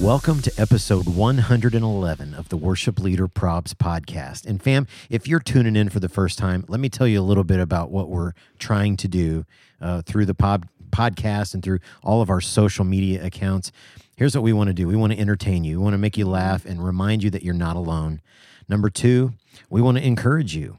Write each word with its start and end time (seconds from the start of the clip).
Welcome 0.00 0.40
to 0.40 0.52
episode 0.56 1.06
111 1.14 2.32
of 2.32 2.48
the 2.48 2.56
Worship 2.56 2.98
Leader 2.98 3.28
Probs 3.28 3.74
podcast. 3.74 4.46
And 4.46 4.62
fam, 4.62 4.86
if 5.10 5.28
you're 5.28 5.40
tuning 5.40 5.76
in 5.76 5.90
for 5.90 6.00
the 6.00 6.08
first 6.08 6.38
time, 6.38 6.64
let 6.68 6.80
me 6.80 6.88
tell 6.88 7.06
you 7.06 7.20
a 7.20 7.22
little 7.22 7.44
bit 7.44 7.60
about 7.60 7.90
what 7.90 8.08
we're 8.08 8.32
trying 8.58 8.96
to 8.96 9.08
do 9.08 9.44
uh, 9.78 10.00
through 10.00 10.24
the 10.24 10.32
pod- 10.32 10.66
podcast 10.90 11.52
and 11.52 11.62
through 11.62 11.80
all 12.02 12.22
of 12.22 12.30
our 12.30 12.40
social 12.40 12.86
media 12.86 13.22
accounts. 13.22 13.72
Here's 14.16 14.34
what 14.34 14.42
we 14.42 14.54
want 14.54 14.68
to 14.68 14.74
do 14.74 14.88
we 14.88 14.96
want 14.96 15.12
to 15.12 15.18
entertain 15.18 15.64
you, 15.64 15.78
we 15.78 15.84
want 15.84 15.92
to 15.94 15.98
make 15.98 16.16
you 16.16 16.26
laugh 16.26 16.64
and 16.64 16.82
remind 16.82 17.22
you 17.22 17.28
that 17.30 17.42
you're 17.42 17.52
not 17.52 17.76
alone. 17.76 18.22
Number 18.70 18.88
two, 18.88 19.34
we 19.68 19.82
want 19.82 19.98
to 19.98 20.02
encourage 20.02 20.56
you. 20.56 20.78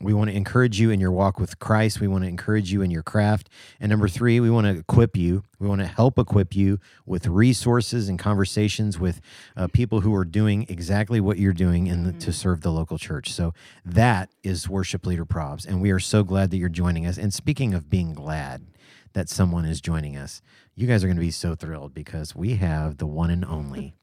We 0.00 0.14
want 0.14 0.30
to 0.30 0.36
encourage 0.36 0.80
you 0.80 0.90
in 0.90 0.98
your 0.98 1.12
walk 1.12 1.38
with 1.38 1.58
Christ. 1.58 2.00
We 2.00 2.08
want 2.08 2.24
to 2.24 2.28
encourage 2.28 2.72
you 2.72 2.80
in 2.80 2.90
your 2.90 3.02
craft. 3.02 3.50
And 3.78 3.90
number 3.90 4.08
three, 4.08 4.40
we 4.40 4.48
want 4.48 4.66
to 4.66 4.78
equip 4.78 5.16
you. 5.16 5.44
We 5.58 5.68
want 5.68 5.82
to 5.82 5.86
help 5.86 6.18
equip 6.18 6.56
you 6.56 6.78
with 7.04 7.26
resources 7.26 8.08
and 8.08 8.18
conversations 8.18 8.98
with 8.98 9.20
uh, 9.56 9.68
people 9.68 10.00
who 10.00 10.14
are 10.14 10.24
doing 10.24 10.64
exactly 10.70 11.20
what 11.20 11.38
you're 11.38 11.52
doing 11.52 11.86
in 11.86 12.04
the, 12.04 12.12
to 12.12 12.32
serve 12.32 12.62
the 12.62 12.70
local 12.70 12.96
church. 12.96 13.30
So 13.32 13.52
that 13.84 14.30
is 14.42 14.68
Worship 14.68 15.04
Leader 15.04 15.26
Probs. 15.26 15.66
And 15.66 15.82
we 15.82 15.90
are 15.90 16.00
so 16.00 16.24
glad 16.24 16.50
that 16.50 16.56
you're 16.56 16.70
joining 16.70 17.06
us. 17.06 17.18
And 17.18 17.34
speaking 17.34 17.74
of 17.74 17.90
being 17.90 18.14
glad 18.14 18.66
that 19.12 19.28
someone 19.28 19.66
is 19.66 19.80
joining 19.80 20.16
us, 20.16 20.40
you 20.74 20.86
guys 20.86 21.04
are 21.04 21.08
going 21.08 21.16
to 21.16 21.20
be 21.20 21.30
so 21.30 21.54
thrilled 21.54 21.92
because 21.92 22.34
we 22.34 22.54
have 22.54 22.96
the 22.96 23.06
one 23.06 23.28
and 23.28 23.44
only 23.44 23.94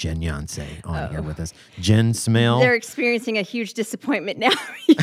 Jen 0.00 0.22
Yonsei 0.22 0.80
on 0.84 1.10
here 1.10 1.18
oh. 1.18 1.22
with 1.22 1.38
us. 1.38 1.52
Jen 1.78 2.14
Smell. 2.14 2.58
They're 2.58 2.74
experiencing 2.74 3.36
a 3.36 3.42
huge 3.42 3.74
disappointment 3.74 4.38
now. 4.38 4.48
you, 4.88 4.96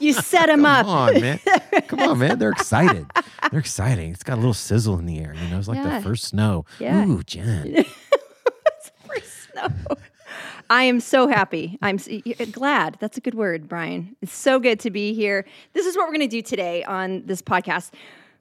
you 0.00 0.12
set 0.12 0.46
them 0.46 0.66
up. 0.66 0.84
Come 0.84 0.94
on, 0.94 1.20
man. 1.20 1.38
Come 1.86 2.00
on, 2.00 2.18
man. 2.18 2.38
They're 2.40 2.50
excited. 2.50 3.06
They're 3.52 3.60
exciting. 3.60 4.10
It's 4.10 4.24
got 4.24 4.34
a 4.34 4.40
little 4.40 4.52
sizzle 4.52 4.98
in 4.98 5.06
the 5.06 5.20
air. 5.20 5.32
You 5.32 5.48
know, 5.50 5.60
it's 5.60 5.68
like 5.68 5.76
Yeah. 5.76 5.98
the 5.98 6.02
first 6.02 6.24
snow. 6.24 6.64
Yeah. 6.80 7.06
Ooh, 7.06 7.22
Jen. 7.22 7.84
First 9.06 9.50
snow. 9.52 9.68
I 10.68 10.82
am 10.82 10.98
so 10.98 11.28
happy. 11.28 11.78
I'm 11.80 11.98
glad. 12.50 12.96
That's 12.98 13.16
a 13.16 13.20
good 13.20 13.34
word, 13.34 13.68
Brian. 13.68 14.16
It's 14.20 14.34
so 14.34 14.58
good 14.58 14.80
to 14.80 14.90
be 14.90 15.14
here. 15.14 15.46
This 15.72 15.86
is 15.86 15.96
what 15.96 16.08
we're 16.08 16.14
going 16.14 16.28
to 16.28 16.36
do 16.36 16.42
today 16.42 16.82
on 16.82 17.22
this 17.26 17.42
podcast. 17.42 17.92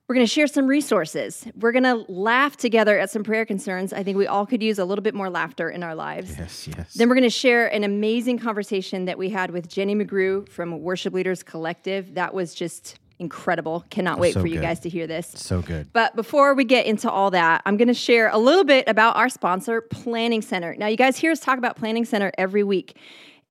We're 0.07 0.15
going 0.15 0.25
to 0.25 0.31
share 0.31 0.47
some 0.47 0.67
resources. 0.67 1.45
We're 1.59 1.73
going 1.73 1.83
to 1.83 2.05
laugh 2.09 2.55
together 2.55 2.97
at 2.97 3.09
some 3.09 3.25
prayer 3.25 3.45
concerns. 3.45 3.91
I 3.91 4.03
think 4.03 4.17
we 4.17 4.25
all 4.25 4.45
could 4.45 4.63
use 4.63 4.79
a 4.79 4.85
little 4.85 5.01
bit 5.03 5.13
more 5.13 5.29
laughter 5.29 5.69
in 5.69 5.83
our 5.83 5.95
lives. 5.95 6.33
Yes, 6.37 6.65
yes. 6.65 6.93
Then 6.93 7.09
we're 7.09 7.15
going 7.15 7.23
to 7.23 7.29
share 7.29 7.67
an 7.67 7.83
amazing 7.83 8.39
conversation 8.39 9.03
that 9.05 9.17
we 9.17 9.29
had 9.29 9.51
with 9.51 9.67
Jenny 9.67 9.95
McGrew 9.95 10.47
from 10.47 10.81
Worship 10.81 11.13
Leaders 11.13 11.43
Collective. 11.43 12.13
That 12.15 12.33
was 12.33 12.53
just 12.53 12.99
incredible. 13.19 13.83
Cannot 13.89 14.17
wait 14.19 14.35
So 14.35 14.39
for 14.41 14.47
you 14.47 14.55
good. 14.55 14.61
guys 14.61 14.79
to 14.81 14.89
hear 14.89 15.07
this. 15.07 15.27
so 15.27 15.61
good. 15.61 15.91
But 15.91 16.15
before 16.15 16.53
we 16.53 16.63
get 16.63 16.85
into 16.85 17.11
all 17.11 17.31
that, 17.31 17.61
I'm 17.65 17.75
going 17.75 17.89
to 17.89 17.93
share 17.93 18.29
a 18.29 18.37
little 18.37 18.63
bit 18.63 18.87
about 18.87 19.17
our 19.17 19.27
sponsor, 19.27 19.81
Planning 19.81 20.41
Center. 20.41 20.73
Now, 20.77 20.87
you 20.87 20.95
guys 20.95 21.17
hear 21.17 21.31
us 21.33 21.41
talk 21.41 21.57
about 21.57 21.75
Planning 21.75 22.05
Center 22.05 22.31
every 22.37 22.63
week. 22.63 22.95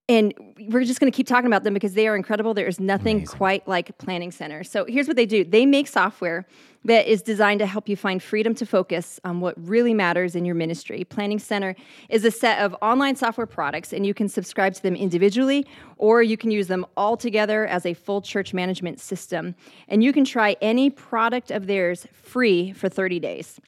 And 0.08 0.32
we're 0.68 0.84
just 0.84 1.00
going 1.00 1.10
to 1.10 1.16
keep 1.16 1.26
talking 1.26 1.48
about 1.48 1.64
them 1.64 1.74
because 1.74 1.94
they 1.94 2.06
are 2.06 2.14
incredible. 2.14 2.54
There 2.54 2.68
is 2.68 2.78
nothing 2.78 3.24
quite 3.26 3.66
like 3.66 3.98
Planning 3.98 4.30
Center. 4.30 4.62
So 4.62 4.84
here's 4.84 5.08
what 5.08 5.16
they 5.16 5.26
do 5.26 5.42
they 5.42 5.66
make 5.66 5.88
software 5.88 6.46
that 6.84 7.10
is 7.10 7.22
designed 7.22 7.58
to 7.58 7.66
help 7.66 7.88
you 7.88 7.96
find 7.96 8.22
freedom 8.22 8.54
to 8.54 8.64
focus 8.64 9.18
on 9.24 9.40
what 9.40 9.54
really 9.56 9.92
matters 9.92 10.36
in 10.36 10.44
your 10.44 10.54
ministry. 10.54 11.02
Planning 11.02 11.40
Center 11.40 11.74
is 12.08 12.24
a 12.24 12.30
set 12.30 12.60
of 12.60 12.76
online 12.80 13.16
software 13.16 13.48
products, 13.48 13.92
and 13.92 14.06
you 14.06 14.14
can 14.14 14.28
subscribe 14.28 14.74
to 14.74 14.82
them 14.82 14.94
individually 14.94 15.66
or 15.96 16.22
you 16.22 16.36
can 16.36 16.52
use 16.52 16.68
them 16.68 16.86
all 16.96 17.16
together 17.16 17.66
as 17.66 17.84
a 17.84 17.92
full 17.92 18.20
church 18.20 18.54
management 18.54 19.00
system. 19.00 19.56
And 19.88 20.04
you 20.04 20.12
can 20.12 20.24
try 20.24 20.56
any 20.60 20.88
product 20.88 21.50
of 21.50 21.66
theirs 21.66 22.06
free 22.12 22.72
for 22.72 22.88
30 22.88 23.18
days. 23.18 23.60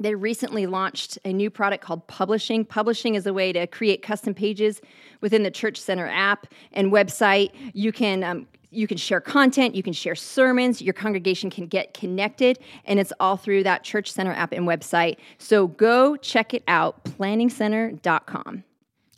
They 0.00 0.14
recently 0.14 0.66
launched 0.66 1.18
a 1.24 1.32
new 1.32 1.50
product 1.50 1.82
called 1.82 2.06
Publishing. 2.06 2.64
Publishing 2.64 3.16
is 3.16 3.26
a 3.26 3.32
way 3.32 3.52
to 3.52 3.66
create 3.66 4.00
custom 4.02 4.32
pages 4.32 4.80
within 5.20 5.42
the 5.42 5.50
Church 5.50 5.76
Center 5.76 6.06
app 6.06 6.46
and 6.72 6.92
website. 6.92 7.50
You 7.74 7.90
can 7.90 8.22
um, 8.22 8.46
you 8.70 8.86
can 8.86 8.96
share 8.98 9.20
content, 9.20 9.74
you 9.74 9.82
can 9.82 9.92
share 9.94 10.14
sermons, 10.14 10.80
your 10.82 10.92
congregation 10.92 11.50
can 11.50 11.66
get 11.66 11.94
connected, 11.94 12.58
and 12.84 13.00
it's 13.00 13.12
all 13.18 13.36
through 13.36 13.62
that 13.64 13.82
Church 13.82 14.12
Center 14.12 14.32
app 14.32 14.52
and 14.52 14.68
website. 14.68 15.16
So 15.38 15.66
go 15.68 16.16
check 16.16 16.52
it 16.54 16.62
out, 16.68 17.02
planningcenter.com. 17.04 18.64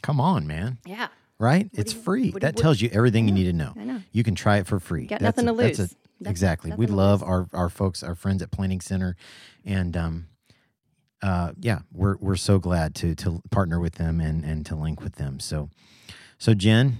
Come 0.02 0.20
on, 0.20 0.46
man. 0.46 0.78
Yeah. 0.86 1.08
Right? 1.38 1.68
It's 1.74 1.92
free. 1.92 2.30
what- 2.30 2.42
that 2.42 2.54
what- 2.54 2.62
tells 2.62 2.80
you 2.80 2.88
everything 2.92 3.26
you 3.26 3.34
need 3.34 3.44
to 3.44 3.52
know. 3.52 3.72
I 3.76 3.84
know. 3.84 4.00
You 4.12 4.22
can 4.22 4.34
try 4.34 4.58
it 4.58 4.66
for 4.66 4.78
free. 4.78 5.06
Got 5.06 5.20
That's 5.20 5.36
nothing 5.36 5.48
a- 5.50 5.52
to 5.52 5.58
a- 5.62 5.68
lose. 5.68 5.78
Nothing- 5.78 5.96
exactly. 6.30 6.72
We 6.72 6.86
love 6.86 7.20
lose. 7.22 7.28
our, 7.28 7.48
our 7.52 7.68
folks, 7.68 8.02
our 8.02 8.14
friends 8.14 8.42
at 8.42 8.50
Planning 8.50 8.80
Center. 8.80 9.16
And 9.64 9.96
um, 9.96 10.26
uh, 11.22 11.52
yeah, 11.60 11.80
we're, 11.92 12.16
we're 12.16 12.36
so 12.36 12.58
glad 12.58 12.94
to, 12.96 13.14
to 13.16 13.42
partner 13.50 13.78
with 13.78 13.94
them 13.94 14.20
and, 14.20 14.44
and 14.44 14.64
to 14.66 14.74
link 14.74 15.00
with 15.02 15.16
them. 15.16 15.40
So, 15.40 15.70
so 16.38 16.54
Jen, 16.54 16.98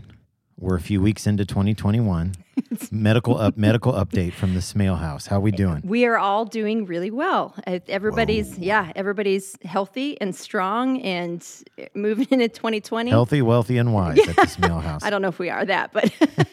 we're 0.61 0.77
a 0.77 0.81
few 0.81 1.01
weeks 1.01 1.27
into 1.27 1.45
2021. 1.45 2.35
medical 2.91 3.39
up 3.39 3.57
medical 3.57 3.93
update 3.95 4.35
from 4.35 4.55
the 4.55 4.61
Smale 4.61 4.97
House. 4.97 5.27
How 5.27 5.41
we 5.41 5.51
doing? 5.51 5.81
We 5.85 6.05
are 6.05 6.19
all 6.19 6.45
doing 6.45 6.85
really 6.85 7.11
well. 7.11 7.55
Uh, 7.67 7.79
Everybody's, 7.89 8.59
yeah, 8.59 8.93
everybody's 8.95 9.57
healthy 9.65 10.21
and 10.21 10.37
strong 10.37 11.01
and 11.01 11.47
uh, 11.81 11.87
moving 11.95 12.27
into 12.31 12.49
2020. 12.49 13.11
Healthy, 13.11 13.43
wealthy, 13.43 13.79
and 13.79 13.95
wise 13.95 14.19
at 14.19 14.37
the 14.37 14.47
Smale 14.49 14.81
House. 14.81 15.03
I 15.03 15.11
don't 15.11 15.23
know 15.23 15.29
if 15.29 15.39
we 15.39 15.49
are 15.49 15.65
that, 15.65 15.93
but 15.93 16.13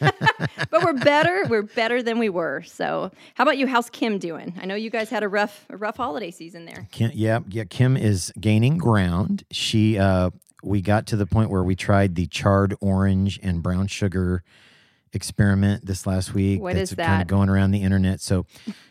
but 0.70 0.82
we're 0.82 0.94
better. 0.94 1.44
We're 1.48 1.62
better 1.62 2.02
than 2.02 2.18
we 2.18 2.30
were. 2.30 2.62
So, 2.62 3.10
how 3.34 3.42
about 3.42 3.58
you? 3.58 3.66
How's 3.66 3.90
Kim 3.90 4.18
doing? 4.18 4.54
I 4.60 4.64
know 4.64 4.74
you 4.74 4.90
guys 4.90 5.10
had 5.10 5.22
a 5.22 5.28
rough 5.28 5.66
a 5.68 5.76
rough 5.76 5.96
holiday 5.98 6.30
season 6.30 6.64
there. 6.64 6.88
Kim, 6.90 7.10
yeah, 7.14 7.40
yeah. 7.48 7.64
Kim 7.64 7.96
is 7.96 8.32
gaining 8.40 8.78
ground. 8.78 9.44
She, 9.50 9.98
uh, 9.98 10.30
we 10.62 10.80
got 10.82 11.06
to 11.06 11.16
the 11.16 11.26
point 11.26 11.50
where 11.50 11.62
we 11.62 11.76
tried 11.76 12.14
the 12.14 12.26
charred 12.26 12.74
orange 12.80 13.38
and 13.42 13.62
brown 13.62 13.86
sugar 13.86 14.42
experiment 15.12 15.86
this 15.86 16.06
last 16.06 16.34
week. 16.34 16.60
What 16.60 16.74
That's 16.74 16.92
is 16.92 16.96
kind 16.96 17.08
that? 17.08 17.22
of 17.22 17.26
going 17.28 17.48
around 17.48 17.70
the 17.70 17.82
internet. 17.82 18.20
So 18.20 18.46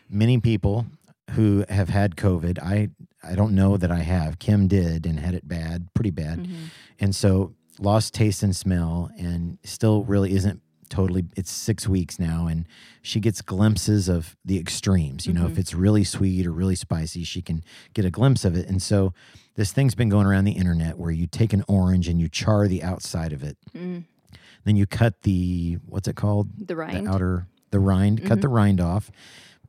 many 0.08 0.38
people 0.40 0.86
who 1.32 1.64
have 1.68 1.88
had 1.90 2.16
COVID, 2.16 2.58
I, 2.60 2.88
I 3.22 3.34
don't 3.34 3.54
know 3.54 3.76
that 3.76 3.90
I 3.90 4.00
have. 4.00 4.38
Kim 4.38 4.66
did 4.66 5.06
and 5.06 5.20
had 5.20 5.34
it 5.34 5.46
bad, 5.46 5.88
pretty 5.94 6.10
bad, 6.10 6.38
Mm-hmm. 6.40 6.54
and 7.00 7.14
so 7.14 7.54
lost 7.78 8.14
taste 8.14 8.42
and 8.42 8.56
smell, 8.56 9.10
and 9.18 9.58
still 9.62 10.04
really 10.04 10.32
isn't 10.34 10.60
totally 10.88 11.24
it's 11.36 11.50
six 11.50 11.86
weeks 11.86 12.18
now 12.18 12.46
and 12.46 12.66
she 13.02 13.20
gets 13.20 13.40
glimpses 13.42 14.08
of 14.08 14.36
the 14.44 14.58
extremes 14.58 15.26
you 15.26 15.32
know 15.32 15.42
Mm-hmm. 15.42 15.52
if 15.52 15.58
it's 15.58 15.74
really 15.74 16.04
sweet 16.04 16.46
or 16.46 16.52
really 16.52 16.74
spicy 16.74 17.22
she 17.24 17.42
can 17.42 17.62
get 17.94 18.04
a 18.04 18.10
glimpse 18.10 18.44
of 18.44 18.56
it 18.56 18.66
and 18.68 18.82
so 18.82 19.12
this 19.54 19.72
thing's 19.72 19.94
been 19.94 20.08
going 20.08 20.26
around 20.26 20.44
the 20.44 20.52
internet 20.52 20.98
where 20.98 21.10
you 21.10 21.26
take 21.26 21.52
an 21.52 21.64
orange 21.68 22.08
and 22.08 22.20
you 22.20 22.28
char 22.28 22.66
the 22.68 22.82
outside 22.82 23.32
of 23.32 23.42
it 23.44 23.56
then 23.74 24.76
you 24.76 24.86
cut 24.86 25.22
the 25.22 25.78
what's 25.86 26.08
it 26.08 26.16
called 26.16 26.48
Mm. 26.56 26.66
The 26.66 26.76
rind. 26.76 26.96
Mm-hmm. 26.96 27.08
outer 27.14 27.46
the 27.70 27.78
rind 27.80 28.24
cut 28.24 28.40
the 28.40 28.48
rind 28.48 28.80
off 28.80 29.10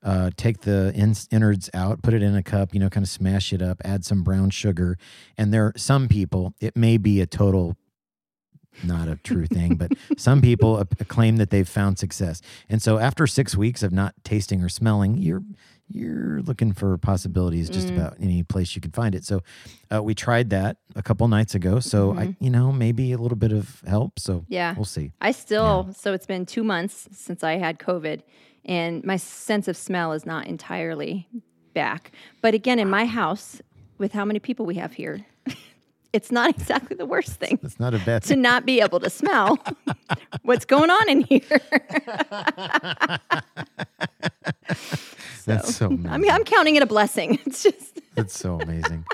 uh, 0.01 0.29
take 0.37 0.61
the 0.61 0.93
in- 0.95 1.13
innards 1.29 1.69
out 1.73 2.01
put 2.01 2.13
it 2.13 2.23
in 2.23 2.33
a 2.35 2.41
cup 2.43 2.73
you 2.73 2.79
know 2.79 2.89
kind 2.89 3.03
of 3.03 3.09
smash 3.09 3.51
it 3.51 3.61
up 3.61 3.81
add 3.83 4.05
some 4.05 4.23
brown 4.23 4.49
sugar 4.49 4.97
and 5.37 5.53
there 5.53 5.73
some 5.75 6.07
people 6.07 6.53
it 6.61 6.77
may 6.77 6.97
be 6.97 7.19
a 7.19 7.25
total 7.27 7.75
not 8.83 9.07
a 9.07 9.15
true 9.17 9.45
thing, 9.45 9.75
but 9.75 9.91
some 10.17 10.41
people 10.41 10.83
claim 11.07 11.37
that 11.37 11.49
they've 11.49 11.67
found 11.67 11.99
success. 11.99 12.41
And 12.69 12.81
so 12.81 12.97
after 12.99 13.27
six 13.27 13.55
weeks 13.55 13.83
of 13.83 13.91
not 13.91 14.13
tasting 14.23 14.61
or 14.63 14.69
smelling, 14.69 15.17
you're 15.17 15.43
you're 15.91 16.41
looking 16.43 16.71
for 16.71 16.95
possibilities 16.99 17.67
just 17.67 17.89
about 17.89 18.13
any 18.19 18.43
place 18.43 18.75
you 18.75 18.81
can 18.81 18.91
find 18.91 19.15
it. 19.15 19.25
So 19.25 19.41
uh, 19.91 20.03
we 20.03 20.13
tried 20.13 20.51
that 20.51 20.77
a 20.95 21.01
couple 21.01 21.27
nights 21.27 21.55
ago. 21.55 21.79
So 21.79 22.15
I, 22.15 22.35
you 22.39 22.51
know, 22.51 22.71
maybe 22.71 23.11
a 23.11 23.17
little 23.17 23.35
bit 23.35 23.51
of 23.51 23.81
help. 23.87 24.19
So 24.19 24.45
Yeah. 24.47 24.75
we'll 24.75 24.85
see. 24.85 25.13
I 25.19 25.31
still, 25.31 25.89
so 25.97 26.13
it's 26.13 26.27
been 26.27 26.45
two 26.45 26.63
months 26.63 27.07
since 27.11 27.43
I 27.43 27.53
had 27.57 27.79
COVID, 27.79 28.21
and 28.65 29.03
my 29.03 29.15
sense 29.17 29.67
of 29.67 29.75
smell 29.75 30.13
is 30.13 30.27
not 30.27 30.45
entirely 30.45 31.27
back. 31.73 32.11
But 32.41 32.53
again, 32.53 32.77
in 32.77 32.87
my 32.87 33.05
house, 33.05 33.59
with 33.97 34.11
how 34.11 34.25
many 34.25 34.39
people 34.39 34.67
we 34.67 34.75
have 34.75 34.93
here, 34.93 35.25
it's 36.13 36.31
not 36.31 36.49
exactly 36.55 36.95
the 36.95 37.05
worst 37.05 37.33
thing 37.33 37.59
It's 37.63 37.79
not 37.79 37.93
a 37.93 37.99
bad 37.99 38.23
to 38.23 38.35
not 38.35 38.65
be 38.65 38.81
able 38.81 38.99
to 38.99 39.09
smell 39.09 39.57
what's 40.43 40.65
going 40.65 40.89
on 40.89 41.09
in 41.09 41.21
here. 41.21 41.41
That's 45.45 45.75
so. 45.75 45.87
I 45.87 46.17
mean, 46.17 46.29
I'm 46.29 46.43
counting 46.43 46.75
it 46.75 46.83
a 46.83 46.85
blessing. 46.85 47.39
It's 47.45 47.63
just 47.63 47.99
That's 48.15 48.37
so 48.37 48.59
amazing. 48.59 49.05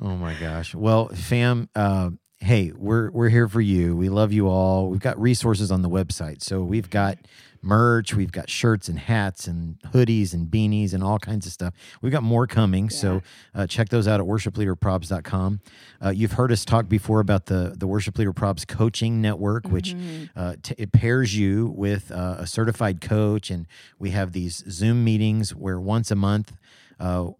Oh 0.00 0.16
my 0.16 0.34
gosh. 0.34 0.74
Well, 0.74 1.08
fam, 1.08 1.68
uh, 1.76 2.10
hey, 2.40 2.72
we're 2.74 3.10
we're 3.10 3.28
here 3.28 3.48
for 3.48 3.60
you. 3.60 3.96
We 3.96 4.08
love 4.08 4.32
you 4.32 4.48
all. 4.48 4.88
We've 4.90 5.00
got 5.00 5.20
resources 5.20 5.70
on 5.70 5.82
the 5.82 5.88
website. 5.88 6.42
So 6.42 6.62
we've 6.62 6.90
got 6.90 7.18
merch, 7.64 8.14
we've 8.14 8.32
got 8.32 8.48
shirts 8.50 8.88
and 8.88 8.98
hats 8.98 9.46
and 9.46 9.78
hoodies 9.92 10.32
and 10.34 10.48
beanies 10.50 10.92
and 10.94 11.02
all 11.02 11.18
kinds 11.18 11.46
of 11.46 11.52
stuff. 11.52 11.74
We've 12.02 12.12
got 12.12 12.22
more 12.22 12.46
coming. 12.46 12.90
So 12.90 13.22
uh, 13.54 13.66
check 13.66 13.88
those 13.88 14.06
out 14.06 14.20
at 14.20 14.26
worshipleaderprobs.com. 14.26 15.60
Uh, 16.04 16.10
you've 16.10 16.32
heard 16.32 16.52
us 16.52 16.64
talk 16.64 16.88
before 16.88 17.20
about 17.20 17.46
the 17.46 17.74
the 17.76 17.86
Worship 17.86 18.18
Leader 18.18 18.32
Probs 18.32 18.66
coaching 18.66 19.20
network, 19.20 19.68
which 19.68 19.94
uh, 20.36 20.56
t- 20.62 20.74
it 20.78 20.92
pairs 20.92 21.36
you 21.36 21.72
with 21.76 22.10
uh, 22.12 22.36
a 22.38 22.46
certified 22.46 23.00
coach, 23.00 23.50
and 23.50 23.66
we 23.98 24.10
have 24.10 24.32
these 24.32 24.62
Zoom 24.70 25.04
meetings 25.04 25.54
where 25.54 25.80
once 25.80 26.10
a 26.10 26.16
month. 26.16 26.56
Uh, 27.00 27.30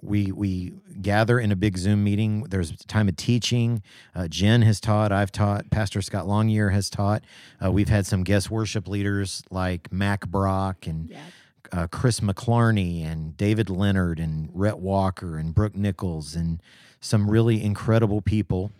we 0.00 0.30
we 0.32 0.74
gather 1.00 1.40
in 1.40 1.50
a 1.50 1.56
big 1.56 1.76
Zoom 1.76 2.04
meeting. 2.04 2.44
There's 2.44 2.72
time 2.86 3.08
of 3.08 3.16
teaching. 3.16 3.82
Uh, 4.14 4.28
Jen 4.28 4.62
has 4.62 4.80
taught. 4.80 5.12
I've 5.12 5.32
taught. 5.32 5.70
Pastor 5.70 6.00
Scott 6.02 6.26
Longyear 6.26 6.72
has 6.72 6.88
taught. 6.88 7.22
Uh, 7.62 7.72
we've 7.72 7.88
had 7.88 8.06
some 8.06 8.22
guest 8.24 8.50
worship 8.50 8.86
leaders 8.86 9.42
like 9.50 9.92
Mack 9.92 10.28
Brock 10.28 10.86
and 10.86 11.10
uh, 11.72 11.86
Chris 11.88 12.20
McClarney 12.20 13.04
and 13.04 13.36
David 13.36 13.68
Leonard 13.68 14.20
and 14.20 14.50
Rhett 14.52 14.78
Walker 14.78 15.36
and 15.36 15.54
Brooke 15.54 15.76
Nichols 15.76 16.34
and 16.34 16.62
some 17.00 17.30
really 17.30 17.62
incredible 17.62 18.22
people 18.22 18.72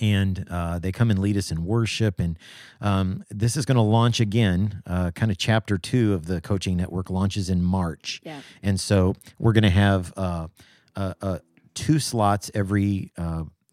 and 0.00 0.46
uh, 0.50 0.78
they 0.78 0.92
come 0.92 1.10
and 1.10 1.18
lead 1.18 1.36
us 1.36 1.50
in 1.50 1.64
worship. 1.64 2.20
And 2.20 2.38
um, 2.80 3.24
this 3.30 3.56
is 3.56 3.64
going 3.64 3.76
to 3.76 3.82
launch 3.82 4.20
again. 4.20 4.82
Uh, 4.86 5.10
kind 5.12 5.30
of 5.30 5.38
chapter 5.38 5.78
two 5.78 6.14
of 6.14 6.26
the 6.26 6.40
coaching 6.40 6.76
network 6.76 7.10
launches 7.10 7.50
in 7.50 7.62
March, 7.62 8.20
Yeah. 8.24 8.40
and 8.62 8.78
so 8.80 9.14
we're 9.38 9.52
going 9.52 9.62
to 9.64 9.70
have 9.70 10.12
uh, 10.16 10.48
uh, 10.94 11.14
uh, 11.22 11.38
two 11.74 11.98
slots 11.98 12.50
every. 12.54 13.12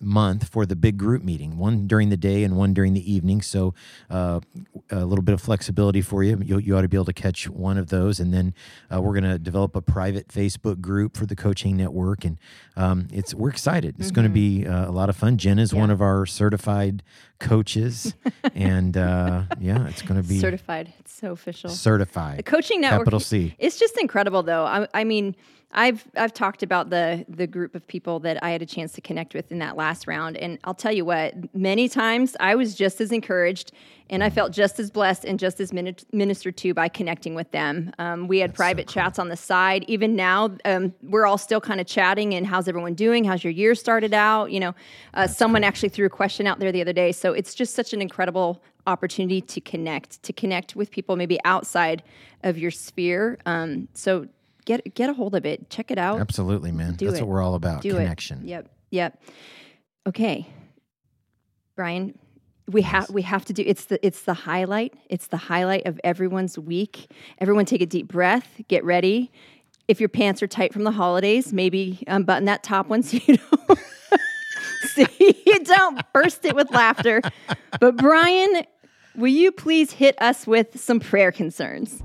Month 0.04 0.50
for 0.50 0.66
the 0.66 0.76
big 0.76 0.98
group 0.98 1.24
meeting 1.24 1.58
one 1.58 1.88
during 1.88 2.10
the 2.10 2.18
day 2.18 2.44
and 2.44 2.56
one 2.56 2.74
during 2.74 2.94
the 2.94 3.12
evening. 3.12 3.42
So 3.42 3.74
uh, 4.10 4.40
a 4.92 5.06
little 5.06 5.24
bit 5.24 5.34
of 5.34 5.42
flexibility 5.42 6.02
for 6.02 6.24
you. 6.24 6.40
You, 6.44 6.58
you 6.60 6.78
ought 6.78 6.82
to 6.82 6.88
be 6.88 6.98
able 6.98 7.06
to 7.06 7.14
catch 7.14 7.50
one 7.50 7.78
of 7.78 7.90
those. 7.90 8.20
And 8.20 8.34
then 8.34 8.54
uh, 8.94 9.02
we're 9.02 9.20
going 9.20 9.32
to 9.32 9.40
develop 9.40 9.76
a 9.76 9.82
private 9.82 10.28
facebook 10.28 10.82
group 10.82 11.16
for 11.18 11.26
the 11.26 11.36
coaching 11.36 11.78
network. 11.78 12.26
And 12.26 12.38
um, 12.76 13.08
it's 13.12 13.34
we're 13.34 13.50
excited. 13.50 13.96
It's 14.00 14.12
going 14.12 14.28
to 14.28 14.34
be 14.34 14.66
uh, 14.66 14.90
a 14.90 14.92
lot 14.92 15.10
of 15.10 15.16
fun. 15.16 15.38
Jen 15.38 15.60
is 15.60 15.74
one 15.74 15.90
of 15.90 16.02
our 16.02 16.26
certified 16.26 17.04
coaches. 17.40 18.14
And 18.56 18.96
uh, 18.98 19.44
yeah 19.60 19.88
it's 19.88 20.02
going 20.02 20.22
to 20.22 20.28
be 20.28 20.40
Certified. 20.40 20.94
It's 21.00 21.14
so 21.14 21.32
official. 21.32 21.70
certified. 21.70 22.40
The 22.40 22.44
coaching 22.44 22.82
network. 22.82 23.02
capital 23.02 23.20
c. 23.20 23.56
It's 23.58 23.80
just 23.80 23.98
incredible, 23.98 24.44
though. 24.44 24.66
I, 24.66 24.88
I 24.94 25.04
mean, 25.04 25.36
I've 25.74 26.08
I've 26.16 26.34
talked 26.34 26.64
about 26.64 26.90
the 26.90 27.26
the 27.28 27.48
group 27.48 27.76
of 27.76 27.86
people 27.88 28.20
that 28.22 28.44
I 28.44 28.52
had 28.52 28.62
a 28.62 28.66
chance 28.66 28.94
to 28.94 29.02
connect 29.02 29.34
with 29.34 29.52
in 29.52 29.60
that 29.60 29.76
last 29.76 30.08
round, 30.08 30.38
and 30.38 30.60
I'll 30.64 30.74
tell 30.74 30.92
you 30.92 31.06
what. 31.06 31.34
Many 31.56 31.90
times 31.90 32.36
I 32.40 32.56
was 32.56 32.76
just 32.76 33.02
as 33.02 33.12
encouraged, 33.12 33.72
and 34.10 34.24
I 34.24 34.30
felt 34.30 34.52
just 34.52 34.80
as 34.80 34.92
blessed 34.92 35.26
and 35.26 35.40
just 35.40 35.60
as 35.60 35.74
mini- 35.74 35.96
ministered 36.12 36.58
to 36.58 36.74
by 36.74 36.88
connecting 36.90 37.34
with 37.34 37.50
them. 37.52 37.92
Um, 37.98 38.28
we 38.28 38.40
had 38.40 38.54
private 38.54 38.88
chats 38.88 39.18
on 39.18 39.30
the 39.30 39.36
side. 39.36 39.84
Even 39.88 40.16
now, 40.16 40.56
um, 40.66 40.94
we're 41.02 41.26
all 41.26 41.40
still 41.40 41.62
kind 41.62 41.82
of 41.82 41.88
chatting. 41.88 42.36
And 42.36 42.46
how's 42.46 42.68
everyone 42.68 42.94
doing? 42.94 43.24
How's 43.24 43.44
your 43.44 43.54
year 43.54 43.74
started 43.74 44.14
out? 44.14 44.52
You 44.52 44.60
know, 44.60 44.76
uh, 45.16 45.28
someone 45.28 45.64
actually 45.64 45.90
threw 45.90 46.06
a 46.06 46.10
question 46.10 46.46
out 46.46 46.60
there 46.60 46.72
the 46.72 46.82
other 46.82 46.94
day. 46.94 47.12
So 47.12 47.34
it's 47.34 47.56
just 47.56 47.74
such 47.74 47.94
an 47.94 48.02
incredible 48.02 48.62
opportunity 48.86 49.42
to 49.42 49.62
connect, 49.62 50.22
to 50.24 50.34
connect 50.34 50.76
with 50.76 50.92
people 50.92 51.16
maybe 51.16 51.40
outside 51.46 52.04
of 52.44 52.58
your 52.58 52.72
sphere. 52.72 53.40
Um, 53.46 53.88
so 53.94 54.28
get 54.66 54.94
get 54.96 55.10
a 55.10 55.14
hold 55.14 55.36
of 55.36 55.46
it, 55.46 55.70
check 55.70 55.92
it 55.92 55.98
out. 55.98 56.20
absolutely 56.20 56.72
man 56.72 56.94
Do 56.96 57.06
that's 57.06 57.20
it. 57.20 57.22
what 57.24 57.30
we're 57.30 57.42
all 57.42 57.56
about 57.56 57.82
Do 57.82 57.96
connection 57.96 58.44
it. 58.44 58.48
Yep. 58.48 58.70
Yep. 58.92 59.24
Okay, 60.08 60.48
Brian. 61.76 62.18
We 62.70 62.82
have 62.84 63.10
we 63.10 63.24
have 63.24 63.44
to 63.46 63.54
do 63.54 63.62
it's 63.66 63.86
the 63.86 64.06
it's 64.06 64.22
the 64.22 64.34
highlight. 64.34 64.94
It's 65.10 65.28
the 65.28 65.38
highlight 65.38 65.86
of 65.86 66.00
everyone's 66.04 66.58
week. 66.58 67.12
Everyone 67.40 67.66
take 67.66 67.82
a 67.82 67.86
deep 67.86 68.08
breath, 68.08 68.62
get 68.70 68.86
ready. 68.86 69.32
If 69.90 70.00
your 70.00 70.08
pants 70.08 70.42
are 70.42 70.48
tight 70.48 70.72
from 70.72 70.86
the 70.86 70.92
holidays, 70.92 71.52
maybe 71.52 72.04
unbutton 72.08 72.46
that 72.46 72.64
top 72.64 72.88
one 72.88 73.04
so 73.04 73.18
you 73.26 73.38
don't 73.38 73.80
so 74.96 75.04
you 75.20 75.60
don't 75.66 76.02
burst 76.14 76.46
it 76.46 76.56
with 76.56 76.72
laughter. 76.72 77.22
But 77.82 77.98
Brian, 77.98 78.64
will 79.16 79.28
you 79.28 79.52
please 79.52 79.92
hit 79.92 80.16
us 80.22 80.48
with 80.48 80.80
some 80.80 81.02
prayer 81.02 81.34
concerns? 81.34 82.02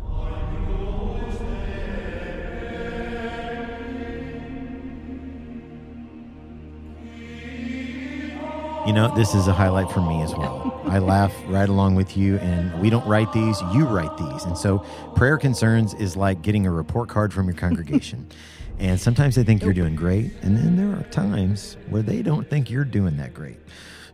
You 8.88 8.94
know, 8.94 9.14
this 9.14 9.34
is 9.34 9.48
a 9.48 9.52
highlight 9.52 9.92
for 9.92 10.00
me 10.00 10.22
as 10.22 10.34
well. 10.34 10.80
I 10.86 10.98
laugh 10.98 11.34
right 11.46 11.68
along 11.68 11.94
with 11.94 12.16
you, 12.16 12.38
and 12.38 12.80
we 12.80 12.88
don't 12.88 13.06
write 13.06 13.30
these, 13.34 13.60
you 13.74 13.84
write 13.84 14.16
these. 14.16 14.44
And 14.44 14.56
so, 14.56 14.78
prayer 15.14 15.36
concerns 15.36 15.92
is 15.92 16.16
like 16.16 16.40
getting 16.40 16.66
a 16.66 16.70
report 16.70 17.10
card 17.10 17.34
from 17.34 17.44
your 17.48 17.54
congregation. 17.54 18.26
and 18.78 18.98
sometimes 18.98 19.34
they 19.34 19.44
think 19.44 19.62
you're 19.62 19.74
doing 19.74 19.94
great, 19.94 20.32
and 20.40 20.56
then 20.56 20.78
there 20.78 20.98
are 20.98 21.02
times 21.10 21.76
where 21.90 22.00
they 22.00 22.22
don't 22.22 22.48
think 22.48 22.70
you're 22.70 22.82
doing 22.82 23.18
that 23.18 23.34
great. 23.34 23.58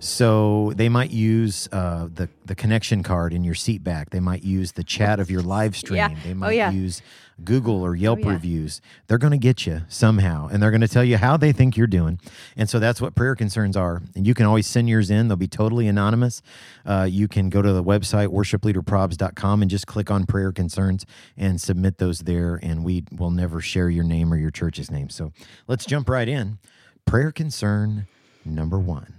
So 0.04 0.70
they 0.76 0.90
might 0.90 1.10
use 1.12 1.66
uh, 1.72 2.08
the 2.14 2.28
the 2.44 2.54
connection 2.54 3.02
card 3.02 3.32
in 3.32 3.42
your 3.42 3.54
seat 3.54 3.82
back. 3.82 4.10
They 4.10 4.20
might 4.20 4.42
use 4.42 4.72
the 4.72 4.84
chat 4.84 5.18
of 5.18 5.30
your 5.30 5.40
live 5.40 5.74
stream. 5.74 5.96
Yeah. 5.96 6.14
They 6.22 6.32
Oh, 6.32 6.34
might 6.34 6.56
yeah. 6.56 6.70
use 6.70 7.00
Google 7.42 7.82
or 7.82 7.96
Yelp 7.96 8.20
yeah. 8.20 8.28
reviews. 8.32 8.82
They're 9.06 9.16
going 9.16 9.30
to 9.30 9.38
get 9.38 9.66
you 9.66 9.80
somehow, 9.88 10.48
and 10.48 10.62
they're 10.62 10.70
going 10.70 10.82
to 10.82 10.88
tell 10.88 11.02
you 11.04 11.16
how 11.16 11.38
they 11.38 11.52
think 11.52 11.78
you're 11.78 11.86
doing. 11.86 12.20
And 12.54 12.68
so 12.68 12.78
that's 12.78 13.00
what 13.00 13.14
prayer 13.14 13.34
concerns 13.34 13.78
are. 13.78 14.02
And 14.14 14.26
you 14.26 14.34
can 14.34 14.44
always 14.44 14.66
send 14.66 14.90
yours 14.90 15.10
in; 15.10 15.28
they'll 15.28 15.38
be 15.38 15.48
totally 15.48 15.88
anonymous. 15.88 16.42
Uh, 16.84 17.08
you 17.10 17.26
can 17.26 17.48
go 17.48 17.62
to 17.62 17.72
the 17.72 17.82
website 17.82 18.28
worshipleaderprobs.com 18.28 19.62
and 19.62 19.70
just 19.70 19.86
click 19.86 20.10
on 20.10 20.26
prayer 20.26 20.52
concerns 20.52 21.06
and 21.38 21.58
submit 21.58 21.96
those 21.96 22.18
there. 22.20 22.60
And 22.62 22.84
we 22.84 23.04
will 23.10 23.30
never 23.30 23.62
share 23.62 23.88
your 23.88 24.04
name 24.04 24.30
or 24.34 24.36
your 24.36 24.50
church's 24.50 24.90
name. 24.90 25.08
So 25.08 25.32
let's 25.66 25.86
jump 25.86 26.10
right 26.10 26.28
in. 26.28 26.58
Prayer 27.06 27.32
concern 27.32 28.06
number 28.44 28.78
one. 28.78 29.14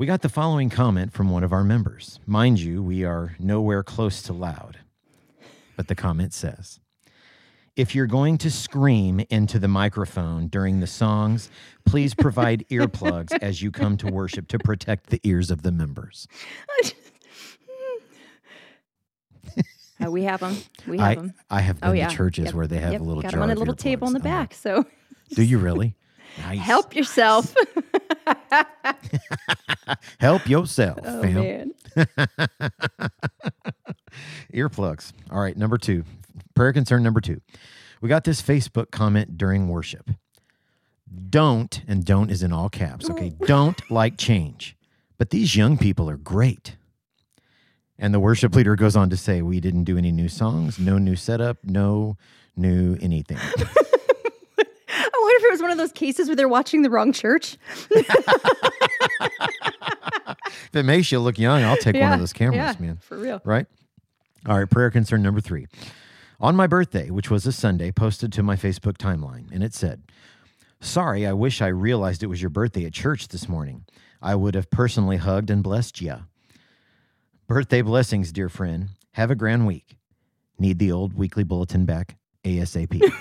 We 0.00 0.06
got 0.06 0.22
the 0.22 0.30
following 0.30 0.70
comment 0.70 1.12
from 1.12 1.28
one 1.28 1.44
of 1.44 1.52
our 1.52 1.62
members. 1.62 2.20
Mind 2.26 2.58
you, 2.58 2.82
we 2.82 3.04
are 3.04 3.36
nowhere 3.38 3.82
close 3.82 4.22
to 4.22 4.32
loud. 4.32 4.78
But 5.76 5.88
the 5.88 5.94
comment 5.94 6.32
says 6.32 6.80
If 7.76 7.94
you're 7.94 8.06
going 8.06 8.38
to 8.38 8.50
scream 8.50 9.20
into 9.28 9.58
the 9.58 9.68
microphone 9.68 10.46
during 10.46 10.80
the 10.80 10.86
songs, 10.86 11.50
please 11.84 12.14
provide 12.14 12.64
earplugs 12.70 13.36
as 13.42 13.60
you 13.60 13.70
come 13.70 13.98
to 13.98 14.06
worship 14.06 14.48
to 14.48 14.58
protect 14.58 15.10
the 15.10 15.20
ears 15.22 15.50
of 15.50 15.60
the 15.60 15.70
members. 15.70 16.26
Uh, 20.02 20.10
we 20.10 20.22
have 20.22 20.40
them. 20.40 20.56
We 20.86 20.96
have 20.96 21.06
I, 21.06 21.14
them. 21.14 21.34
I 21.50 21.60
have 21.60 21.78
been 21.78 21.90
Oh 21.90 21.92
yeah, 21.92 22.08
to 22.08 22.16
churches 22.16 22.46
Yep. 22.46 22.54
where 22.54 22.66
they 22.66 22.78
have 22.78 22.92
Yep. 22.92 23.00
a 23.02 23.04
little 23.04 23.20
Got 23.22 23.32
jar 23.32 23.42
'em 23.42 23.50
on 23.50 23.54
a 23.54 23.58
little 23.58 23.74
table 23.74 24.06
in 24.06 24.14
the. 24.14 24.18
Oh, 24.18 24.22
back. 24.22 24.54
So 24.54 24.86
do 25.34 25.42
you 25.42 25.58
really? 25.58 25.94
Nice. 26.38 26.58
help 26.58 26.96
yourself. 26.96 27.54
Help 30.20 30.48
yourself, 30.48 30.98
oh 31.04 31.22
fam. 31.22 31.34
man. 31.34 31.72
Earplugs. 34.54 35.12
All 35.30 35.40
right, 35.40 35.56
number 35.56 35.78
two. 35.78 36.04
Prayer 36.54 36.72
concern 36.72 37.02
number 37.02 37.20
two. 37.20 37.40
We 38.00 38.08
got 38.08 38.24
this 38.24 38.40
Facebook 38.42 38.90
comment 38.90 39.36
during 39.36 39.68
worship. 39.68 40.10
Don't, 41.28 41.82
and 41.88 42.04
don't 42.04 42.30
is 42.30 42.42
in 42.42 42.52
all 42.52 42.68
caps, 42.68 43.10
okay? 43.10 43.32
Oh. 43.40 43.46
Don't 43.46 43.90
like 43.90 44.16
change. 44.16 44.76
But 45.18 45.30
these 45.30 45.56
young 45.56 45.76
people 45.76 46.08
are 46.08 46.16
great. 46.16 46.76
And 47.98 48.14
the 48.14 48.20
worship 48.20 48.54
leader 48.54 48.76
goes 48.76 48.96
on 48.96 49.10
to 49.10 49.16
say, 49.16 49.42
We 49.42 49.60
didn't 49.60 49.84
do 49.84 49.98
any 49.98 50.12
new 50.12 50.28
songs, 50.28 50.78
no 50.78 50.96
new 50.98 51.16
setup, 51.16 51.58
no 51.64 52.16
new 52.56 52.96
anything. 53.00 53.36
I 53.38 55.10
wonder 55.20 55.36
if 55.36 55.44
it 55.44 55.49
was 55.60 55.62
one 55.62 55.70
of 55.70 55.78
those 55.78 55.92
cases 55.92 56.28
where 56.28 56.36
they're 56.36 56.48
watching 56.48 56.82
the 56.82 56.90
wrong 56.90 57.12
church. 57.12 57.56
if 57.90 58.06
it 60.72 60.84
makes 60.84 61.12
you 61.12 61.20
look 61.20 61.38
young, 61.38 61.62
I'll 61.62 61.76
take 61.76 61.96
one 61.96 62.12
of 62.12 62.18
those 62.18 62.32
cameras, 62.32 62.56
yeah, 62.56 62.74
man. 62.78 62.98
For 63.00 63.18
real. 63.18 63.40
right? 63.44 63.66
All 64.48 64.58
right, 64.58 64.68
prayer 64.68 64.90
concern 64.90 65.22
number 65.22 65.40
three. 65.40 65.66
On 66.40 66.56
my 66.56 66.66
birthday, 66.66 67.10
which 67.10 67.30
was 67.30 67.44
a 67.46 67.52
Sunday, 67.52 67.90
posted 67.90 68.32
to 68.32 68.42
my 68.42 68.56
Facebook 68.56 68.96
timeline, 68.96 69.52
and 69.52 69.62
it 69.62 69.74
said, 69.74 70.02
Sorry, 70.80 71.26
I 71.26 71.34
wish 71.34 71.60
I 71.60 71.66
realized 71.66 72.22
it 72.22 72.28
was 72.28 72.40
your 72.40 72.48
birthday 72.48 72.86
at 72.86 72.94
church 72.94 73.28
this 73.28 73.46
morning. 73.46 73.84
I 74.22 74.34
would 74.34 74.54
have 74.54 74.70
personally 74.70 75.18
hugged 75.18 75.50
and 75.50 75.62
blessed 75.62 76.00
ya. 76.00 76.20
Birthday 77.46 77.82
blessings, 77.82 78.32
dear 78.32 78.48
friend. 78.48 78.88
Have 79.12 79.30
a 79.30 79.34
grand 79.34 79.66
week. 79.66 79.98
Need 80.58 80.78
the 80.78 80.92
old 80.92 81.12
weekly 81.12 81.44
bulletin 81.44 81.84
back 81.84 82.16
ASAP. 82.44 83.12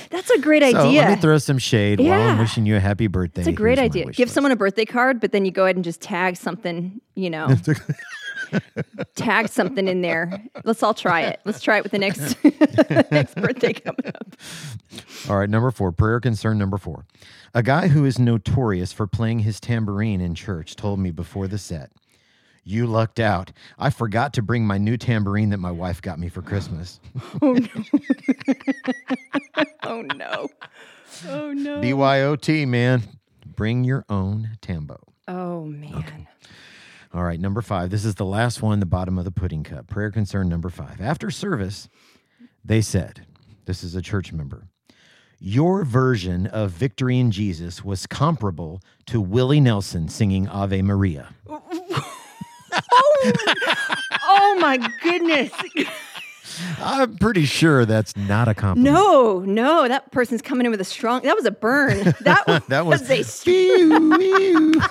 That's 0.10 0.30
a 0.30 0.40
great 0.40 0.62
So 0.64 0.68
idea. 0.80 1.02
let 1.02 1.10
me 1.12 1.22
throw 1.22 1.38
some 1.38 1.58
shade 1.58 2.00
while 2.00 2.14
I'm 2.14 2.38
wishing 2.40 2.66
you 2.66 2.76
a 2.76 2.80
happy 2.80 3.08
birthday. 3.08 3.42
It's 3.42 3.48
a 3.48 3.52
great 3.52 3.78
Here's 3.78 3.86
idea. 3.92 4.06
Give 4.06 4.20
list. 4.28 4.34
someone 4.34 4.52
a 4.52 4.56
birthday 4.56 4.86
card, 4.86 5.20
but 5.20 5.32
then 5.32 5.46
you 5.46 5.52
go 5.52 5.64
ahead 5.66 5.76
and 5.76 5.84
just 5.86 6.02
tag 6.02 6.36
something, 6.38 7.00
you 7.16 7.30
know. 7.30 7.50
tag 9.16 9.50
something 9.50 9.88
in 9.88 10.02
there. 10.02 10.42
Let's 10.64 10.84
all 10.84 10.94
try 10.94 11.22
it. 11.22 11.40
Let's 11.46 11.62
try 11.62 11.78
it 11.78 11.84
with 11.84 11.92
the 11.92 12.00
next 12.00 12.36
next 13.12 13.36
birthday 13.36 13.74
coming 13.74 14.08
up. 14.08 14.36
All 15.30 15.38
right, 15.38 15.50
number 15.50 15.72
four, 15.72 15.92
prayer 15.92 16.20
concern 16.20 16.58
number 16.58 16.78
four. 16.78 17.06
A 17.54 17.64
guy 17.64 17.88
who 17.88 18.06
is 18.06 18.20
notorious 18.20 18.92
for 18.92 19.08
playing 19.08 19.40
his 19.40 19.60
tambourine 19.60 20.22
in 20.22 20.36
church 20.36 20.76
told 20.76 21.00
me 21.00 21.12
before 21.12 21.48
the 21.48 21.58
set, 21.58 21.92
You 22.67 22.88
lucked 22.88 23.19
out. 23.19 23.51
I 23.77 23.91
forgot 23.91 24.34
to 24.34 24.41
bring 24.41 24.65
my 24.65 24.79
new 24.79 24.98
tambourine 24.98 25.51
that 25.51 25.60
my 25.60 25.69
wife 25.69 26.01
got 26.01 26.17
me 26.17 26.29
for 26.29 26.41
Christmas. 26.41 27.00
Oh, 27.41 27.57
oh 29.84 30.01
no. 30.01 30.03
oh 30.03 30.03
no. 30.15 30.50
Oh 31.29 31.53
no. 31.53 31.79
BYOT, 31.79 32.67
man. 32.67 33.03
Bring 33.45 33.84
your 33.84 34.03
own 34.10 34.57
tambo. 34.62 35.00
Oh 35.27 35.63
man. 35.65 36.27
All 37.13 37.24
right, 37.24 37.39
number 37.39 37.62
five. 37.62 37.91
This 37.91 38.03
is 38.03 38.15
the 38.15 38.25
last 38.25 38.62
one, 38.62 38.79
the 38.79 38.86
bottom 38.86 39.17
of 39.17 39.25
the 39.25 39.31
pudding 39.31 39.63
cup. 39.63 39.88
Prayer 39.88 40.12
concern 40.12 40.50
number 40.50 40.69
five. 40.69 41.00
After 41.00 41.29
service, 41.29 41.88
they 42.63 42.81
said, 42.81 43.25
This 43.65 43.84
is 43.84 43.95
a 43.95 44.01
church 44.01 44.34
member. 44.34 44.67
Your 45.39 45.86
version 45.86 46.48
of 46.48 46.72
Victory 46.72 47.19
in 47.19 47.29
Jesus 47.29 47.86
was 47.86 48.07
comparable 48.07 48.81
to 49.05 49.22
Willie 49.22 49.60
Nelson 49.60 50.10
singing 50.10 50.48
Ave 50.48 50.81
Maria. 50.81 51.29
Oh 52.91 53.32
oh 54.24 54.58
my 54.60 54.77
goodness. 55.01 55.51
I'm 56.79 57.17
pretty 57.17 57.46
sure 57.46 57.86
that's 57.86 58.15
not 58.15 58.48
a 58.48 58.53
compliment. 58.53 58.94
No, 58.94 59.39
no, 59.41 59.88
that 59.88 60.12
person's 60.12 60.41
coming 60.41 60.65
in 60.65 60.72
with 60.72 60.79
a 60.79 60.86
strong. 60.86 61.22
That 61.24 61.36
was 61.36 61.46
a 61.46 61.51
burn. 61.51 62.13
That 62.22 62.48
was, 62.48 62.62
that 62.70 62.86
was, 62.86 63.10
a 63.10 63.24
st- 63.24 63.46
Pew, 63.46 64.17
pew. 64.17 64.82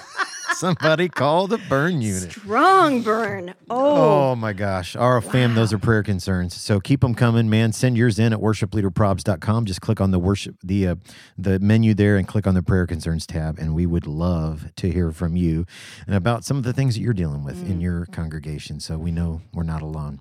Somebody 0.54 1.08
call 1.08 1.46
the 1.46 1.58
burn 1.68 2.00
unit. 2.00 2.32
strong 2.32 3.02
burn. 3.02 3.54
Oh, 3.68 4.32
Oh 4.34 4.36
my 4.36 4.52
gosh. 4.52 4.96
Our 4.96 5.20
fam, 5.20 5.54
those 5.54 5.72
are 5.72 5.78
prayer 5.78 6.02
concerns. 6.02 6.54
So 6.54 6.80
keep 6.80 7.00
them 7.00 7.14
coming, 7.14 7.48
man. 7.50 7.72
Send 7.72 7.96
yours 7.96 8.18
in 8.18 8.32
at 8.32 8.38
worshipleaderprobs.com. 8.40 9.64
Just 9.64 9.80
click 9.80 10.00
on 10.00 10.10
the 10.10 10.18
worship 10.18 10.56
the 10.62 10.88
uh, 10.88 10.94
the 11.36 11.58
menu 11.60 11.94
there 11.94 12.16
and 12.16 12.26
click 12.26 12.46
on 12.46 12.54
the 12.54 12.62
prayer 12.62 12.86
concerns 12.86 13.26
tab 13.26 13.58
and 13.58 13.74
we 13.74 13.86
would 13.86 14.06
love 14.06 14.74
to 14.76 14.90
hear 14.90 15.12
from 15.12 15.36
you 15.36 15.66
and 16.06 16.14
about 16.14 16.44
some 16.44 16.56
of 16.56 16.62
the 16.64 16.72
things 16.72 16.94
that 16.94 17.00
you're 17.00 17.12
dealing 17.12 17.44
with 17.44 17.68
in 17.68 17.80
your 17.80 18.06
congregation 18.06 18.80
so 18.80 18.96
we 18.98 19.10
know 19.10 19.42
we're 19.52 19.62
not 19.62 19.82
alone. 19.82 20.20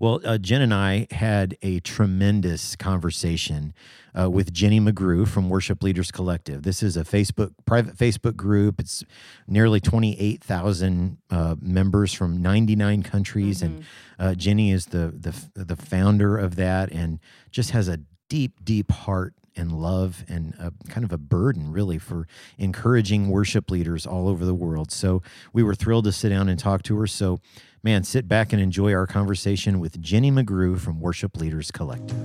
Well, 0.00 0.22
uh, 0.24 0.38
Jen 0.38 0.62
and 0.62 0.72
I 0.72 1.08
had 1.10 1.58
a 1.60 1.80
tremendous 1.80 2.74
conversation 2.74 3.74
uh, 4.18 4.30
with 4.30 4.50
Jenny 4.50 4.80
McGrew 4.80 5.28
from 5.28 5.50
Worship 5.50 5.82
Leaders 5.82 6.10
Collective. 6.10 6.62
This 6.62 6.82
is 6.82 6.96
a 6.96 7.04
Facebook 7.04 7.52
private 7.66 7.98
Facebook 7.98 8.34
group. 8.34 8.80
It's 8.80 9.04
nearly 9.46 9.78
twenty 9.78 10.18
eight 10.18 10.42
thousand 10.42 11.18
uh, 11.28 11.56
members 11.60 12.14
from 12.14 12.40
ninety 12.40 12.76
nine 12.76 13.02
countries, 13.02 13.60
and 13.60 13.84
uh, 14.18 14.34
Jenny 14.34 14.70
is 14.70 14.86
the 14.86 15.12
the 15.54 15.64
the 15.64 15.76
founder 15.76 16.38
of 16.38 16.56
that, 16.56 16.90
and 16.90 17.20
just 17.50 17.72
has 17.72 17.86
a 17.86 18.00
deep, 18.30 18.64
deep 18.64 18.90
heart 18.90 19.34
and 19.56 19.72
love 19.72 20.24
and 20.28 20.54
a, 20.58 20.72
kind 20.88 21.04
of 21.04 21.12
a 21.12 21.18
burden 21.18 21.72
really 21.72 21.98
for 21.98 22.26
encouraging 22.56 23.28
worship 23.28 23.70
leaders 23.70 24.06
all 24.06 24.28
over 24.28 24.44
the 24.44 24.54
world. 24.54 24.92
So 24.92 25.22
we 25.52 25.62
were 25.62 25.74
thrilled 25.74 26.04
to 26.04 26.12
sit 26.12 26.30
down 26.30 26.48
and 26.48 26.58
talk 26.58 26.84
to 26.84 26.96
her. 26.98 27.06
So 27.06 27.40
man, 27.82 28.04
sit 28.04 28.28
back 28.28 28.52
and 28.52 28.60
enjoy 28.60 28.92
our 28.92 29.06
conversation 29.06 29.80
with 29.80 30.00
Jenny 30.00 30.30
McGrew 30.30 30.78
from 30.78 31.00
Worship 31.00 31.36
Leaders 31.36 31.70
Collective. 31.70 32.16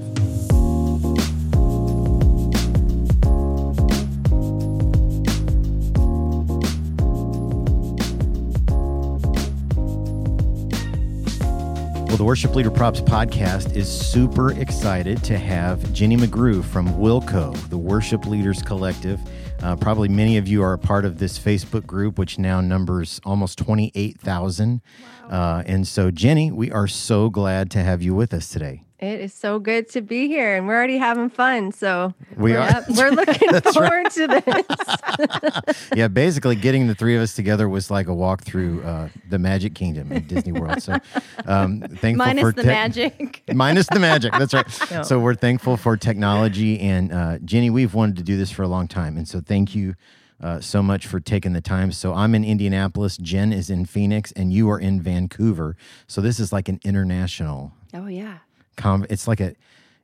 Well, 12.08 12.18
the 12.18 12.24
Worship 12.26 12.56
Leader 12.56 12.72
Probs 12.72 13.02
podcast 13.02 13.76
is 13.76 13.90
super 13.90 14.52
excited 14.60 15.24
to 15.26 15.38
have 15.38 15.92
Jenny 15.94 16.18
McGrew 16.18 16.64
from 16.64 16.90
Wilco, 16.96 17.54
the 17.70 17.78
Worship 17.78 18.26
Leaders 18.26 18.62
Collective. 18.62 19.22
Uh, 19.66 19.76
probably 19.76 20.08
many 20.08 20.38
of 20.38 20.48
you 20.48 20.62
are 20.62 20.74
a 20.74 20.78
part 20.78 21.06
of 21.06 21.18
this 21.18 21.40
Facebook 21.40 21.88
group, 21.88 22.20
which 22.20 22.38
now 22.38 22.62
numbers 22.62 23.20
almost 23.26 23.58
28,000. 23.58 24.80
Uh, 25.28 25.64
and 25.66 25.88
so, 25.88 26.12
Jenny, 26.12 26.52
we 26.52 26.72
are 26.72 26.86
so 26.86 27.32
glad 27.32 27.72
to 27.72 27.80
have 27.80 28.04
you 28.04 28.14
with 28.14 28.32
us 28.32 28.48
today. 28.48 28.84
It 28.98 29.20
is 29.20 29.34
so 29.34 29.60
good 29.60 29.90
to 29.90 30.02
be 30.02 30.28
here, 30.28 30.56
and 30.56 30.68
we're 30.68 30.76
already 30.76 30.98
having 30.98 31.30
fun. 31.30 31.74
So 31.74 32.14
We 32.38 32.54
we're, 32.54 32.60
are. 32.60 32.86
we're 32.96 33.12
looking 33.12 33.52
forward 33.74 34.10
to 34.12 34.28
this. 34.28 35.88
yeah, 35.96 36.08
basically, 36.08 36.56
getting 36.56 36.88
the 36.88 36.96
three 36.96 37.16
of 37.18 37.22
us 37.22 37.34
together 37.36 37.68
was 37.68 37.92
like 37.92 38.08
a 38.08 38.14
walk 38.14 38.44
through 38.44 38.82
uh, 38.84 39.10
the 39.30 39.38
Magic 39.38 39.76
Kingdom 39.76 40.14
in 40.14 40.26
Disney 40.28 40.54
World. 40.54 40.82
So, 40.82 40.98
um, 41.46 41.82
thankful 41.82 42.26
Minus 42.26 42.42
for 42.42 42.52
the 42.54 42.64
tech- 42.64 42.72
magic. 42.72 43.44
minus 43.54 43.88
the 43.88 44.00
magic. 44.00 44.32
That's 44.32 44.54
right. 44.54 44.92
No. 44.92 45.04
So 45.04 45.20
we're 45.20 45.36
thankful 45.36 45.76
for 45.76 45.98
technology, 45.98 46.80
and 46.80 47.12
uh, 47.12 47.40
Jenny, 47.40 47.70
we've 47.70 47.94
wanted 47.94 48.16
to 48.18 48.24
do 48.24 48.38
this 48.38 48.50
for 48.50 48.64
a 48.64 48.68
long 48.70 48.88
time, 48.88 49.18
and 49.18 49.28
so 49.28 49.42
thank 49.42 49.76
you. 49.76 49.96
Uh, 50.42 50.60
so 50.60 50.84
much 50.84 51.08
for 51.08 51.20
taking 51.22 51.54
the 51.54 51.62
time. 51.62 51.94
So 51.94 52.14
I'm 52.14 52.36
in 52.36 52.44
Indianapolis, 52.44 53.16
Jen 53.18 53.54
is 53.54 53.70
in 53.70 53.86
Phoenix, 53.86 54.34
and 54.34 54.52
you 54.52 54.70
are 54.70 54.78
in 54.80 55.00
Vancouver. 55.02 55.78
So 56.08 56.20
this 56.20 56.42
is 56.42 56.52
like 56.52 56.68
an 56.68 56.80
international. 56.84 57.72
Oh 57.94 58.08
yeah. 58.08 58.40
Com- 58.76 59.06
it's 59.10 59.28
like 59.28 59.40
a, 59.40 59.56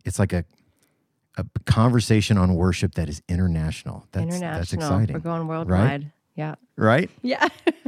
it's 0.05 0.19
like 0.19 0.33
a, 0.33 0.43
a 1.37 1.45
conversation 1.65 2.37
on 2.37 2.55
worship 2.55 2.95
that 2.95 3.09
is 3.09 3.21
international. 3.27 4.05
That's 4.11 4.23
International. 4.25 4.57
that's 4.59 4.73
exciting. 4.73 5.13
We're 5.13 5.19
going 5.19 5.47
worldwide. 5.47 6.11
Yeah. 6.35 6.55
right? 6.77 7.09
Yeah. 7.21 7.47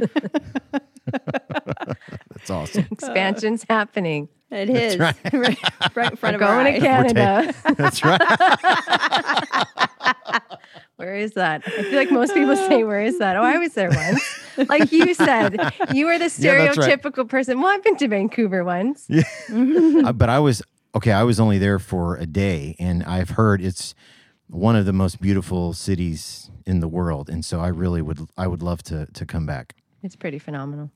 That's 2.34 2.50
awesome. 2.50 2.86
Expansion's 2.90 3.64
happening. 3.68 4.28
It 4.50 4.70
is. 4.70 4.98
right. 4.98 5.16
right. 5.32 5.58
right 5.94 6.10
in 6.10 6.16
front 6.16 6.38
We're 6.38 6.44
of 6.46 6.50
our 6.50 6.62
going 6.62 6.80
to 6.80 6.88
eyes. 6.88 7.12
Canada. 7.12 7.54
That's 7.76 8.04
right. 8.04 8.20
Where 10.96 11.16
is 11.16 11.32
that? 11.32 11.62
I 11.66 11.82
feel 11.82 11.94
like 11.96 12.10
most 12.10 12.34
people 12.34 12.54
say, 12.56 12.84
Where 12.84 13.02
is 13.02 13.18
that? 13.18 13.36
Oh, 13.36 13.42
I 13.42 13.58
was 13.58 13.74
there 13.74 13.90
once. 13.90 14.40
Like 14.68 14.92
you 14.92 15.12
said, 15.14 15.56
you 15.92 16.06
were 16.06 16.18
the 16.18 16.32
Yeah, 16.38 16.52
right. 16.52 16.70
stereotypical 16.70 17.28
person. 17.28 17.60
Well, 17.60 17.68
I've 17.74 17.82
been 17.82 17.96
to 17.96 18.08
Vancouver 18.08 18.62
once. 18.64 19.08
Uh, 19.10 20.12
but 20.12 20.28
I 20.28 20.38
was 20.38 20.62
okay. 20.94 21.12
I 21.12 21.22
was 21.22 21.40
only 21.40 21.58
there 21.58 21.78
for 21.78 22.16
a 22.16 22.26
day, 22.26 22.76
and 22.78 23.02
I've 23.04 23.30
heard 23.30 23.60
it's 23.60 23.94
one 24.48 24.76
of 24.76 24.86
the 24.86 24.92
most 24.92 25.20
beautiful 25.20 25.72
cities 25.72 26.50
in 26.66 26.80
the 26.80 26.88
world, 26.88 27.28
and 27.28 27.44
so 27.44 27.60
I 27.60 27.68
really 27.68 28.02
would 28.02 28.20
I 28.36 28.46
would 28.46 28.62
love 28.62 28.82
to 28.84 29.06
to 29.06 29.26
come 29.26 29.46
back. 29.46 29.74
It's 30.02 30.16
pretty 30.16 30.38
phenomenal. 30.38 30.90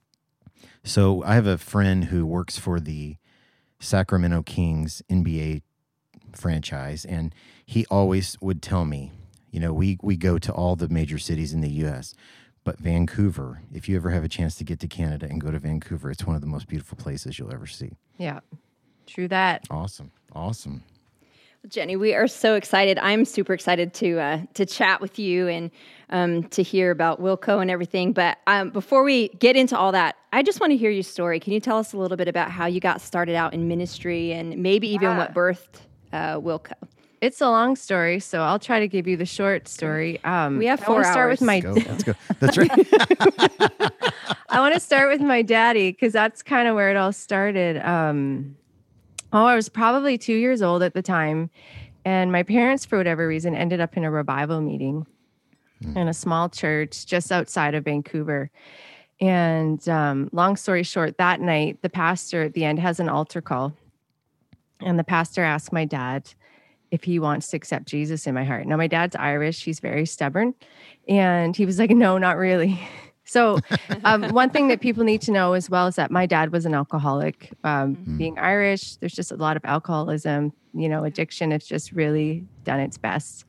So 0.85 1.23
I 1.25 1.35
have 1.35 1.47
a 1.47 1.59
friend 1.59 2.05
who 2.05 2.27
works 2.27 2.59
for 2.59 2.81
the 2.81 3.17
Sacramento 3.81 4.43
Kings 4.43 5.03
NBA 5.11 5.63
franchise, 6.35 7.05
and 7.05 7.35
he 7.65 7.87
always 7.87 8.37
would 8.41 8.63
tell 8.63 8.85
me, 8.85 9.13
you 9.51 9.61
know, 9.61 9.73
we 9.73 9.99
we 10.03 10.17
go 10.17 10.39
to 10.39 10.53
all 10.53 10.77
the 10.77 10.89
major 10.89 11.19
cities 11.19 11.53
in 11.53 11.61
the 11.61 11.71
U.S. 11.71 12.15
But 12.65 12.79
Vancouver, 12.79 13.63
if 13.73 13.89
you 13.89 13.97
ever 13.97 14.11
have 14.11 14.25
a 14.25 14.29
chance 14.29 14.57
to 14.57 14.65
get 14.65 14.79
to 14.81 14.89
Canada 14.89 15.27
and 15.27 15.41
go 15.41 15.51
to 15.51 15.59
Vancouver, 15.59 16.11
it's 16.11 16.27
one 16.27 16.37
of 16.37 16.43
the 16.43 16.49
most 16.49 16.69
beautiful 16.69 16.99
places 16.99 17.39
you'll 17.39 17.53
ever 17.53 17.67
see. 17.67 17.93
Yeah. 18.19 18.41
True 19.09 19.27
that. 19.29 19.65
Awesome, 19.71 20.11
awesome. 20.35 20.83
Jenny, 21.67 21.97
we 21.97 22.15
are 22.15 22.29
so 22.29 22.55
excited. 22.55 22.99
I'm 22.99 23.25
super 23.25 23.53
excited 23.53 23.93
to 23.95 24.19
uh, 24.21 24.41
to 24.55 24.65
chat 24.65 25.01
with 25.01 25.19
you 25.19 25.49
and 25.49 25.71
um, 26.11 26.45
to 26.45 26.63
hear 26.63 26.91
about 26.91 27.21
Wilco 27.21 27.61
and 27.61 27.71
everything. 27.71 28.13
But 28.13 28.39
um, 28.47 28.71
before 28.71 29.03
we 29.03 29.29
get 29.31 29.57
into 29.57 29.77
all 29.77 29.93
that, 29.93 30.17
I 30.33 30.43
just 30.43 30.61
want 30.61 30.71
to 30.71 30.77
hear 30.77 30.91
your 30.91 31.03
story. 31.03 31.41
Can 31.41 31.53
you 31.53 31.61
tell 31.61 31.79
us 31.79 31.93
a 31.93 31.99
little 31.99 32.17
bit 32.17 32.29
about 32.29 32.51
how 32.51 32.67
you 32.67 32.81
got 32.81 33.01
started 33.01 33.35
out 33.35 33.55
in 33.55 33.67
ministry 33.67 34.33
and 34.33 34.57
maybe 34.59 34.89
even 34.89 35.17
what 35.17 35.35
birthed 35.35 35.81
uh, 36.13 36.37
Wilco? 36.39 36.73
It's 37.21 37.41
a 37.41 37.51
long 37.51 37.75
story, 37.75 38.21
so 38.21 38.43
I'll 38.43 38.61
try 38.61 38.79
to 38.79 38.87
give 38.87 39.09
you 39.09 39.17
the 39.17 39.27
short 39.27 39.67
story. 39.67 40.23
Um, 40.23 40.59
We 40.59 40.67
have 40.67 40.83
I 40.85 40.91
wanna 40.93 41.05
four 41.05 41.13
start 41.13 41.31
with 41.31 41.43
hours. 41.43 41.47
my 41.47 41.61
Go, 41.61 41.73
let's 41.73 42.05
go. 42.05 42.13
That's 42.39 42.57
right. 42.57 42.71
I 44.49 44.61
want 44.61 44.75
to 44.75 44.81
start 44.81 45.11
with 45.11 45.21
my 45.21 45.43
daddy 45.43 45.91
because 45.91 46.13
that's 46.13 46.43
kind 46.43 46.69
of 46.69 46.77
where 46.77 46.91
it 46.91 46.97
all 46.97 47.13
started. 47.13 47.79
Um, 47.85 48.57
oh, 49.33 49.45
I 49.45 49.55
was 49.55 49.69
probably 49.69 50.19
two 50.19 50.35
years 50.35 50.63
old 50.63 50.83
at 50.83 50.95
the 50.95 51.03
time, 51.03 51.51
and 52.05 52.33
my 52.33 52.43
parents, 52.43 52.85
for 52.85 52.97
whatever 52.97 53.27
reason, 53.27 53.55
ended 53.55 53.81
up 53.81 53.97
in 53.97 54.05
a 54.05 54.11
revival 54.11 54.61
meeting 54.61 55.07
in 55.95 56.09
a 56.09 56.15
small 56.15 56.49
church 56.49 57.07
just 57.07 57.31
outside 57.31 57.75
of 57.75 57.85
Vancouver. 57.85 58.51
And 59.21 59.87
um, 59.89 60.29
long 60.33 60.57
story 60.57 60.83
short, 60.83 61.19
that 61.19 61.41
night, 61.41 61.83
the 61.83 61.89
pastor 61.89 62.45
at 62.45 62.55
the 62.55 62.65
end 62.65 62.79
has 62.79 63.01
an 63.01 63.09
altar 63.09 63.41
call, 63.41 63.75
and 64.81 64.99
the 64.99 65.05
pastor 65.05 65.43
asked 65.43 65.73
my 65.73 65.85
dad 65.85 66.31
if 66.91 67.05
he 67.05 67.19
wants 67.19 67.49
to 67.49 67.57
accept 67.57 67.87
Jesus 67.87 68.27
in 68.27 68.35
my 68.35 68.45
heart. 68.45 68.67
Now, 68.67 68.77
my 68.77 68.87
dad's 68.87 69.17
Irish; 69.17 69.65
he's 69.65 69.81
very 69.81 70.07
stubborn, 70.07 70.55
and 71.09 71.57
he 71.57 71.67
was 71.67 71.79
like, 71.79 71.91
"No, 71.91 72.19
not 72.19 72.37
really." 72.37 72.81
So, 73.29 73.59
um, 74.05 74.31
one 74.31 74.51
thing 74.51 74.69
that 74.69 74.81
people 74.81 75.05
need 75.05 75.21
to 75.23 75.33
know 75.33 75.53
as 75.53 75.71
well 75.71 75.87
is 75.87 75.97
that 75.97 76.11
my 76.11 76.27
dad 76.27 76.53
was 76.53 76.67
an 76.67 76.75
alcoholic. 76.75 77.53
Um, 77.65 77.95
Being 78.17 78.39
Irish, 78.39 78.97
there's 78.97 79.15
just 79.15 79.31
a 79.31 79.37
lot 79.37 79.57
of 79.57 79.65
alcoholism, 79.65 80.53
you 80.75 80.89
know, 80.89 81.05
addiction. 81.05 81.53
It's 81.53 81.67
just 81.67 81.93
really 81.93 82.45
done 82.65 82.81
its 82.81 82.99
best 82.99 83.45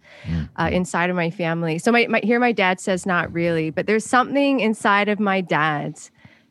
uh, 0.58 0.70
inside 0.72 1.10
of 1.10 1.16
my 1.16 1.30
family. 1.30 1.80
So, 1.80 1.92
my, 1.92 2.08
my 2.08 2.22
here, 2.24 2.40
my 2.40 2.52
dad 2.52 2.80
says 2.80 3.06
not 3.06 3.32
really, 3.34 3.70
but 3.70 3.88
there's 3.88 4.06
something 4.06 4.60
inside 4.60 5.10
of 5.10 5.20
my 5.20 5.42
dad 5.42 6.00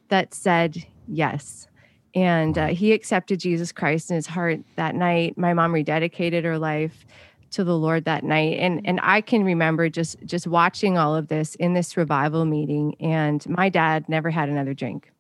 that 0.09 0.35
said 0.35 0.85
Yes. 1.09 1.67
And 2.15 2.57
uh, 2.57 2.69
he 2.69 2.93
accepted 2.93 3.41
Jesus 3.41 3.73
Christ 3.73 4.11
in 4.11 4.17
his 4.17 4.27
heart 4.27 4.61
that 4.77 4.95
night. 4.95 5.37
My 5.37 5.55
mom 5.55 5.73
rededicated 5.73 6.45
her 6.45 6.59
life 6.59 7.07
to 7.51 7.65
the 7.65 7.77
Lord 7.77 8.05
that 8.05 8.25
night. 8.25 8.59
And 8.59 8.81
and 8.85 9.01
I 9.03 9.21
can 9.21 9.45
remember 9.45 9.89
just 9.89 10.17
just 10.25 10.47
watching 10.47 10.99
all 10.99 11.15
of 11.17 11.29
this 11.29 11.55
in 11.57 11.75
this 11.75 11.97
revival 11.97 12.45
meeting. 12.45 12.95
And 13.01 13.47
my 13.49 13.69
dad 13.69 14.09
never 14.09 14.31
had 14.31 14.49
another 14.49 14.75
drink 14.75 15.11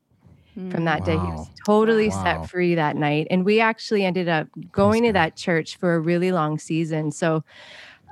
from 0.70 0.84
that 0.86 1.00
wow. 1.00 1.06
day. 1.06 1.12
He 1.12 1.18
was 1.18 1.48
totally 1.64 2.08
wow. 2.08 2.24
set 2.24 2.50
free 2.50 2.74
that 2.74 2.96
night. 2.96 3.28
And 3.30 3.44
we 3.44 3.60
actually 3.60 4.04
ended 4.04 4.28
up 4.28 4.48
going 4.72 5.04
to 5.04 5.12
that 5.12 5.36
church 5.36 5.76
for 5.76 5.94
a 5.94 6.00
really 6.00 6.32
long 6.32 6.58
season. 6.58 7.12
So 7.12 7.44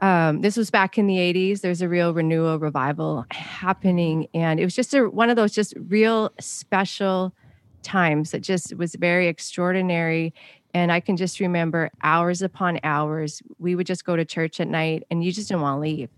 um, 0.00 0.42
this 0.42 0.56
was 0.56 0.70
back 0.70 0.96
in 0.96 1.06
the 1.06 1.16
80s. 1.16 1.60
There's 1.60 1.82
a 1.82 1.88
real 1.88 2.14
renewal 2.14 2.58
revival 2.58 3.24
happening. 3.30 4.28
And 4.32 4.60
it 4.60 4.64
was 4.64 4.76
just 4.76 4.94
a, 4.94 5.08
one 5.08 5.28
of 5.28 5.36
those 5.36 5.52
just 5.52 5.74
real 5.88 6.30
special 6.38 7.34
times 7.82 8.30
that 8.30 8.42
just 8.42 8.76
was 8.76 8.94
very 8.94 9.26
extraordinary. 9.26 10.32
And 10.74 10.92
I 10.92 11.00
can 11.00 11.16
just 11.16 11.40
remember 11.40 11.90
hours 12.02 12.42
upon 12.42 12.80
hours, 12.82 13.42
we 13.58 13.74
would 13.74 13.86
just 13.86 14.04
go 14.04 14.16
to 14.16 14.24
church 14.24 14.60
at 14.60 14.68
night 14.68 15.04
and 15.10 15.24
you 15.24 15.32
just 15.32 15.48
didn't 15.48 15.62
want 15.62 15.76
to 15.76 15.80
leave. 15.80 16.10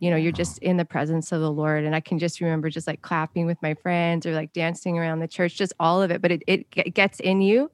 You 0.00 0.10
know, 0.10 0.16
you're 0.16 0.32
just 0.32 0.58
in 0.58 0.76
the 0.76 0.84
presence 0.84 1.32
of 1.32 1.40
the 1.40 1.50
Lord. 1.50 1.84
And 1.84 1.94
I 1.94 2.00
can 2.00 2.18
just 2.18 2.40
remember 2.40 2.70
just 2.70 2.86
like 2.86 3.02
clapping 3.02 3.46
with 3.46 3.60
my 3.62 3.74
friends 3.74 4.26
or 4.26 4.32
like 4.32 4.52
dancing 4.52 4.98
around 4.98 5.18
the 5.18 5.28
church, 5.28 5.56
just 5.56 5.72
all 5.80 6.00
of 6.00 6.10
it. 6.10 6.22
But 6.22 6.32
it, 6.32 6.42
it 6.46 6.94
gets 6.94 7.20
in 7.20 7.40
you. 7.40 7.70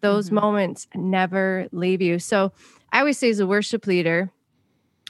Those 0.00 0.26
mm-hmm. 0.26 0.36
moments 0.36 0.86
never 0.94 1.66
leave 1.72 2.00
you. 2.00 2.18
So 2.18 2.52
I 2.92 3.00
always 3.00 3.18
say, 3.18 3.30
as 3.30 3.40
a 3.40 3.46
worship 3.46 3.86
leader, 3.86 4.30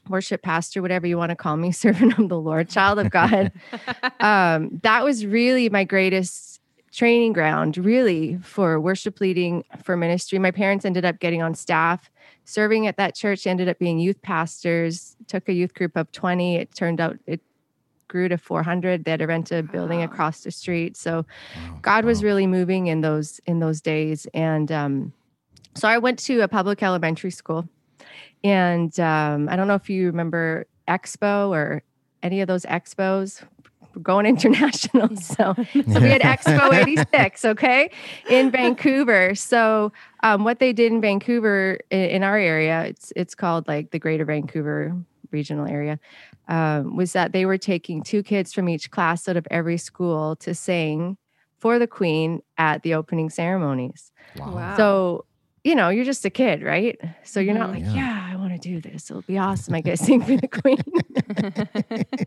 worship 0.09 0.43
pastor, 0.43 0.83
whatever 0.83 1.07
you 1.07 1.19
want 1.19 1.31
to 1.31 1.37
call 1.37 1.57
me, 1.57 1.73
servant 1.73 2.19
of 2.19 2.29
the 2.29 2.41
Lord, 2.41 2.69
child 2.69 2.99
of 2.99 3.11
God. 3.11 3.53
um, 4.21 4.81
that 4.83 5.05
was 5.05 5.27
really 5.27 5.69
my 5.69 5.85
greatest 5.85 6.56
training 6.97 7.33
ground, 7.33 7.79
really, 7.79 8.39
for 8.39 8.81
worship 8.81 9.21
leading, 9.21 9.65
for 9.85 9.97
ministry. 9.97 10.39
My 10.39 10.51
parents 10.51 10.85
ended 10.85 11.05
up 11.05 11.21
getting 11.21 11.43
on 11.43 11.55
staff, 11.55 12.11
serving 12.45 12.87
at 12.87 12.97
that 12.97 13.15
church, 13.15 13.47
ended 13.47 13.69
up 13.69 13.79
being 13.79 13.99
youth 13.99 14.21
pastors, 14.23 15.17
took 15.29 15.49
a 15.49 15.53
youth 15.53 15.75
group 15.75 15.97
of 15.97 16.11
20. 16.11 16.57
It 16.57 16.75
turned 16.75 17.01
out 17.01 17.19
it 17.27 17.41
grew 18.09 18.29
to 18.29 18.39
400 18.39 19.05
they 19.05 19.11
had 19.11 19.19
to 19.19 19.27
rent 19.27 19.51
a 19.51 19.65
building 19.65 19.99
wow. 19.99 20.05
across 20.05 20.43
the 20.43 20.51
street 20.53 20.97
so 20.97 21.27
wow. 21.57 21.79
god 21.83 22.05
was 22.05 22.23
really 22.23 22.47
moving 22.47 22.87
in 22.87 23.01
those 23.01 23.41
in 23.47 23.59
those 23.59 23.81
days 23.81 24.29
and 24.33 24.71
um, 24.71 25.13
so 25.75 25.89
i 25.89 25.99
went 25.99 26.17
to 26.17 26.41
a 26.43 26.47
public 26.47 26.85
elementary 26.85 27.33
school 27.33 27.69
and 28.45 28.99
um, 29.01 29.49
I 29.49 29.57
don't 29.57 29.67
know 29.67 29.75
if 29.75 29.91
you 29.91 30.07
remember 30.07 30.67
Expo 30.89 31.51
or 31.51 31.83
any 32.23 32.41
of 32.41 32.49
those 32.49 32.65
expos. 32.65 33.43
We're 33.97 34.03
going 34.03 34.27
international. 34.27 35.09
So, 35.17 35.55
so 35.57 36.01
we 36.01 36.11
had 36.11 36.21
Expo 36.21 36.73
86, 36.73 37.45
okay, 37.47 37.91
in 38.29 38.51
Vancouver. 38.51 39.35
So 39.35 39.93
um, 40.23 40.45
what 40.45 40.59
they 40.59 40.73
did 40.73 40.93
in 40.93 41.01
Vancouver 41.01 41.79
in, 41.91 42.01
in, 42.01 42.23
our 42.23 42.37
area, 42.37 42.85
it's 42.85 43.13
it's 43.17 43.35
called 43.35 43.67
like 43.67 43.91
the 43.91 43.99
Greater 43.99 44.25
Vancouver 44.25 44.95
regional 45.33 45.67
area, 45.67 45.99
um, 46.49 46.97
was 46.97 47.13
that 47.15 47.33
they 47.33 47.47
were 47.47 47.59
taking 47.59 48.03
two 48.03 48.23
kids 48.23 48.53
from 48.53 48.69
each 48.69 48.91
class 48.91 49.29
out 49.29 49.37
of 49.37 49.47
every 49.51 49.79
school 49.79 50.37
to 50.37 50.55
sing 50.55 51.17
for 51.59 51.79
the 51.79 51.87
Queen 51.87 52.43
at 52.59 52.83
the 52.83 52.95
opening 52.95 53.31
ceremonies. 53.31 54.13
Wow. 54.37 54.55
wow. 54.55 54.77
So 54.77 55.25
you 55.65 55.75
know, 55.75 55.89
you're 55.89 56.05
just 56.05 56.25
a 56.25 56.31
kid, 56.31 56.63
right? 56.63 56.97
So 57.25 57.41
you're 57.41 57.55
not 57.55 57.71
mm-hmm. 57.71 57.87
like, 57.87 57.97
yeah, 57.97 58.29
yeah 58.29 58.29
I 58.33 58.37
want 58.37 58.53
to 58.53 58.59
do 58.59 58.81
this. 58.81 59.11
It'll 59.11 59.23
be 59.23 59.37
awesome. 59.37 59.75
I 59.75 59.81
guess 59.81 60.01
sing 60.01 60.23
for 60.23 60.37
the 60.37 60.47
queen. 60.47 60.79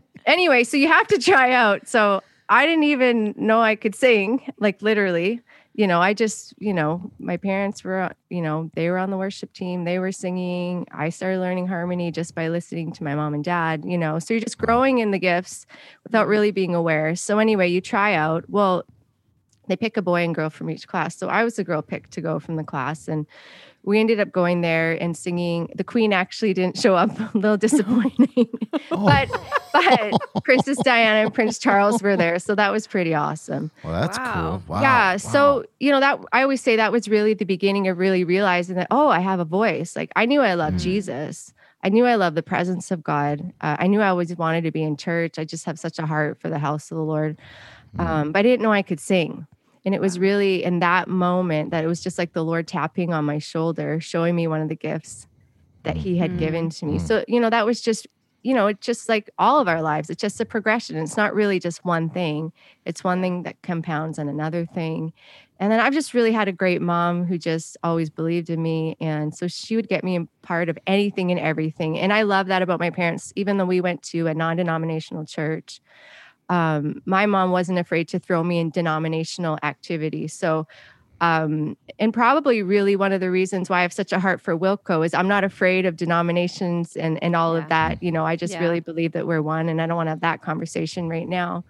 anyway, 0.26 0.64
so 0.64 0.76
you 0.76 0.88
have 0.88 1.06
to 1.08 1.18
try 1.18 1.52
out. 1.52 1.88
So 1.88 2.22
I 2.48 2.66
didn't 2.66 2.84
even 2.84 3.34
know 3.36 3.60
I 3.60 3.76
could 3.76 3.94
sing, 3.94 4.52
like 4.58 4.82
literally. 4.82 5.40
You 5.72 5.86
know, 5.86 6.00
I 6.00 6.14
just, 6.14 6.52
you 6.58 6.74
know, 6.74 7.10
my 7.20 7.36
parents 7.36 7.84
were, 7.84 8.10
you 8.28 8.42
know, 8.42 8.70
they 8.74 8.90
were 8.90 8.98
on 8.98 9.10
the 9.10 9.16
worship 9.16 9.52
team. 9.52 9.84
They 9.84 10.00
were 10.00 10.10
singing. 10.12 10.86
I 10.90 11.10
started 11.10 11.38
learning 11.38 11.68
harmony 11.68 12.10
just 12.10 12.34
by 12.34 12.48
listening 12.48 12.92
to 12.92 13.04
my 13.04 13.14
mom 13.14 13.34
and 13.34 13.44
dad, 13.44 13.84
you 13.86 13.96
know. 13.96 14.18
So 14.18 14.34
you're 14.34 14.40
just 14.42 14.58
growing 14.58 14.98
in 14.98 15.12
the 15.12 15.18
gifts 15.18 15.66
without 16.02 16.26
really 16.26 16.50
being 16.50 16.74
aware. 16.74 17.14
So 17.14 17.38
anyway, 17.38 17.68
you 17.68 17.80
try 17.80 18.14
out. 18.14 18.50
Well, 18.50 18.84
they 19.68 19.76
pick 19.76 19.96
a 19.96 20.02
boy 20.02 20.24
and 20.24 20.34
girl 20.34 20.50
from 20.50 20.68
each 20.70 20.88
class. 20.88 21.16
So 21.16 21.28
I 21.28 21.44
was 21.44 21.54
the 21.54 21.64
girl 21.64 21.82
picked 21.82 22.10
to 22.12 22.20
go 22.20 22.40
from 22.40 22.56
the 22.56 22.64
class. 22.64 23.06
And 23.06 23.24
we 23.82 23.98
ended 23.98 24.20
up 24.20 24.30
going 24.30 24.60
there 24.60 24.92
and 24.92 25.16
singing. 25.16 25.70
The 25.74 25.84
queen 25.84 26.12
actually 26.12 26.52
didn't 26.52 26.78
show 26.78 26.94
up, 26.94 27.18
a 27.34 27.38
little 27.38 27.56
disappointing. 27.56 28.48
oh. 28.90 29.06
but 29.06 29.28
but 29.72 30.44
Princess 30.44 30.78
Diana 30.78 31.20
and 31.26 31.34
Prince 31.34 31.58
Charles 31.58 32.02
were 32.02 32.16
there. 32.16 32.38
So 32.38 32.54
that 32.54 32.72
was 32.72 32.86
pretty 32.86 33.14
awesome. 33.14 33.70
Well, 33.82 34.00
that's 34.00 34.18
wow. 34.18 34.32
cool. 34.34 34.74
Wow. 34.74 34.82
Yeah. 34.82 35.12
Wow. 35.12 35.16
So, 35.16 35.64
you 35.78 35.90
know, 35.90 36.00
that 36.00 36.20
I 36.32 36.42
always 36.42 36.60
say 36.60 36.76
that 36.76 36.92
was 36.92 37.08
really 37.08 37.34
the 37.34 37.44
beginning 37.44 37.88
of 37.88 37.98
really 37.98 38.24
realizing 38.24 38.76
that, 38.76 38.88
oh, 38.90 39.08
I 39.08 39.20
have 39.20 39.40
a 39.40 39.44
voice. 39.44 39.96
Like 39.96 40.10
I 40.16 40.26
knew 40.26 40.40
I 40.40 40.54
loved 40.54 40.76
mm. 40.76 40.82
Jesus. 40.82 41.54
I 41.82 41.88
knew 41.88 42.04
I 42.04 42.16
loved 42.16 42.36
the 42.36 42.42
presence 42.42 42.90
of 42.90 43.02
God. 43.02 43.52
Uh, 43.60 43.76
I 43.78 43.86
knew 43.86 44.02
I 44.02 44.08
always 44.08 44.36
wanted 44.36 44.64
to 44.64 44.70
be 44.70 44.82
in 44.82 44.96
church. 44.98 45.38
I 45.38 45.44
just 45.44 45.64
have 45.64 45.78
such 45.78 45.98
a 45.98 46.06
heart 46.06 46.38
for 46.38 46.50
the 46.50 46.58
house 46.58 46.90
of 46.90 46.98
the 46.98 47.04
Lord. 47.04 47.38
Mm. 47.96 48.06
Um, 48.06 48.32
but 48.32 48.40
I 48.40 48.42
didn't 48.42 48.62
know 48.62 48.72
I 48.72 48.82
could 48.82 49.00
sing. 49.00 49.46
And 49.84 49.94
it 49.94 50.00
was 50.00 50.18
really 50.18 50.62
in 50.62 50.80
that 50.80 51.08
moment 51.08 51.70
that 51.70 51.84
it 51.84 51.86
was 51.86 52.02
just 52.02 52.18
like 52.18 52.32
the 52.32 52.44
Lord 52.44 52.68
tapping 52.68 53.12
on 53.12 53.24
my 53.24 53.38
shoulder, 53.38 54.00
showing 54.00 54.36
me 54.36 54.46
one 54.46 54.60
of 54.60 54.68
the 54.68 54.76
gifts 54.76 55.26
that 55.82 55.96
He 55.96 56.18
had 56.18 56.30
mm-hmm. 56.30 56.38
given 56.38 56.70
to 56.70 56.86
me. 56.86 56.96
Mm-hmm. 56.96 57.06
So, 57.06 57.24
you 57.26 57.40
know, 57.40 57.50
that 57.50 57.64
was 57.64 57.80
just, 57.80 58.06
you 58.42 58.54
know, 58.54 58.66
it's 58.68 58.84
just 58.84 59.08
like 59.08 59.30
all 59.38 59.58
of 59.60 59.68
our 59.68 59.82
lives. 59.82 60.10
It's 60.10 60.20
just 60.20 60.40
a 60.40 60.44
progression. 60.44 60.96
It's 60.96 61.16
not 61.16 61.34
really 61.34 61.58
just 61.58 61.84
one 61.84 62.10
thing, 62.10 62.52
it's 62.84 63.04
one 63.04 63.20
thing 63.20 63.42
that 63.44 63.60
compounds 63.62 64.18
on 64.18 64.28
another 64.28 64.66
thing. 64.66 65.12
And 65.58 65.70
then 65.70 65.78
I've 65.78 65.92
just 65.92 66.14
really 66.14 66.32
had 66.32 66.48
a 66.48 66.52
great 66.52 66.80
mom 66.80 67.26
who 67.26 67.36
just 67.36 67.76
always 67.82 68.08
believed 68.08 68.48
in 68.48 68.62
me. 68.62 68.96
And 68.98 69.34
so 69.34 69.46
she 69.46 69.76
would 69.76 69.90
get 69.90 70.02
me 70.02 70.16
a 70.16 70.26
part 70.40 70.70
of 70.70 70.78
anything 70.86 71.30
and 71.30 71.38
everything. 71.38 71.98
And 71.98 72.14
I 72.14 72.22
love 72.22 72.46
that 72.46 72.62
about 72.62 72.80
my 72.80 72.88
parents, 72.88 73.30
even 73.36 73.58
though 73.58 73.66
we 73.66 73.82
went 73.82 74.02
to 74.04 74.26
a 74.26 74.32
non 74.32 74.56
denominational 74.56 75.26
church 75.26 75.82
um, 76.50 77.00
my 77.06 77.26
mom 77.26 77.52
wasn't 77.52 77.78
afraid 77.78 78.08
to 78.08 78.18
throw 78.18 78.42
me 78.42 78.58
in 78.58 78.70
denominational 78.70 79.58
activities. 79.62 80.34
So, 80.34 80.66
um, 81.20 81.76
and 81.98 82.12
probably 82.12 82.62
really 82.62 82.96
one 82.96 83.12
of 83.12 83.20
the 83.20 83.30
reasons 83.30 83.70
why 83.70 83.78
I 83.78 83.82
have 83.82 83.92
such 83.92 84.12
a 84.12 84.18
heart 84.18 84.40
for 84.40 84.58
Wilco 84.58 85.06
is 85.06 85.14
I'm 85.14 85.28
not 85.28 85.44
afraid 85.44 85.86
of 85.86 85.96
denominations 85.96 86.96
and 86.96 87.22
and 87.22 87.36
all 87.36 87.56
yeah. 87.56 87.62
of 87.62 87.68
that. 87.68 88.02
You 88.02 88.10
know, 88.10 88.26
I 88.26 88.34
just 88.34 88.54
yeah. 88.54 88.60
really 88.60 88.80
believe 88.80 89.12
that 89.12 89.26
we're 89.26 89.42
one, 89.42 89.68
and 89.68 89.80
I 89.80 89.86
don't 89.86 89.96
want 89.96 90.08
to 90.08 90.10
have 90.10 90.20
that 90.20 90.42
conversation 90.42 91.08
right 91.08 91.28
now. 91.28 91.64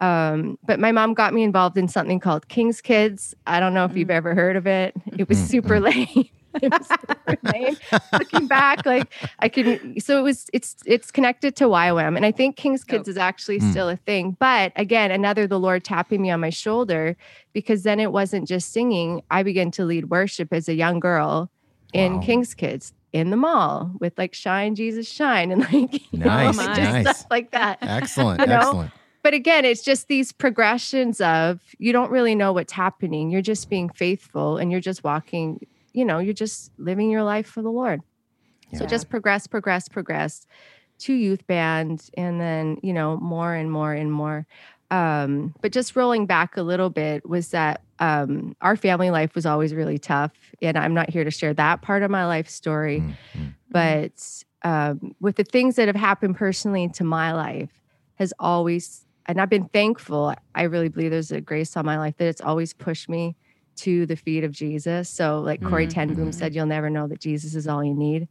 Um, 0.00 0.58
but 0.64 0.78
my 0.78 0.92
mom 0.92 1.14
got 1.14 1.32
me 1.32 1.42
involved 1.42 1.78
in 1.78 1.88
something 1.88 2.20
called 2.20 2.48
King's 2.48 2.80
Kids. 2.80 3.34
I 3.46 3.60
don't 3.60 3.72
know 3.72 3.84
if 3.84 3.92
mm. 3.92 3.96
you've 3.96 4.10
ever 4.10 4.34
heard 4.34 4.56
of 4.56 4.66
it. 4.66 4.94
It 5.16 5.28
was 5.28 5.38
mm, 5.38 5.46
super 5.46 5.80
mm. 5.80 6.14
lame. 6.16 6.28
it 6.62 6.72
was 6.72 6.88
lame. 7.52 7.76
Looking 8.12 8.46
back, 8.46 8.86
like 8.86 9.12
I 9.40 9.48
can. 9.48 10.00
So 10.00 10.18
it 10.18 10.22
was. 10.22 10.48
It's 10.52 10.76
it's 10.86 11.10
connected 11.10 11.56
to 11.56 11.64
YWAM, 11.64 12.16
and 12.16 12.24
I 12.24 12.32
think 12.32 12.56
King's 12.56 12.84
Kids 12.84 13.08
oh. 13.08 13.10
is 13.10 13.16
actually 13.16 13.60
mm. 13.60 13.70
still 13.70 13.88
a 13.88 13.96
thing. 13.96 14.36
But 14.38 14.72
again, 14.76 15.10
another 15.10 15.46
the 15.46 15.58
Lord 15.58 15.84
tapping 15.84 16.22
me 16.22 16.30
on 16.30 16.40
my 16.40 16.50
shoulder 16.50 17.16
because 17.52 17.82
then 17.82 18.00
it 18.00 18.12
wasn't 18.12 18.48
just 18.48 18.72
singing. 18.72 19.22
I 19.30 19.42
began 19.42 19.70
to 19.72 19.84
lead 19.84 20.10
worship 20.10 20.52
as 20.52 20.68
a 20.68 20.74
young 20.74 21.00
girl 21.00 21.50
in 21.92 22.16
wow. 22.16 22.22
King's 22.22 22.54
Kids 22.54 22.94
in 23.12 23.30
the 23.30 23.36
mall 23.36 23.92
with 24.00 24.16
like 24.16 24.34
"Shine 24.34 24.74
Jesus 24.74 25.10
Shine" 25.10 25.52
and 25.52 25.60
like 25.72 26.02
nice, 26.12 26.56
know, 26.56 26.64
nice. 26.64 27.02
stuff 27.02 27.26
like 27.30 27.50
that. 27.50 27.78
Excellent, 27.82 28.40
you 28.40 28.46
know? 28.46 28.56
excellent 28.56 28.92
but 29.22 29.34
again, 29.34 29.64
it's 29.64 29.82
just 29.82 30.08
these 30.08 30.32
progressions 30.32 31.20
of 31.20 31.60
you 31.78 31.92
don't 31.92 32.10
really 32.10 32.34
know 32.34 32.52
what's 32.52 32.72
happening. 32.72 33.30
You're 33.30 33.42
just 33.42 33.68
being 33.68 33.90
faithful 33.90 34.56
and 34.56 34.70
you're 34.70 34.80
just 34.80 35.04
walking 35.04 35.66
you 35.92 36.04
know, 36.04 36.18
you're 36.18 36.34
just 36.34 36.70
living 36.78 37.10
your 37.10 37.22
life 37.22 37.46
for 37.46 37.62
the 37.62 37.70
Lord. 37.70 38.00
Yeah. 38.70 38.80
So 38.80 38.86
just 38.86 39.08
progress, 39.08 39.46
progress, 39.46 39.88
progress 39.88 40.46
to 41.00 41.14
youth 41.14 41.46
band 41.46 42.10
and 42.16 42.40
then, 42.40 42.78
you 42.82 42.92
know, 42.92 43.16
more 43.16 43.54
and 43.54 43.70
more 43.70 43.92
and 43.92 44.12
more. 44.12 44.46
Um, 44.90 45.54
but 45.60 45.72
just 45.72 45.96
rolling 45.96 46.26
back 46.26 46.56
a 46.56 46.62
little 46.62 46.90
bit 46.90 47.28
was 47.28 47.50
that 47.50 47.82
um, 47.98 48.56
our 48.60 48.76
family 48.76 49.10
life 49.10 49.34
was 49.34 49.44
always 49.44 49.74
really 49.74 49.98
tough. 49.98 50.32
And 50.62 50.78
I'm 50.78 50.94
not 50.94 51.10
here 51.10 51.24
to 51.24 51.30
share 51.30 51.52
that 51.54 51.82
part 51.82 52.02
of 52.02 52.10
my 52.10 52.26
life 52.26 52.48
story, 52.48 53.00
mm-hmm. 53.00 53.48
but 53.70 54.12
um, 54.62 55.14
with 55.20 55.36
the 55.36 55.44
things 55.44 55.76
that 55.76 55.88
have 55.88 55.96
happened 55.96 56.36
personally 56.36 56.88
to 56.94 57.04
my 57.04 57.32
life 57.32 57.70
has 58.14 58.32
always, 58.38 59.04
and 59.26 59.40
I've 59.40 59.50
been 59.50 59.68
thankful. 59.68 60.34
I 60.54 60.62
really 60.62 60.88
believe 60.88 61.10
there's 61.10 61.32
a 61.32 61.40
grace 61.40 61.76
on 61.76 61.84
my 61.84 61.98
life 61.98 62.16
that 62.16 62.26
it's 62.26 62.40
always 62.40 62.72
pushed 62.72 63.08
me 63.08 63.36
to 63.78 64.06
the 64.06 64.16
feet 64.16 64.44
of 64.44 64.52
Jesus. 64.52 65.08
So, 65.08 65.40
like 65.40 65.62
Corrie 65.62 65.86
mm-hmm. 65.86 65.92
ten 65.92 66.08
Boom 66.08 66.16
mm-hmm. 66.16 66.30
said, 66.30 66.54
you'll 66.54 66.66
never 66.66 66.90
know 66.90 67.06
that 67.08 67.20
Jesus 67.20 67.54
is 67.54 67.66
all 67.66 67.84
you 67.84 67.94
need 67.94 68.28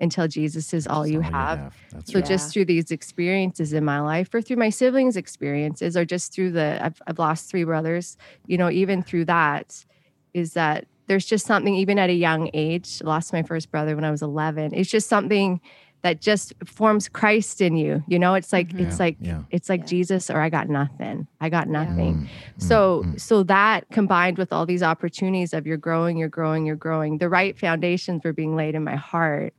until 0.00 0.26
Jesus 0.26 0.72
is 0.72 0.86
all, 0.86 1.06
you, 1.06 1.18
all 1.18 1.30
have. 1.30 1.58
you 1.58 1.64
have. 1.64 2.06
so, 2.06 2.18
right. 2.18 2.28
just 2.28 2.52
through 2.52 2.64
these 2.64 2.90
experiences 2.90 3.72
in 3.72 3.84
my 3.84 4.00
life, 4.00 4.32
or 4.34 4.40
through 4.40 4.56
my 4.56 4.70
siblings' 4.70 5.16
experiences, 5.16 5.96
or 5.96 6.04
just 6.04 6.32
through 6.32 6.52
the, 6.52 6.78
I've, 6.82 7.00
I've 7.06 7.18
lost 7.18 7.50
three 7.50 7.64
brothers, 7.64 8.16
you 8.46 8.56
know, 8.56 8.70
even 8.70 9.02
through 9.02 9.26
that, 9.26 9.84
is 10.32 10.54
that 10.54 10.86
there's 11.06 11.26
just 11.26 11.44
something, 11.44 11.74
even 11.74 11.98
at 11.98 12.08
a 12.08 12.14
young 12.14 12.50
age, 12.54 13.02
lost 13.02 13.32
my 13.32 13.42
first 13.42 13.70
brother 13.70 13.96
when 13.96 14.04
I 14.04 14.10
was 14.10 14.22
11. 14.22 14.72
It's 14.74 14.88
just 14.88 15.08
something 15.08 15.60
that 16.02 16.20
just 16.20 16.54
forms 16.64 17.08
Christ 17.08 17.60
in 17.60 17.76
you. 17.76 18.02
You 18.06 18.18
know, 18.18 18.34
it's 18.34 18.52
like 18.52 18.68
Mhm. 18.68 18.80
it's 18.80 18.98
Yeah, 18.98 19.04
like 19.04 19.16
yeah. 19.20 19.42
it's 19.50 19.68
like 19.68 19.80
Yeah. 19.82 19.86
Jesus 19.86 20.30
or 20.30 20.40
I 20.40 20.48
got 20.48 20.68
nothing. 20.68 21.26
I 21.40 21.48
got 21.48 21.66
Yeah. 21.66 21.84
nothing. 21.84 22.14
Mm, 22.14 22.22
mm, 22.22 22.62
So 22.62 23.04
mm. 23.06 23.20
so 23.20 23.42
that 23.44 23.84
combined 23.90 24.38
with 24.38 24.52
all 24.52 24.66
these 24.66 24.82
opportunities 24.82 25.52
of 25.52 25.66
you're 25.66 25.76
growing, 25.76 26.16
you're 26.16 26.28
growing, 26.28 26.64
you're 26.66 26.76
growing, 26.76 27.18
the 27.18 27.28
right 27.28 27.58
foundations 27.58 28.22
were 28.24 28.32
being 28.32 28.56
laid 28.56 28.74
in 28.74 28.84
my 28.84 28.96
heart 28.96 29.54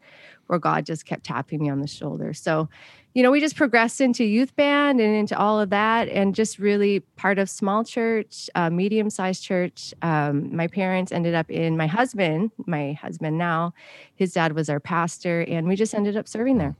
where 0.47 0.59
God 0.59 0.85
just 0.85 1.05
kept 1.05 1.23
tapping 1.23 1.61
me 1.61 1.69
on 1.69 1.79
the 1.79 1.87
shoulder. 1.87 2.33
So, 2.33 2.69
you 3.13 3.23
know, 3.23 3.31
we 3.31 3.39
just 3.39 3.55
progressed 3.55 3.99
into 3.99 4.23
youth 4.23 4.55
band 4.55 5.01
and 5.01 5.15
into 5.15 5.37
all 5.37 5.59
of 5.59 5.69
that 5.69 6.07
and 6.07 6.33
just 6.33 6.59
really 6.59 7.01
part 7.17 7.39
of 7.39 7.49
small 7.49 7.83
church, 7.83 8.49
uh, 8.55 8.69
medium 8.69 9.09
sized 9.09 9.43
church. 9.43 9.93
Um, 10.01 10.55
my 10.55 10.67
parents 10.67 11.11
ended 11.11 11.33
up 11.33 11.49
in 11.49 11.75
my 11.75 11.87
husband, 11.87 12.51
my 12.65 12.93
husband 12.93 13.37
now, 13.37 13.73
his 14.15 14.33
dad 14.33 14.53
was 14.53 14.69
our 14.69 14.79
pastor, 14.79 15.41
and 15.41 15.67
we 15.67 15.75
just 15.75 15.93
ended 15.93 16.15
up 16.15 16.27
serving 16.27 16.57
there. 16.57 16.75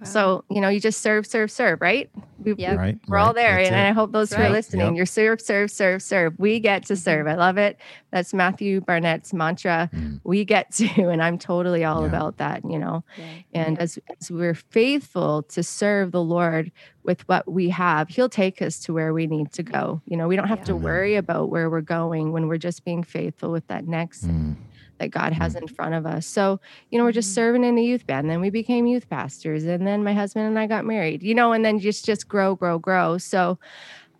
Wow. 0.00 0.06
So, 0.06 0.44
you 0.50 0.60
know, 0.60 0.68
you 0.68 0.78
just 0.80 1.00
serve, 1.00 1.26
serve, 1.26 1.50
serve, 1.50 1.80
right? 1.80 2.10
We, 2.38 2.54
Yep. 2.54 2.70
we- 2.72 2.76
Right, 2.76 2.98
We're 3.08 3.16
all 3.18 3.32
there. 3.32 3.56
that's 3.56 3.70
And 3.70 3.76
it. 3.76 3.88
I 3.88 3.92
hope 3.92 4.12
those 4.12 4.28
That's 4.30 4.42
who 4.42 4.48
are 4.48 4.50
listening, 4.52 4.86
Yep. 4.88 4.96
you're 4.96 5.06
serve, 5.06 5.40
serve, 5.40 5.70
serve, 5.70 6.02
serve. 6.02 6.34
We 6.38 6.60
get 6.60 6.84
to 6.86 6.92
Mhm. 6.94 6.98
serve. 6.98 7.26
I 7.26 7.34
love 7.34 7.56
it. 7.58 7.78
That's 8.12 8.34
Matthew 8.34 8.80
Barnett's 8.82 9.32
mantra. 9.32 9.88
Mm. 9.94 10.20
We 10.22 10.44
get 10.44 10.70
to, 10.72 10.86
and 11.10 11.22
I'm 11.22 11.38
totally 11.38 11.84
all 11.84 12.02
Yeah. 12.02 12.08
about 12.08 12.36
that, 12.36 12.62
you 12.68 12.78
know. 12.78 13.04
Yeah. 13.16 13.24
And 13.64 13.78
as, 13.78 13.98
as 14.20 14.30
we're 14.30 14.54
faithful 14.54 15.42
to 15.44 15.62
serve 15.62 16.12
the 16.12 16.22
Lord 16.22 16.70
with 17.02 17.26
what 17.28 17.50
we 17.50 17.70
have, 17.70 18.08
He'll 18.10 18.28
take 18.28 18.60
us 18.60 18.78
to 18.80 18.92
where 18.92 19.14
we 19.14 19.26
need 19.26 19.50
to 19.52 19.62
go. 19.62 20.02
You 20.06 20.16
know, 20.16 20.28
we 20.28 20.36
don't 20.36 20.48
have 20.48 20.58
Yeah. 20.58 20.64
to 20.64 20.76
worry 20.76 21.16
about 21.16 21.48
where 21.50 21.70
we're 21.70 21.80
going 21.80 22.32
when 22.32 22.48
we're 22.48 22.58
just 22.58 22.84
being 22.84 23.02
faithful 23.02 23.50
with 23.50 23.66
that 23.68 23.86
next 23.88 24.26
Mm. 24.28 24.56
That 24.98 25.10
God 25.10 25.32
has 25.32 25.54
in 25.54 25.68
front 25.68 25.94
of 25.94 26.06
us. 26.06 26.26
So, 26.26 26.60
you 26.90 26.98
know, 26.98 27.04
we're 27.04 27.12
just 27.12 27.30
Mhm. 27.30 27.34
serving 27.34 27.64
in 27.64 27.74
the 27.74 27.82
youth 27.84 28.06
band. 28.06 28.30
Then 28.30 28.40
we 28.40 28.50
became 28.50 28.86
youth 28.86 29.08
pastors. 29.08 29.64
And 29.64 29.86
then 29.86 30.02
my 30.04 30.14
husband 30.14 30.46
and 30.46 30.58
I 30.58 30.66
got 30.66 30.84
married, 30.84 31.22
you 31.22 31.34
know, 31.34 31.52
and 31.52 31.64
then 31.64 31.78
just 31.78 32.04
just 32.04 32.28
grow, 32.28 32.54
grow, 32.54 32.78
grow. 32.78 33.18
So 33.18 33.58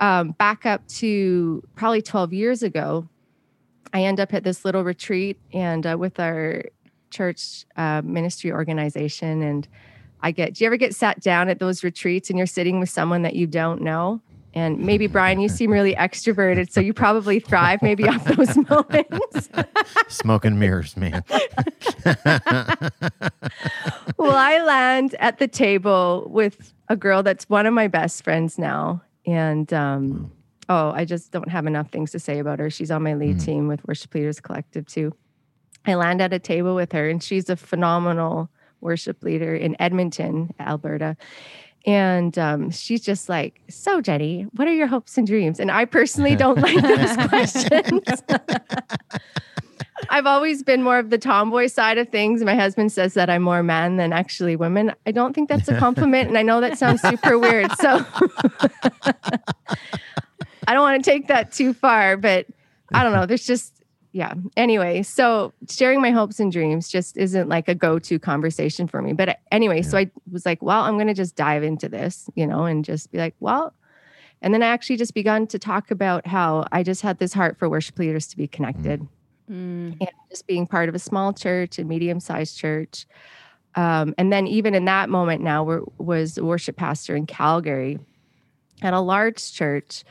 um, 0.01 0.33
back 0.33 0.67
up 0.67 0.87
to 0.89 1.63
probably 1.75 2.03
12 2.03 2.33
years 2.33 2.63
ago, 2.63 3.09
I 3.93 4.03
end 4.03 4.21
up 4.21 4.35
at 4.35 4.45
this 4.45 4.65
little 4.65 4.85
retreat 4.85 5.39
and 5.53 5.87
uh, 5.87 5.97
with 5.99 6.21
our 6.21 6.65
church 7.11 7.65
uh, 7.77 8.03
ministry 8.05 8.53
organization. 8.53 9.43
And 9.43 9.67
I 10.21 10.33
get, 10.33 10.55
do 10.55 10.65
you 10.65 10.67
ever 10.67 10.77
get 10.77 10.95
sat 10.95 11.21
down 11.21 11.49
at 11.49 11.59
those 11.61 11.85
retreats 11.85 12.29
and 12.29 12.39
you're 12.39 12.47
sitting 12.47 12.81
with 12.81 12.91
someone 12.91 13.23
that 13.23 13.37
you 13.37 13.47
don't 13.47 13.81
know? 13.83 14.21
And 14.57 14.79
maybe 14.79 15.07
Brian, 15.07 15.39
you 15.39 15.51
seem 15.51 15.71
really 15.71 15.95
extroverted, 15.95 16.73
so 16.73 16.81
you 16.81 16.95
probably 16.95 17.41
thrive 17.41 17.83
maybe 17.83 18.09
off 18.09 18.25
those 18.37 18.57
moments. 18.71 19.51
Smoke 20.09 20.47
and 20.47 20.59
mirrors, 20.59 20.97
man. 20.97 21.23
well, 24.17 24.35
I 24.35 24.63
land 24.65 25.15
at 25.19 25.39
the 25.39 25.47
table 25.47 26.27
with 26.31 26.73
a 26.89 26.97
girl 26.97 27.23
that's 27.23 27.47
one 27.51 27.67
of 27.67 27.75
my 27.75 27.87
best 27.87 28.25
friends 28.25 28.59
now. 28.59 29.03
And 29.27 29.71
um, 29.75 30.33
oh, 30.71 30.91
I 30.91 31.05
just 31.05 31.33
don't 31.33 31.51
have 31.51 31.67
enough 31.67 31.91
things 31.91 32.11
to 32.13 32.19
say 32.19 32.39
about 32.39 32.59
her. 32.59 32.71
She's 32.71 32.91
on 32.91 33.03
my 33.03 33.13
lead 33.13 33.37
Mm. 33.37 33.45
team 33.45 33.69
with 33.69 33.87
Worship 33.87 34.15
Leaders 34.15 34.41
Collective, 34.41 34.87
too. 34.87 35.13
I 35.85 35.97
land 35.97 36.23
at 36.23 36.33
a 36.33 36.39
table 36.39 36.75
with 36.75 36.93
her, 36.93 37.11
and 37.11 37.23
she's 37.23 37.51
a 37.51 37.57
phenomenal 37.57 38.49
worship 38.81 39.23
leader 39.23 39.55
in 39.55 39.77
Edmonton, 39.81 40.55
Alberta. 40.61 41.17
And 41.87 42.37
um, 42.37 42.71
she's 42.71 43.01
just 43.01 43.29
like, 43.29 43.61
So, 43.69 44.01
Jenny, 44.01 44.43
what 44.55 44.67
are 44.67 44.75
your 44.75 44.89
hopes 44.89 45.17
and 45.17 45.27
dreams? 45.27 45.61
And 45.61 45.71
I 45.71 45.85
personally 45.85 46.35
don't 46.37 46.59
like 46.59 46.83
those 46.83 47.17
questions. 47.29 48.03
I've 50.11 50.27
always 50.27 50.63
been 50.63 50.83
more 50.83 50.99
of 50.99 51.11
the 51.11 51.19
tomboy 51.19 51.69
side 51.69 51.99
of 51.99 52.09
things. 52.09 52.43
My 52.45 52.55
husband 52.55 52.93
says 52.93 53.15
that 53.15 53.31
I'm 53.31 53.43
more 53.43 53.63
man 53.63 53.97
than 53.97 54.13
actually 54.13 54.57
women. 54.57 54.93
I 55.07 55.11
don't 55.11 55.35
think 55.35 55.49
that's 55.49 55.69
a 55.69 55.79
compliment. 55.79 56.29
And 56.29 56.37
I 56.37 56.43
know 56.43 56.61
that 56.61 56.79
sounds 56.79 57.01
super 57.03 57.39
weird. 57.39 57.71
So 57.79 57.89
I 60.67 60.75
don't 60.75 60.83
want 60.83 61.03
to 61.03 61.11
take 61.11 61.29
that 61.29 61.53
too 61.53 61.73
far, 61.73 62.17
but 62.17 62.47
I 62.93 63.03
don't 63.03 63.13
know. 63.13 63.27
There's 63.27 63.47
just, 63.47 63.83
yeah. 64.17 64.33
Anyway, 64.57 65.03
so 65.03 65.53
sharing 65.69 66.01
my 66.01 66.11
hopes 66.11 66.41
and 66.41 66.51
dreams 66.51 66.89
just 66.89 67.19
isn't 67.19 67.51
like 67.51 67.69
a 67.69 67.75
go 67.75 67.99
to 67.99 68.19
conversation 68.19 68.89
for 68.89 69.03
me. 69.03 69.13
But 69.13 69.29
uh, 69.29 69.35
anyway, 69.53 69.83
so 69.83 69.99
I 69.99 70.11
was 70.33 70.47
like, 70.47 70.63
well, 70.63 70.85
I'm 70.85 70.95
going 70.95 71.07
to 71.09 71.13
just 71.13 71.37
dive 71.37 71.63
into 71.63 71.87
this, 71.87 72.31
you 72.35 72.47
know, 72.47 72.65
and 72.65 72.83
just 72.83 73.13
be 73.13 73.19
like, 73.19 73.35
well, 73.41 73.75
and 74.41 74.55
then 74.55 74.63
I 74.63 74.69
actually 74.69 74.97
just 74.97 75.13
begun 75.13 75.47
to 75.49 75.59
talk 75.59 75.91
about 75.91 76.27
how 76.27 76.65
I 76.73 76.83
just 76.83 77.03
had 77.03 77.19
this 77.19 77.35
heart 77.35 77.59
for 77.59 77.69
worship 77.69 77.99
leaders 77.99 78.27
to 78.29 78.39
be 78.39 78.49
connected 78.49 79.07
Mm. 79.51 79.97
and 80.01 80.11
just 80.29 80.49
being 80.49 80.67
part 80.67 80.89
of 80.89 80.97
a 80.97 80.99
small 80.99 81.33
church, 81.33 81.79
a 81.79 81.85
medium 81.85 82.19
sized 82.19 82.59
church. 82.59 83.07
Um, 83.77 84.13
and 84.19 84.33
then 84.33 84.49
even 84.49 84.75
in 84.75 84.87
that 84.87 85.09
moment 85.09 85.41
now, 85.41 85.63
we're, 85.63 85.83
was 85.99 86.37
a 86.37 86.45
worship 86.45 86.75
pastor 86.77 87.15
in 87.15 87.27
Calgary 87.27 88.01
at 88.83 88.93
a 88.93 88.99
large 88.99 89.53
church. 89.53 90.03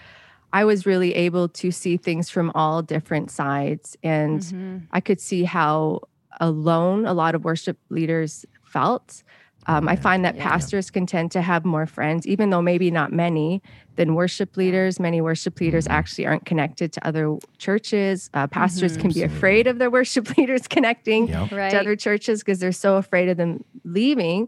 I 0.56 0.64
was 0.64 0.86
really 0.86 1.14
able 1.28 1.50
to 1.62 1.70
see 1.72 1.98
things 1.98 2.30
from 2.30 2.52
all 2.56 2.82
different 2.82 3.30
sides, 3.30 3.98
and 4.04 4.40
Mhm. 4.40 4.88
I 4.92 5.02
could 5.02 5.20
see 5.20 5.44
how 5.44 6.02
alone 6.40 7.06
a 7.06 7.14
lot 7.14 7.36
of 7.36 7.44
worship 7.44 7.78
leaders 7.90 8.46
felt. 8.64 9.22
Um, 9.68 9.90
I 9.90 9.96
find 9.96 10.24
that 10.24 10.36
Yeah. 10.36 10.48
pastors 10.50 10.92
can 10.92 11.06
tend 11.08 11.32
to 11.32 11.42
have 11.42 11.66
more 11.66 11.88
friends, 11.88 12.26
even 12.28 12.52
though 12.52 12.62
maybe 12.62 12.90
not 12.92 13.12
many, 13.12 13.62
than 13.96 14.14
worship 14.14 14.56
leaders. 14.58 15.00
Many 15.00 15.22
worship 15.22 15.60
leaders 15.60 15.88
Mhm. 15.88 15.92
actually 16.00 16.26
aren't 16.28 16.46
connected 16.46 16.92
to 16.94 17.00
other 17.08 17.38
churches. 17.58 18.30
Uh, 18.34 18.46
pastors 18.48 18.96
Mhm. 18.96 19.02
can 19.02 19.12
be 19.12 19.24
afraid 19.24 19.66
of 19.68 19.80
their 19.80 19.90
worship 19.90 20.26
leaders 20.38 20.68
connecting 20.68 21.28
Yep. 21.28 21.52
Right. 21.52 21.72
to 21.72 21.80
other 21.80 21.96
churches 21.96 22.42
because 22.44 22.60
they're 22.60 22.72
so 22.88 22.96
afraid 22.98 23.28
of 23.28 23.38
them 23.38 23.64
leaving 23.84 24.48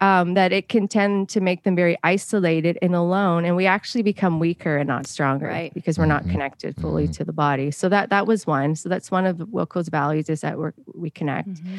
um, 0.00 0.34
that 0.34 0.52
it 0.52 0.68
can 0.68 0.88
tend 0.88 1.28
to 1.28 1.40
make 1.40 1.62
them 1.64 1.76
very 1.76 1.96
isolated 2.02 2.78
and 2.80 2.94
alone. 2.94 3.44
And 3.44 3.54
we 3.56 3.66
actually 3.66 4.02
become 4.02 4.38
weaker 4.38 4.76
and 4.78 4.88
not 4.88 5.06
stronger 5.06 5.46
Right. 5.46 5.74
because 5.74 5.98
we're 5.98 6.06
not 6.06 6.24
Mhm. 6.24 6.30
connected 6.32 6.76
fully 6.76 7.06
Mhm. 7.08 7.12
to 7.18 7.24
the 7.24 7.32
body. 7.32 7.70
So 7.70 7.88
that 7.90 8.08
that 8.10 8.26
was 8.26 8.46
one. 8.46 8.74
So 8.76 8.88
that's 8.88 9.10
one 9.10 9.26
of 9.26 9.36
Wilco's 9.52 9.88
values 9.88 10.30
is 10.30 10.40
that 10.40 10.56
we're, 10.58 10.72
we 10.94 11.10
connect. 11.10 11.48
Mhm. 11.50 11.78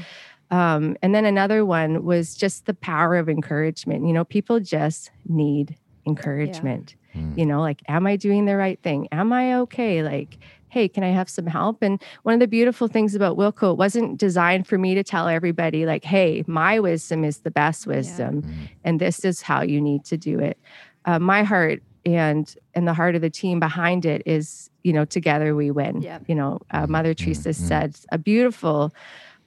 Um, 0.55 0.97
and 1.01 1.15
then 1.15 1.25
another 1.25 1.65
one 1.65 2.03
was 2.03 2.35
just 2.35 2.65
the 2.65 2.73
power 2.73 3.15
of 3.15 3.27
encouragement. 3.29 4.05
You 4.05 4.13
know, 4.13 4.25
people 4.25 4.59
just 4.59 5.09
need 5.27 5.75
encouragement. 6.05 6.95
Mm. 7.15 7.37
You 7.37 7.45
know, 7.45 7.61
like, 7.61 7.81
am 7.87 8.05
I 8.05 8.15
doing 8.17 8.45
the 8.45 8.55
right 8.57 8.79
thing? 8.81 9.07
Am 9.11 9.33
I 9.33 9.55
okay? 9.61 10.03
Like, 10.03 10.37
hey, 10.71 10.87
can 10.87 11.03
I 11.03 11.09
have 11.09 11.29
some 11.29 11.47
help? 11.47 11.83
And 11.83 12.01
one 12.23 12.33
of 12.33 12.39
the 12.39 12.47
beautiful 12.47 12.87
things 12.87 13.13
about 13.13 13.35
Wilco, 13.37 13.73
it 13.73 13.77
wasn't 13.77 14.17
designed 14.17 14.65
for 14.67 14.77
me 14.77 14.95
to 14.95 15.03
tell 15.03 15.27
everybody, 15.27 15.85
like, 15.85 16.05
hey, 16.05 16.45
my 16.47 16.79
wisdom 16.79 17.25
is 17.25 17.39
the 17.39 17.51
best 17.51 17.85
wisdom, 17.85 18.41
Mm. 18.41 18.69
and 18.85 18.99
this 19.01 19.25
is 19.25 19.41
how 19.41 19.61
you 19.61 19.81
need 19.81 20.05
to 20.05 20.15
do 20.17 20.39
it. 20.39 20.57
Uh, 21.03 21.19
my 21.19 21.43
heart 21.43 21.83
and 22.05 22.55
and 22.73 22.87
the 22.87 22.93
heart 22.93 23.15
of 23.15 23.21
the 23.21 23.29
team 23.29 23.59
behind 23.59 24.05
it 24.05 24.23
is, 24.25 24.69
you 24.83 24.93
know, 24.93 25.03
together 25.05 25.55
we 25.55 25.69
win. 25.71 26.01
Yep. 26.01 26.23
You 26.27 26.35
know, 26.35 26.59
uh, 26.71 26.87
Mother 26.87 27.13
Teresa 27.13 27.49
mhm. 27.49 27.55
said 27.55 27.95
a 28.11 28.17
beautiful 28.17 28.93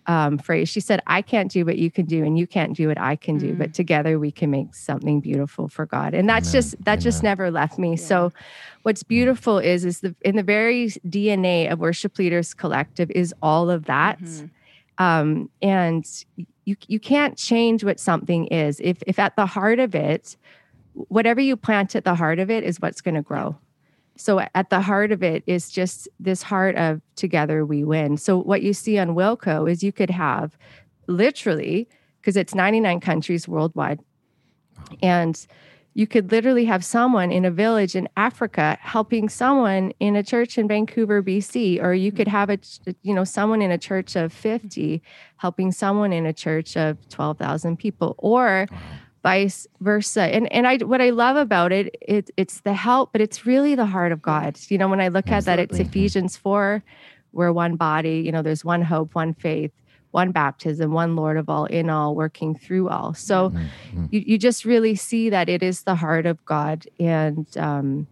um, 0.06 0.38
phrase. 0.38 0.68
She 0.68 0.80
said, 0.80 1.00
I 1.06 1.22
can't 1.22 1.50
do 1.50 1.64
what 1.64 1.78
you 1.78 1.90
can 1.90 2.04
do, 2.06 2.24
and 2.24 2.38
you 2.38 2.46
can't 2.46 2.76
do 2.76 2.88
what 2.88 2.98
I 2.98 3.16
can 3.16 3.38
do, 3.38 3.54
Mm. 3.54 3.58
but 3.58 3.74
together 3.74 4.18
we 4.18 4.30
can 4.30 4.50
make 4.50 4.74
something 4.74 5.20
beautiful 5.20 5.68
for 5.68 5.86
God. 5.86 6.14
And 6.14 6.28
that's 6.28 6.48
Amen. 6.48 6.52
just, 6.62 6.84
that 6.84 7.00
just 7.00 7.22
never 7.22 7.50
left 7.50 7.78
me. 7.78 7.90
Yeah. 7.90 7.96
So, 7.96 8.32
what's 8.82 9.02
beautiful 9.02 9.58
is, 9.58 9.84
is 9.84 10.00
the, 10.00 10.14
in 10.20 10.36
the 10.36 10.42
very 10.42 10.88
DNA 11.08 11.70
of 11.72 11.78
Worship 11.80 12.18
Leaders 12.18 12.52
Collective 12.54 13.10
is 13.10 13.34
all 13.40 13.70
of 13.70 13.86
that. 13.86 14.20
Mhm. 14.20 14.50
Um, 14.98 15.50
and 15.62 16.04
you, 16.66 16.76
you 16.86 17.00
can't 17.00 17.36
change 17.36 17.82
what 17.82 17.98
something 17.98 18.46
is. 18.46 18.80
If, 18.80 19.02
if 19.06 19.18
at 19.18 19.36
the 19.36 19.46
heart 19.46 19.78
of 19.78 19.94
it, 19.94 20.36
whatever 20.92 21.40
you 21.40 21.56
plant 21.56 21.96
at 21.96 22.04
the 22.04 22.14
heart 22.14 22.38
of 22.38 22.50
it 22.50 22.62
is 22.62 22.80
what's 22.80 23.00
going 23.00 23.16
to 23.16 23.22
grow. 23.22 23.56
So 24.16 24.40
at 24.54 24.70
the 24.70 24.80
heart 24.80 25.12
of 25.12 25.22
it 25.22 25.42
is 25.46 25.70
just 25.70 26.08
this 26.20 26.42
heart 26.42 26.76
of 26.76 27.00
together 27.16 27.66
we 27.66 27.84
win. 27.84 28.16
So 28.16 28.38
what 28.38 28.62
you 28.62 28.72
see 28.72 28.98
on 28.98 29.10
Wilco 29.10 29.70
is 29.70 29.82
you 29.82 29.92
could 29.92 30.10
have 30.10 30.56
literally 31.06 31.88
because 32.20 32.36
it's 32.36 32.54
99 32.54 33.00
countries 33.00 33.46
worldwide. 33.46 34.00
And 35.02 35.46
you 35.94 36.06
could 36.06 36.32
literally 36.32 36.64
have 36.64 36.84
someone 36.84 37.30
in 37.30 37.44
a 37.44 37.50
village 37.50 37.94
in 37.94 38.08
Africa 38.16 38.76
helping 38.80 39.28
someone 39.28 39.92
in 40.00 40.16
a 40.16 40.24
church 40.24 40.58
in 40.58 40.66
Vancouver, 40.66 41.22
BC, 41.22 41.80
or 41.80 41.94
you 41.94 42.10
could 42.10 42.26
have 42.26 42.50
a 42.50 42.58
you 43.02 43.14
know 43.14 43.24
someone 43.24 43.62
in 43.62 43.70
a 43.70 43.78
church 43.78 44.16
of 44.16 44.32
50 44.32 45.02
helping 45.36 45.70
someone 45.70 46.12
in 46.12 46.26
a 46.26 46.32
church 46.32 46.76
of 46.76 47.08
12,000 47.10 47.76
people 47.78 48.16
or 48.18 48.66
Wow. 48.70 48.78
Vice 49.24 49.66
versa. 49.80 50.22
And 50.22 50.52
and 50.52 50.68
I 50.68 50.76
what 50.76 51.00
I 51.00 51.10
love 51.10 51.36
about 51.36 51.72
it, 51.72 51.96
it 52.00 52.30
it's 52.36 52.60
the 52.60 52.74
help, 52.74 53.10
but 53.10 53.20
it's 53.20 53.44
really 53.44 53.74
the 53.74 53.86
heart 53.86 54.12
of 54.12 54.22
God. 54.22 54.56
You 54.68 54.78
know, 54.78 54.88
when 54.88 55.00
I 55.00 55.08
look 55.08 55.32
at 55.32 55.46
that, 55.46 55.58
it's 55.58 55.80
Ephesians 55.80 56.36
4, 56.36 56.84
we're 57.32 57.52
one 57.52 57.74
body, 57.74 58.22
you 58.24 58.30
know, 58.30 58.42
there's 58.42 58.64
one 58.64 58.82
hope, 58.82 59.14
one 59.16 59.34
faith, 59.34 59.72
one 60.12 60.30
baptism, 60.30 60.92
one 60.92 61.16
Lord 61.16 61.38
of 61.38 61.48
all, 61.48 61.64
in 61.64 61.90
all, 61.90 62.14
working 62.14 62.54
through 62.54 62.88
all. 62.90 63.14
So 63.14 63.50
Mm, 63.50 63.68
mm. 63.94 64.08
you, 64.12 64.22
you 64.26 64.38
just 64.38 64.64
really 64.64 64.94
see 64.94 65.30
that 65.30 65.48
it 65.48 65.62
is 65.62 65.82
the 65.82 65.96
heart 65.96 66.26
of 66.26 66.44
God. 66.44 66.86
And 67.00 67.46
um, 67.56 68.06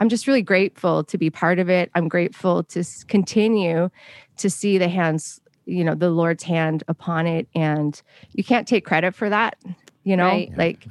I'm 0.00 0.08
just 0.08 0.26
really 0.26 0.42
grateful 0.42 1.04
to 1.04 1.16
be 1.16 1.30
part 1.30 1.60
of 1.60 1.70
it. 1.70 1.90
I'm 1.94 2.08
grateful 2.08 2.64
to 2.64 2.84
continue 3.08 3.88
to 4.38 4.50
see 4.50 4.78
the 4.78 4.88
hands 4.88 5.40
you 5.66 5.82
know 5.82 5.94
the 5.94 6.10
Lord's 6.10 6.44
hand 6.44 6.84
upon 6.86 7.26
it, 7.26 7.48
and 7.54 8.00
you 8.34 8.44
can't 8.44 8.68
take 8.68 8.84
credit 8.84 9.14
for 9.14 9.28
that. 9.28 9.56
You 10.06 10.16
know, 10.16 10.24
Right. 10.28 10.52
like 10.56 10.86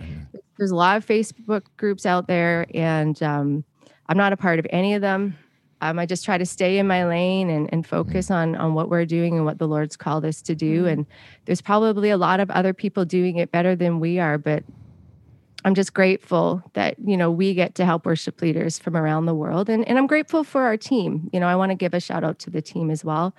there's 0.57 0.71
a 0.71 0.75
lot 0.75 0.97
of 0.97 1.05
Facebook 1.05 1.63
groups 1.77 2.05
out 2.05 2.27
there, 2.27 2.65
and 2.73 3.21
um, 3.23 3.63
I'm 4.09 4.17
not 4.17 4.33
a 4.33 4.37
part 4.37 4.59
of 4.59 4.67
any 4.69 4.93
of 4.93 5.01
them. 5.01 5.37
Um, 5.81 5.99
I 5.99 6.05
just 6.05 6.25
try 6.25 6.37
to 6.37 6.45
stay 6.45 6.77
in 6.79 6.87
my 6.87 7.05
lane 7.05 7.49
and, 7.49 7.69
and 7.71 7.85
focus 7.87 8.29
on 8.29 8.55
on 8.55 8.73
what 8.73 8.89
we're 8.89 9.05
doing 9.05 9.35
and 9.35 9.45
what 9.45 9.57
the 9.57 9.67
Lord's 9.67 9.95
called 9.95 10.25
us 10.25 10.41
to 10.43 10.55
do. 10.55 10.85
And 10.85 11.05
there's 11.45 11.61
probably 11.61 12.09
a 12.09 12.17
lot 12.17 12.39
of 12.41 12.49
other 12.51 12.73
people 12.73 13.05
doing 13.05 13.37
it 13.37 13.51
better 13.51 13.73
than 13.75 13.99
we 14.01 14.19
are, 14.19 14.37
but 14.37 14.63
I'm 15.63 15.75
just 15.75 15.93
grateful 15.93 16.61
that 16.73 16.95
you 17.03 17.17
know 17.17 17.31
we 17.31 17.53
get 17.53 17.73
to 17.75 17.85
help 17.85 18.05
worship 18.05 18.41
leaders 18.41 18.77
from 18.77 18.95
around 18.97 19.25
the 19.27 19.33
world, 19.33 19.69
and 19.69 19.87
and 19.87 19.97
I'm 19.97 20.07
grateful 20.07 20.43
for 20.43 20.63
our 20.63 20.77
team. 20.77 21.29
You 21.33 21.39
know, 21.39 21.47
I 21.47 21.55
want 21.55 21.71
to 21.71 21.75
give 21.75 21.93
a 21.93 21.99
shout 21.99 22.23
out 22.23 22.37
to 22.39 22.49
the 22.49 22.61
team 22.61 22.91
as 22.91 23.03
well. 23.05 23.33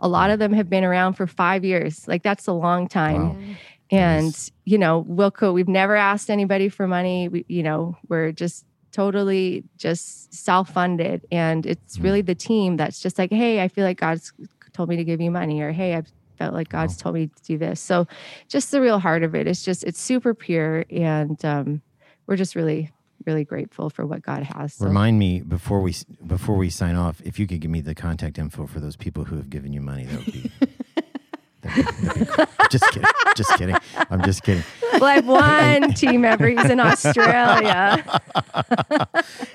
A 0.00 0.08
lot 0.08 0.30
of 0.30 0.38
them 0.38 0.52
have 0.52 0.70
been 0.70 0.84
around 0.84 1.14
for 1.14 1.26
five 1.26 1.64
years. 1.64 2.06
Like 2.08 2.22
that's 2.22 2.46
a 2.46 2.52
long 2.52 2.88
time. 2.88 3.28
Wow. 3.50 3.56
And 3.90 4.26
Nice. 4.26 4.50
you 4.64 4.78
know, 4.78 5.04
Wilco, 5.08 5.52
we've 5.54 5.68
never 5.68 5.94
asked 5.96 6.28
anybody 6.30 6.68
for 6.68 6.86
money. 6.88 7.28
We, 7.28 7.44
you 7.48 7.62
know, 7.62 7.96
we're 8.08 8.32
just 8.32 8.64
totally 8.92 9.62
just 9.76 10.32
self-funded, 10.34 11.26
and 11.30 11.66
it's 11.66 11.98
Mm. 11.98 12.02
really 12.04 12.20
the 12.22 12.34
team 12.34 12.76
that's 12.76 12.98
just 13.00 13.18
like, 13.18 13.30
hey, 13.30 13.62
I 13.62 13.68
feel 13.68 13.84
like 13.84 14.00
God's 14.00 14.32
told 14.72 14.88
me 14.88 14.96
to 14.96 15.04
give 15.04 15.20
you 15.20 15.30
money, 15.30 15.60
or 15.60 15.70
hey, 15.72 15.94
I 15.96 16.02
felt 16.38 16.54
like 16.54 16.68
God's 16.68 16.96
told 16.96 17.14
me 17.14 17.26
to 17.28 17.42
do 17.44 17.58
this. 17.58 17.80
So, 17.80 18.06
just 18.48 18.70
the 18.70 18.80
real 18.80 18.98
heart 18.98 19.22
of 19.22 19.34
it. 19.34 19.46
It's 19.46 19.64
just 19.64 19.84
it's 19.84 20.00
super 20.00 20.34
pure, 20.34 20.84
and 20.90 21.42
um, 21.44 21.82
we're 22.26 22.36
just 22.36 22.54
really, 22.56 22.90
really 23.26 23.44
grateful 23.44 23.88
for 23.90 24.04
what 24.06 24.22
God 24.22 24.42
has. 24.42 24.74
So. 24.74 24.86
Remind 24.86 25.18
me 25.18 25.40
before 25.42 25.80
we 25.80 25.94
before 26.26 26.56
we 26.56 26.70
sign 26.70 26.96
off, 26.96 27.20
if 27.24 27.38
you 27.38 27.46
could 27.46 27.60
give 27.60 27.70
me 27.70 27.80
the 27.82 27.94
contact 27.94 28.38
info 28.38 28.66
for 28.66 28.80
those 28.80 28.96
people 28.96 29.24
who 29.24 29.36
have 29.36 29.48
given 29.50 29.72
you 29.72 29.80
money, 29.80 30.04
that 30.06 30.24
would 30.24 30.32
be. 30.32 30.50
that'd 30.60 30.64
be- 30.64 30.72
that'd 30.94 30.94
be 30.94 30.94
cool. 30.94 31.55
just 32.70 32.84
kidding. 32.92 33.08
Just 33.36 33.50
kidding. 33.56 33.76
I'm 34.10 34.22
just 34.22 34.42
kidding. 34.42 34.62
well, 34.94 35.04
I 35.04 35.14
have 35.14 35.26
one 35.26 35.92
team 35.94 36.20
member. 36.22 36.48
He's 36.48 36.70
in 36.70 36.80
Australia. 36.80 38.04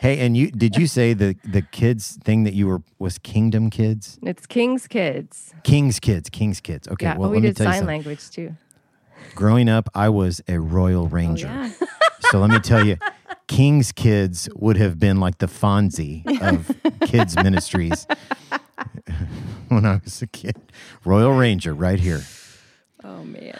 Hey, 0.02 0.20
and 0.20 0.36
you 0.36 0.50
did 0.52 0.76
you 0.76 0.88
say 0.88 1.14
the 1.14 1.36
the 1.44 1.62
kids 1.62 2.18
thing 2.24 2.44
that 2.44 2.54
you 2.54 2.66
were 2.68 2.82
was 2.98 3.18
Kingdom 3.20 3.70
Kids, 3.70 4.18
It's 4.24 4.46
King's 4.48 4.88
Kids. 4.88 5.54
King's 5.64 6.00
Kids, 6.00 6.30
King's 6.30 6.60
Kids. 6.60 6.88
Okay, 6.88 7.06
yeah, 7.06 7.18
well 7.18 7.30
we 7.30 7.38
let 7.38 7.44
me 7.44 7.50
did 7.50 7.58
tell 7.58 7.66
sign 7.68 7.74
something. 7.74 7.88
language 7.88 8.30
too. 8.32 8.56
Growing 9.36 9.70
up, 9.70 9.90
I 9.94 10.10
was 10.10 10.42
a 10.48 10.60
Royal 10.60 11.04
oh, 11.04 11.08
Ranger. 11.08 11.48
yeah. 11.48 11.72
So 12.32 12.40
let 12.40 12.50
me 12.50 12.60
tell 12.60 12.86
you, 12.86 12.98
King's 13.48 13.92
Kids 13.92 14.48
would 14.56 14.78
have 14.78 14.98
been 15.00 15.20
like 15.20 15.40
the 15.40 15.48
Fonzie 15.48 16.24
of 16.42 16.72
kids 17.02 17.36
ministries 17.36 18.08
when 19.70 19.86
I 19.86 20.00
was 20.04 20.22
a 20.22 20.28
kid. 20.28 20.56
Royal 21.06 21.32
Ranger, 21.34 21.74
right 21.74 22.00
here. 22.00 22.22
Oh 23.04 23.24
man. 23.24 23.60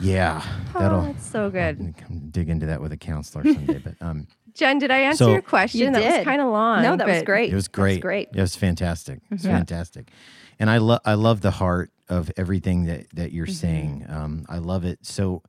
Yeah, 0.00 0.42
Oh, 0.74 0.78
that'll 0.80 1.02
that's 1.02 1.24
so 1.26 1.48
good. 1.50 1.94
come 1.96 2.28
dig 2.30 2.48
into 2.48 2.66
that 2.66 2.80
with 2.80 2.90
a 2.92 2.96
counselor 2.96 3.44
someday. 3.44 3.78
But 3.78 3.94
um, 4.00 4.26
Jen, 4.54 4.78
did 4.78 4.90
I 4.90 4.98
answer 4.98 5.24
So- 5.24 5.32
your 5.32 5.42
question? 5.42 5.80
You 5.80 5.90
that 5.92 6.00
did. 6.00 6.16
was 6.18 6.24
kind 6.24 6.40
of 6.42 6.48
long. 6.48 6.82
No, 6.82 6.96
that 6.96 7.06
was 7.06 7.22
great. 7.22 7.52
it 7.52 7.54
was 7.54 7.64
That 7.66 7.70
was 7.70 7.82
great. 7.84 8.00
great. 8.00 8.28
It 8.34 8.40
was 8.40 8.56
fantastic. 8.56 9.20
It's 9.30 9.44
Yeah. 9.44 9.52
fantastic, 9.56 10.10
and 10.58 10.68
I 10.68 10.78
love 10.78 11.00
I 11.04 11.14
love 11.14 11.40
the 11.40 11.52
heart 11.52 11.90
of 12.08 12.30
everything 12.36 12.84
that 12.86 13.06
that 13.14 13.32
you're 13.32 13.46
Mm-hmm. 13.46 13.52
saying. 13.54 14.06
Um, 14.08 14.44
I 14.48 14.58
love 14.58 14.84
it. 14.84 14.98
So 15.06 15.42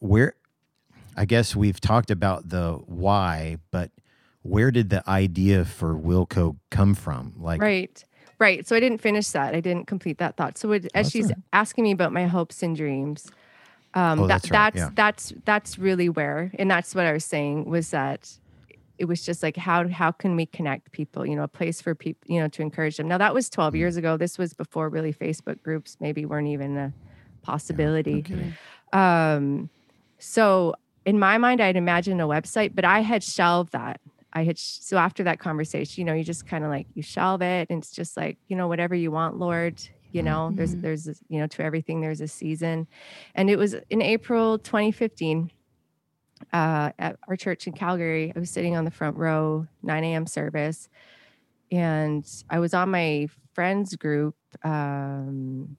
where, 0.00 0.34
I 1.16 1.24
guess 1.24 1.56
we've 1.56 1.80
talked 1.80 2.10
about 2.10 2.50
the 2.50 2.72
why, 2.86 3.56
but 3.70 3.90
where 4.42 4.70
did 4.70 4.90
the 4.90 5.08
idea 5.08 5.64
for 5.64 5.94
Wilco 5.94 6.56
come 6.70 6.94
from? 6.94 7.32
Like, 7.38 7.60
Right. 7.62 8.04
Right. 8.38 8.66
So 8.66 8.76
I 8.76 8.80
didn't 8.80 8.98
finish 9.00 9.28
that. 9.30 9.54
I 9.54 9.60
didn't 9.60 9.86
complete 9.86 10.18
that 10.18 10.36
thought. 10.36 10.58
So 10.58 10.72
it, 10.72 10.84
as 10.86 10.90
that's 11.06 11.10
she's 11.10 11.26
right. 11.28 11.38
asking 11.52 11.84
me 11.84 11.92
about 11.92 12.12
my 12.12 12.26
hopes 12.26 12.62
and 12.62 12.76
dreams, 12.76 13.30
um, 13.94 14.20
Oh, 14.20 14.26
that, 14.26 14.42
that's 14.42 14.50
right, 14.50 14.74
yeah. 14.74 14.90
that's 14.94 15.32
that's 15.46 15.78
really 15.78 16.08
where, 16.10 16.50
and 16.58 16.70
that's 16.70 16.94
what 16.94 17.06
I 17.06 17.12
was 17.12 17.24
saying 17.24 17.64
was 17.64 17.90
that 17.92 18.30
it 18.98 19.06
was 19.06 19.24
just 19.24 19.42
like 19.42 19.56
how 19.56 19.88
how 19.88 20.10
can 20.12 20.36
we 20.36 20.44
connect 20.44 20.92
people? 20.92 21.24
You 21.24 21.36
know, 21.36 21.44
a 21.44 21.48
place 21.48 21.80
for 21.80 21.94
people, 21.94 22.30
you 22.30 22.40
know, 22.40 22.48
to 22.48 22.60
encourage 22.62 22.98
them. 22.98 23.08
Now 23.08 23.18
that 23.18 23.32
was 23.32 23.48
12 23.48 23.72
Mm. 23.72 23.78
years 23.78 23.96
ago. 23.96 24.16
This 24.18 24.36
was 24.36 24.52
before 24.52 24.88
really 24.90 25.14
Facebook 25.14 25.62
groups 25.62 25.96
maybe 26.00 26.26
weren't 26.26 26.48
even 26.48 26.76
a 26.76 26.92
possibility. 27.42 28.22
kidding. 28.22 28.54
Um, 28.92 29.70
so 30.18 30.74
in 31.06 31.18
my 31.18 31.38
mind, 31.38 31.60
I'd 31.62 31.76
imagined 31.76 32.20
a 32.20 32.24
website, 32.24 32.74
but 32.74 32.84
I 32.84 33.00
had 33.00 33.22
shelved 33.22 33.72
that. 33.72 34.00
I 34.36 34.44
had 34.44 34.58
so 34.58 34.98
after 34.98 35.24
that 35.24 35.38
conversation, 35.38 35.98
you 35.98 36.04
know, 36.04 36.12
you 36.12 36.22
just 36.22 36.46
kind 36.46 36.62
of 36.62 36.68
like 36.68 36.86
you 36.92 37.02
shelve 37.02 37.40
it, 37.40 37.68
and 37.70 37.82
it's 37.82 37.90
just 37.90 38.18
like 38.18 38.36
you 38.48 38.56
know 38.56 38.68
whatever 38.68 38.94
you 38.94 39.10
want, 39.10 39.38
Lord. 39.38 39.80
You 40.12 40.22
know, 40.22 40.50
there's 40.52 40.76
there's 40.76 41.06
you 41.28 41.40
know 41.40 41.46
to 41.46 41.62
everything 41.62 42.02
there's 42.02 42.20
a 42.20 42.28
season, 42.28 42.86
and 43.34 43.48
it 43.48 43.56
was 43.56 43.74
in 43.88 44.02
April 44.02 44.58
2015 44.58 45.50
uh, 46.52 46.90
at 46.98 47.16
our 47.26 47.36
church 47.36 47.66
in 47.66 47.72
Calgary. 47.72 48.30
I 48.36 48.38
was 48.38 48.50
sitting 48.50 48.76
on 48.76 48.84
the 48.84 48.90
front 48.90 49.16
row, 49.16 49.66
9 49.82 50.04
a.m. 50.04 50.26
service, 50.26 50.90
and 51.72 52.26
I 52.50 52.58
was 52.58 52.74
on 52.74 52.90
my 52.90 53.28
friend's 53.54 53.96
group. 53.96 54.36
Um, 54.62 55.78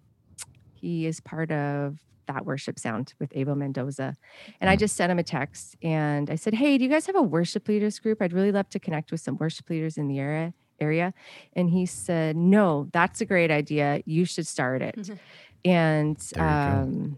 he 0.73 1.05
is 1.05 1.19
part 1.19 1.51
of 1.51 1.99
that 2.27 2.45
worship 2.45 2.79
sound 2.79 3.13
with 3.19 3.31
Abel 3.35 3.55
Mendoza. 3.55 4.15
And 4.61 4.69
I 4.69 4.75
just 4.75 4.95
sent 4.95 5.11
him 5.11 5.19
a 5.19 5.23
text 5.23 5.75
and 5.81 6.29
I 6.29 6.35
said, 6.35 6.53
Hey, 6.53 6.77
do 6.77 6.83
you 6.83 6.89
guys 6.89 7.05
have 7.07 7.15
a 7.15 7.21
worship 7.21 7.67
leaders 7.67 7.99
group? 7.99 8.21
I'd 8.21 8.33
really 8.33 8.51
love 8.51 8.69
to 8.69 8.79
connect 8.79 9.11
with 9.11 9.21
some 9.21 9.37
worship 9.37 9.69
leaders 9.69 9.97
in 9.97 10.07
the 10.07 10.19
area 10.19 10.53
area. 10.79 11.13
And 11.53 11.69
he 11.69 11.85
said, 11.85 12.35
No, 12.35 12.87
that's 12.91 13.21
a 13.21 13.25
great 13.25 13.51
idea. 13.51 14.01
You 14.05 14.25
should 14.25 14.47
start 14.47 14.81
it. 14.81 15.09
and 15.65 16.17
um 16.37 17.17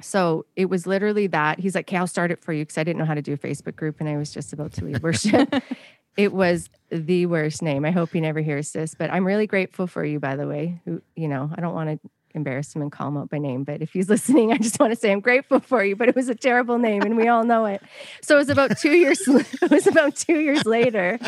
so 0.00 0.46
it 0.56 0.64
was 0.64 0.86
literally 0.86 1.28
that. 1.28 1.60
He's 1.60 1.74
like, 1.74 1.88
Okay, 1.88 1.96
I'll 1.96 2.06
start 2.06 2.30
it 2.30 2.42
for 2.42 2.52
you 2.52 2.62
because 2.62 2.78
I 2.78 2.84
didn't 2.84 2.98
know 2.98 3.04
how 3.04 3.14
to 3.14 3.22
do 3.22 3.34
a 3.34 3.38
Facebook 3.38 3.76
group 3.76 4.00
and 4.00 4.08
I 4.08 4.16
was 4.16 4.32
just 4.32 4.52
about 4.52 4.72
to 4.74 4.84
leave 4.84 5.02
worship. 5.02 5.52
it 6.16 6.32
was 6.32 6.68
the 6.90 7.26
worst 7.26 7.62
name. 7.62 7.84
I 7.84 7.90
hope 7.90 8.12
he 8.12 8.20
never 8.20 8.40
hears 8.40 8.72
this, 8.72 8.94
but 8.94 9.10
I'm 9.10 9.26
really 9.26 9.46
grateful 9.46 9.86
for 9.86 10.04
you, 10.04 10.20
by 10.20 10.36
the 10.36 10.46
way. 10.46 10.80
Who, 10.84 11.02
you 11.16 11.28
know, 11.28 11.50
I 11.54 11.60
don't 11.60 11.74
want 11.74 12.02
to 12.02 12.10
embarrass 12.34 12.74
him 12.74 12.82
and 12.82 12.90
call 12.92 13.08
him 13.08 13.16
out 13.16 13.28
by 13.30 13.38
name, 13.38 13.64
but 13.64 13.82
if 13.82 13.92
he's 13.92 14.08
listening, 14.16 14.52
I 14.52 14.58
just 14.58 14.78
want 14.80 14.92
to 14.92 14.96
say 14.98 15.12
I'm 15.12 15.20
grateful 15.20 15.60
for 15.60 15.84
you. 15.84 15.96
But 15.96 16.08
it 16.08 16.14
was 16.16 16.28
a 16.28 16.34
terrible 16.34 16.78
name, 16.78 17.02
and 17.02 17.16
we 17.16 17.28
all 17.28 17.44
know 17.44 17.64
it. 17.66 17.82
So 18.22 18.36
it 18.36 18.38
was 18.38 18.48
about 18.50 18.78
two 18.78 18.92
years. 18.96 19.20
it 19.26 19.70
was 19.70 19.86
about 19.86 20.16
two 20.16 20.38
years 20.40 20.64
later. 20.66 21.18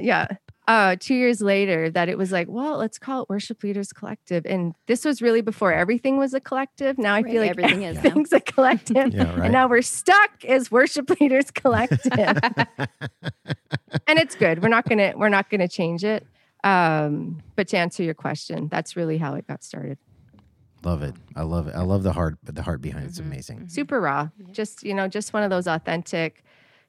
Yeah. 0.00 0.28
Uh, 0.66 0.96
two 0.98 1.14
years 1.14 1.42
later, 1.42 1.90
that 1.90 2.08
it 2.08 2.16
was 2.16 2.32
like, 2.32 2.48
well, 2.48 2.78
let's 2.78 2.98
call 2.98 3.22
it 3.24 3.28
Worship 3.28 3.62
Leaders 3.62 3.92
Collective, 3.92 4.46
and 4.46 4.74
this 4.86 5.04
was 5.04 5.20
really 5.20 5.42
before 5.42 5.74
everything 5.74 6.16
was 6.16 6.32
a 6.32 6.40
collective. 6.40 6.96
Now 6.96 7.12
I 7.12 7.20
Right, 7.20 7.30
feel 7.32 7.42
like 7.42 7.50
everything 7.50 7.82
is 7.82 7.96
now. 7.96 8.00
everything's 8.04 8.32
a 8.32 8.40
collective, 8.40 9.12
Yeah, 9.12 9.24
right. 9.34 9.42
and 9.44 9.52
now 9.52 9.68
we're 9.68 9.82
stuck 9.82 10.42
as 10.48 10.70
Worship 10.72 11.10
Leaders 11.20 11.50
Collective 11.50 12.12
and 14.06 14.18
it's 14.18 14.34
good. 14.34 14.62
We're 14.62 14.68
not 14.70 14.88
gonna 14.88 15.12
we're 15.16 15.28
not 15.28 15.50
gonna 15.50 15.68
change 15.68 16.02
it. 16.02 16.26
Um, 16.64 17.42
but 17.56 17.68
to 17.68 17.76
answer 17.76 18.02
your 18.02 18.14
question, 18.14 18.68
that's 18.68 18.96
really 18.96 19.18
how 19.18 19.34
it 19.34 19.46
got 19.46 19.62
started. 19.62 19.98
Love 20.84 21.02
it. 21.02 21.14
I 21.34 21.42
love 21.42 21.66
it. 21.68 21.74
I 21.74 21.82
love 21.82 22.02
the 22.02 22.12
heart 22.12 22.36
the 22.42 22.62
heart 22.62 22.80
behind 22.82 23.06
it's 23.06 23.18
Mm-hmm. 23.18 23.32
amazing. 23.32 23.68
Super 23.68 24.00
raw. 24.00 24.28
Just 24.52 24.82
you 24.82 24.94
know, 24.94 25.08
just 25.08 25.32
one 25.32 25.42
of 25.42 25.50
those 25.50 25.66
authentic. 25.66 26.44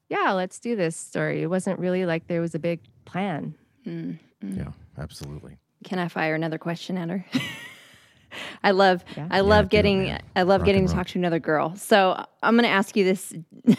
Yeah, 0.09 0.31
let's 0.33 0.59
do 0.59 0.75
this 0.75 0.95
story. 0.95 1.41
It 1.41 1.47
wasn't 1.49 1.79
really 1.79 2.05
like 2.05 2.27
there 2.27 2.41
was 2.41 2.53
a 2.55 2.59
big 2.59 2.79
plan. 3.05 3.55
Mm. 3.87 4.19
Yeah, 4.43 4.71
absolutely. 4.97 5.57
Can 5.83 5.97
I 5.99 6.07
fire 6.09 6.35
another 6.35 6.57
question 6.57 6.97
at 6.97 7.09
her? 7.09 7.25
I 8.63 8.71
love 8.71 9.03
Yeah. 9.15 9.27
I 9.31 9.39
love 9.39 9.65
do 9.65 9.67
it, 9.67 9.71
getting 9.77 10.03
man. 10.03 10.21
I 10.35 10.41
love 10.43 10.61
Rock 10.61 10.65
getting 10.65 10.85
to 10.87 10.91
roll. 10.91 10.97
talk 10.97 11.07
to 11.07 11.19
another 11.19 11.39
girl. 11.39 11.75
So 11.77 12.23
I'm 12.43 12.55
going 12.55 12.63
to 12.65 12.69
ask 12.69 12.95
you 12.97 13.03
this. 13.05 13.33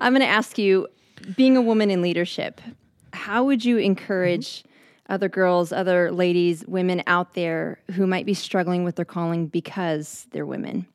I'm 0.00 0.12
going 0.12 0.20
to 0.20 0.26
ask 0.26 0.58
you, 0.58 0.88
being 1.36 1.56
a 1.56 1.62
woman 1.62 1.90
in 1.90 2.02
leadership, 2.02 2.60
how 3.12 3.44
would 3.44 3.64
you 3.64 3.78
encourage 3.78 4.64
other 5.08 5.28
girls, 5.28 5.72
other 5.72 6.10
ladies, 6.10 6.64
women 6.66 7.02
out 7.06 7.34
there 7.34 7.78
who 7.92 8.06
might 8.06 8.26
be 8.26 8.34
struggling 8.34 8.84
with 8.84 8.96
their 8.96 9.04
calling 9.04 9.46
because 9.46 10.26
they're 10.32 10.46
women? 10.46 10.86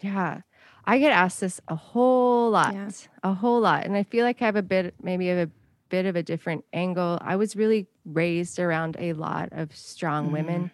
Yeah. 0.00 0.40
I 0.86 0.98
get 0.98 1.12
asked 1.12 1.40
this 1.40 1.60
a 1.68 1.74
whole 1.74 2.50
lot, 2.50 2.74
Yeah. 2.74 2.90
a 3.22 3.32
whole 3.32 3.60
lot. 3.60 3.84
And 3.84 3.96
I 3.96 4.02
feel 4.02 4.24
like 4.24 4.42
I 4.42 4.46
have 4.46 4.56
a 4.56 4.62
bit, 4.62 4.94
maybe 5.02 5.28
have 5.28 5.48
a 5.48 5.50
bit 5.88 6.04
of 6.06 6.16
a 6.16 6.22
different 6.22 6.64
angle. 6.72 7.18
I 7.22 7.36
was 7.36 7.56
really 7.56 7.86
raised 8.04 8.58
around 8.58 8.96
a 8.98 9.14
lot 9.14 9.48
of 9.52 9.74
strong 9.74 10.30
women. 10.30 10.70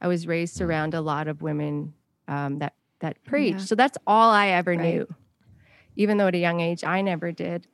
I 0.00 0.08
was 0.08 0.26
raised 0.26 0.60
around 0.62 0.94
a 0.94 1.00
lot 1.02 1.28
of 1.28 1.42
women 1.42 1.92
um, 2.26 2.58
that, 2.60 2.74
that 3.00 3.22
preach. 3.24 3.52
Yeah. 3.52 3.58
So 3.58 3.74
that's 3.74 3.98
all 4.06 4.30
I 4.30 4.48
ever 4.48 4.70
Right. 4.72 4.80
knew. 4.80 5.14
Even 5.96 6.16
though 6.16 6.28
at 6.28 6.34
a 6.34 6.38
young 6.38 6.60
age, 6.60 6.82
I 6.84 7.02
never 7.02 7.32
did. 7.32 7.66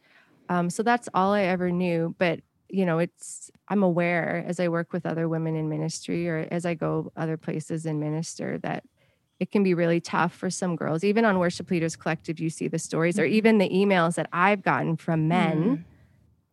Um, 0.49 0.71
so 0.71 0.83
that's 0.83 1.09
all 1.15 1.33
I 1.33 1.43
ever 1.43 1.71
knew. 1.71 2.15
But, 2.19 2.41
you 2.69 2.85
know, 2.85 2.99
it's, 2.99 3.51
I'm 3.69 3.83
aware 3.83 4.45
as 4.47 4.61
I 4.61 4.69
work 4.69 4.93
with 4.93 5.07
other 5.07 5.29
women 5.29 5.57
in 5.57 5.69
ministry 5.69 6.29
or 6.29 6.47
as 6.51 6.67
I 6.67 6.75
go 6.75 7.13
other 7.17 7.37
places 7.37 7.87
and 7.87 8.01
minister 8.01 8.59
that 8.59 8.85
it 9.39 9.51
can 9.51 9.63
be 9.63 9.75
really 9.75 10.01
tough 10.01 10.35
for 10.35 10.49
some 10.49 10.77
girls. 10.77 11.05
Even 11.05 11.25
on 11.25 11.39
Worship 11.39 11.71
Leaders 11.71 11.95
Collective, 11.95 12.41
you 12.41 12.49
see 12.49 12.69
the 12.69 12.79
stories 12.79 13.19
or 13.19 13.25
even 13.25 13.59
the 13.59 13.69
emails 13.69 14.15
that 14.15 14.29
I've 14.33 14.63
gotten 14.63 14.97
from 14.97 15.29
men 15.29 15.85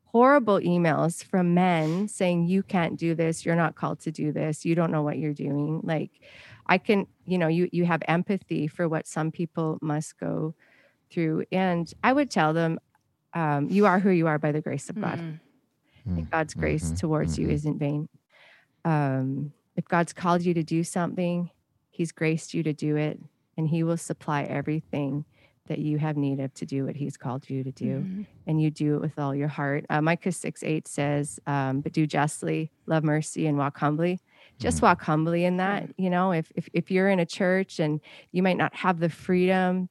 horrible 0.06 0.60
emails 0.60 1.24
from 1.24 1.56
men 1.56 2.08
saying 2.08 2.46
you 2.46 2.62
can't 2.62 3.00
do 3.00 3.16
this. 3.16 3.44
You're 3.44 3.56
not 3.56 3.74
called 3.74 4.00
to 4.02 4.12
do 4.12 4.32
this. 4.32 4.64
You 4.64 4.76
don't 4.76 4.92
know 4.92 5.02
what 5.02 5.18
you're 5.18 5.34
doing. 5.34 5.82
Like 5.84 6.12
i 6.68 6.78
can 6.78 7.08
you 7.26 7.38
know 7.38 7.48
you 7.48 7.70
you 7.72 7.86
have 7.86 8.02
empathy 8.08 8.68
for 8.68 8.88
what 8.88 9.08
some 9.08 9.32
people 9.32 9.78
must 9.82 10.20
go 10.20 10.54
through 11.12 11.44
and 11.52 11.94
i 12.04 12.12
would 12.14 12.30
tell 12.30 12.54
them 12.54 12.80
um, 13.36 13.68
you 13.70 13.88
are 13.88 14.00
who 14.00 14.12
you 14.12 14.28
are 14.28 14.38
by 14.38 14.52
the 14.52 14.62
grace 14.62 14.92
of 14.92 15.02
god. 15.02 15.18
Mm. 15.18 15.40
And 16.16 16.30
god's 16.32 16.54
grace 16.54 16.92
Mhm, 16.92 17.00
towards 17.00 17.38
you 17.38 17.48
mhm. 17.48 17.54
isn't 17.54 17.80
vain 17.80 18.08
um, 18.86 19.54
if 19.76 19.86
god's 19.88 20.14
called 20.14 20.42
you 20.44 20.54
to 20.54 20.64
do 20.64 20.84
something 20.84 21.50
he's 21.92 22.12
graced 22.12 22.54
you 22.54 22.64
to 22.64 22.74
do 22.74 22.96
it 22.96 23.20
and 23.58 23.68
he 23.68 23.84
will 23.84 23.98
supply 23.98 24.44
everything 24.44 25.26
that 25.68 25.80
you 25.80 25.98
have 25.98 26.18
need 26.18 26.40
of 26.40 26.54
to 26.56 26.66
do 26.66 26.86
what 26.86 26.96
he's 26.96 27.18
called 27.18 27.50
you 27.50 27.64
to 27.64 27.72
do 27.72 28.02
Mhm. 28.02 28.26
and 28.46 28.62
you 28.62 28.70
do 28.70 28.96
it 28.96 29.02
with 29.02 29.18
all 29.18 29.34
your 29.34 29.48
heart. 29.48 29.86
Uh, 29.90 30.02
Micah 30.02 30.34
6 30.34 30.62
8 30.64 30.88
says, 30.88 31.40
um, 31.48 31.80
but 31.80 31.94
do 31.94 32.06
justly, 32.06 32.72
love 32.88 33.04
mercy, 33.06 33.48
and 33.48 33.58
walk 33.58 33.78
humbly. 33.78 34.20
Just 34.60 34.82
walk 34.82 35.02
humbly 35.02 35.46
in 35.46 35.58
that. 35.58 35.90
You 35.98 36.10
know, 36.10 36.34
if, 36.34 36.52
if, 36.56 36.68
if 36.74 36.92
you're 36.92 37.08
in 37.08 37.20
a 37.20 37.26
church 37.26 37.80
and 37.80 38.02
you 38.34 38.44
might 38.44 38.58
not 38.58 38.76
have 38.76 39.00
the 39.00 39.10
freedom 39.10 39.88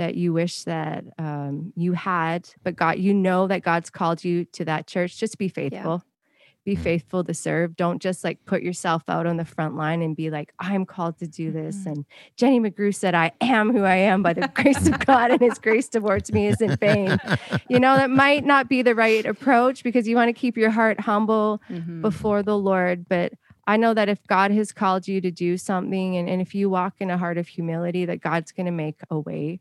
that 0.00 0.14
you 0.14 0.32
wish 0.32 0.64
that 0.64 1.04
um, 1.18 1.74
you 1.76 1.92
had, 1.92 2.48
but 2.64 2.74
God, 2.74 2.98
you 2.98 3.12
know 3.12 3.46
that 3.48 3.62
God's 3.62 3.90
called 3.90 4.24
you 4.24 4.46
to 4.46 4.64
that 4.64 4.86
church, 4.86 5.18
just 5.20 5.36
be 5.36 5.48
faithful. 5.48 6.02
Be 6.64 6.74
Mm. 6.76 6.82
faithful 6.82 7.24
to 7.24 7.32
serve. 7.34 7.74
Don't 7.76 8.00
just 8.02 8.22
like 8.24 8.44
put 8.46 8.62
yourself 8.62 9.02
out 9.08 9.26
on 9.26 9.36
the 9.38 9.44
front 9.46 9.76
line 9.76 10.00
and 10.02 10.14
be 10.16 10.30
like, 10.30 10.52
I'm 10.58 10.84
called 10.86 11.18
to 11.18 11.26
do 11.26 11.50
this. 11.52 11.84
Mhm. 11.84 11.86
And 11.92 12.04
Jenny 12.36 12.60
McGrew 12.60 12.94
said, 12.94 13.14
I 13.14 13.32
am 13.40 13.72
who 13.72 13.84
I 13.84 13.96
am 13.96 14.22
by 14.22 14.32
the 14.34 14.48
grace 14.54 14.86
of 14.86 14.98
God, 15.04 15.30
and 15.30 15.40
his 15.40 15.58
grace 15.58 15.88
towards 15.88 16.32
me 16.32 16.46
isn't 16.48 16.78
vain 16.80 17.18
you 17.68 17.78
know 17.80 17.96
that 17.96 18.10
might 18.10 18.44
not 18.44 18.68
be 18.68 18.80
the 18.82 18.94
right 18.94 19.24
approach 19.26 19.82
because 19.84 20.08
you 20.08 20.16
want 20.16 20.28
to 20.28 20.32
keep 20.32 20.56
your 20.56 20.70
heart 20.70 21.00
humble 21.00 21.60
Mhm. 21.70 22.00
before 22.02 22.42
the 22.42 22.56
lord 22.58 23.06
but 23.08 23.32
i 23.66 23.76
know 23.76 23.94
that 23.94 24.08
if 24.08 24.18
god 24.26 24.50
has 24.50 24.72
called 24.72 25.06
you 25.08 25.20
to 25.20 25.30
do 25.30 25.56
something 25.56 26.16
and, 26.16 26.28
and 26.28 26.40
if 26.42 26.54
you 26.54 26.68
walk 26.68 26.94
in 27.00 27.10
a 27.10 27.16
heart 27.18 27.38
of 27.38 27.46
humility 27.48 28.04
that 28.04 28.20
god's 28.20 28.50
going 28.52 28.66
to 28.66 28.72
make 28.72 28.98
a 29.10 29.18
way 29.18 29.60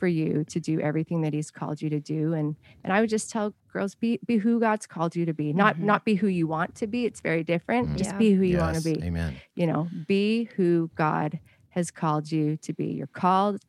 for 0.00 0.08
you 0.08 0.44
to 0.48 0.58
do 0.58 0.80
everything 0.80 1.20
that 1.20 1.34
he's 1.34 1.50
called 1.50 1.80
you 1.82 1.90
to 1.90 2.00
do 2.00 2.32
and 2.32 2.56
and 2.82 2.92
i 2.92 3.00
would 3.00 3.10
just 3.10 3.30
tell 3.30 3.54
girls 3.72 3.94
be 3.94 4.18
be 4.26 4.38
who 4.38 4.58
god's 4.58 4.86
called 4.86 5.14
you 5.14 5.26
to 5.26 5.34
be 5.34 5.52
not 5.52 5.76
Mhm. 5.76 5.80
not 5.90 6.04
be 6.06 6.14
who 6.14 6.26
you 6.26 6.46
want 6.48 6.74
to 6.76 6.86
be 6.86 7.04
it's 7.04 7.20
very 7.20 7.44
different 7.44 7.90
Mm. 7.90 7.96
just 7.98 8.12
Yeah. 8.12 8.18
be 8.18 8.32
who 8.32 8.42
you 8.42 8.56
want 8.58 8.76
to 8.82 8.82
be 8.94 9.04
Amen. 9.04 9.36
you 9.54 9.66
know 9.66 9.88
be 10.08 10.48
who 10.56 10.90
god 10.96 11.38
has 11.68 11.90
called 11.90 12.32
you 12.32 12.56
to 12.66 12.72
be 12.72 12.86
you're 12.86 13.06
called 13.24 13.60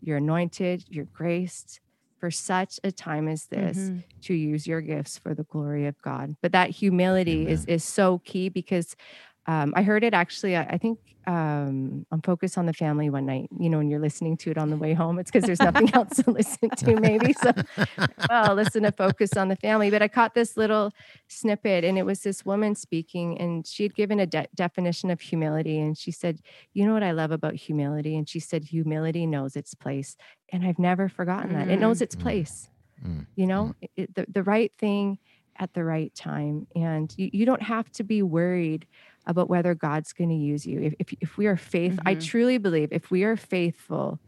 you're 0.00 0.16
anointed 0.16 0.84
you're 0.88 1.08
graced 1.12 1.80
for 2.18 2.30
such 2.30 2.80
a 2.82 2.90
time 2.90 3.28
as 3.28 3.46
this 3.46 3.76
Mhm. 3.76 4.04
to 4.22 4.32
use 4.34 4.66
your 4.66 4.80
gifts 4.80 5.18
for 5.18 5.34
the 5.34 5.44
glory 5.44 5.86
of 5.86 6.00
god 6.02 6.34
but 6.42 6.52
that 6.52 6.70
humility 6.70 7.46
is 7.46 7.66
is 7.66 7.84
so 7.84 8.18
key 8.20 8.48
because 8.48 8.96
um, 9.46 9.72
I 9.76 9.82
heard 9.82 10.04
it 10.04 10.14
actually. 10.14 10.56
I, 10.56 10.62
I 10.64 10.78
think 10.78 10.98
um, 11.26 12.04
on 12.12 12.20
Focus 12.22 12.58
on 12.58 12.66
the 12.66 12.72
Family 12.72 13.08
one 13.10 13.24
night. 13.26 13.48
You 13.58 13.70
know, 13.70 13.78
when 13.78 13.88
you're 13.88 14.00
listening 14.00 14.36
to 14.38 14.50
it 14.50 14.58
on 14.58 14.68
the 14.70 14.76
way 14.76 14.92
home, 14.92 15.18
it's 15.18 15.30
because 15.30 15.46
there's 15.46 15.60
nothing 15.60 15.90
else 15.94 16.16
to 16.22 16.30
listen 16.30 16.68
to, 16.70 17.00
maybe. 17.00 17.32
So, 17.32 17.52
well, 18.28 18.54
listen 18.54 18.82
to 18.82 18.92
Focus 18.92 19.34
on 19.36 19.48
the 19.48 19.56
Family. 19.56 19.90
But 19.90 20.02
I 20.02 20.08
caught 20.08 20.34
this 20.34 20.56
little 20.56 20.92
snippet, 21.28 21.84
and 21.84 21.96
it 21.98 22.04
was 22.04 22.20
this 22.20 22.44
woman 22.44 22.74
speaking, 22.74 23.38
and 23.40 23.66
she 23.66 23.82
had 23.84 23.94
given 23.94 24.20
a 24.20 24.26
de- 24.26 24.48
definition 24.54 25.10
of 25.10 25.20
humility. 25.20 25.78
And 25.80 25.96
she 25.96 26.10
said, 26.10 26.40
You 26.74 26.86
know 26.86 26.92
what 26.92 27.02
I 27.02 27.12
love 27.12 27.30
about 27.30 27.54
humility? 27.54 28.16
And 28.16 28.28
she 28.28 28.40
said, 28.40 28.64
Humility 28.64 29.26
knows 29.26 29.56
its 29.56 29.74
place. 29.74 30.16
And 30.52 30.66
I've 30.66 30.78
never 30.78 31.08
forgotten 31.08 31.54
that. 31.54 31.68
It 31.68 31.80
knows 31.80 32.00
its 32.02 32.14
Mm. 32.16 32.20
place, 32.20 32.68
Mm. 33.04 33.26
you 33.34 33.46
know, 33.46 33.74
it, 33.96 34.14
the, 34.14 34.26
the 34.28 34.42
right 34.42 34.72
thing 34.78 35.18
at 35.58 35.72
the 35.74 35.84
right 35.84 36.14
time. 36.14 36.66
And 36.76 37.12
you, 37.16 37.30
you 37.32 37.46
don't 37.46 37.62
have 37.62 37.90
to 37.92 38.04
be 38.04 38.22
worried 38.22 38.86
about 39.26 39.48
whether 39.48 39.74
God's 39.74 40.12
going 40.12 40.30
to 40.30 40.36
use 40.36 40.66
you. 40.66 40.80
If, 40.80 40.94
if, 40.98 41.14
if 41.20 41.36
we 41.38 41.46
are 41.46 41.56
faith, 41.56 41.98
I 42.04 42.14
Mhm. 42.14 42.24
truly 42.24 42.58
believe 42.58 42.88
if 42.92 43.10
we 43.10 43.24
are 43.24 43.36
faithful 43.36 44.20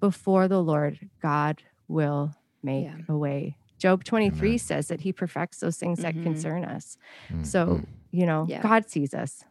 before 0.00 0.48
the 0.48 0.62
Lord, 0.62 1.10
God 1.20 1.62
will 1.88 2.34
make 2.62 2.84
Yeah. 2.86 2.96
a 3.08 3.16
way. 3.16 3.56
Job 3.78 4.04
23 4.04 4.48
Amen. 4.50 4.58
says 4.58 4.88
that 4.88 5.00
he 5.02 5.12
perfects 5.12 5.60
those 5.60 5.76
things 5.78 6.00
that 6.00 6.14
Mhm. 6.14 6.22
concern 6.22 6.64
us. 6.64 6.96
Mm, 7.30 7.44
So, 7.46 7.82
you 8.10 8.26
know, 8.26 8.46
Yeah. 8.48 8.62
God 8.62 8.88
sees 8.90 9.14
us. 9.14 9.44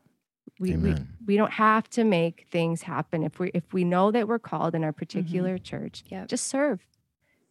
We, 0.60 0.76
we, 0.76 0.90
Amen. 0.92 1.08
we 1.26 1.38
don't 1.38 1.54
have 1.54 1.90
to 1.92 2.04
make 2.04 2.46
things 2.52 2.82
happen. 2.84 3.24
If 3.24 3.40
we 3.40 3.50
if 3.54 3.72
we 3.74 3.84
know 3.86 4.12
that 4.12 4.28
we're 4.28 4.40
called 4.40 4.76
in 4.76 4.84
our 4.84 4.92
particular 4.92 5.58
church, 5.58 6.04
Yep. 6.08 6.28
just 6.28 6.46
serve. 6.48 6.86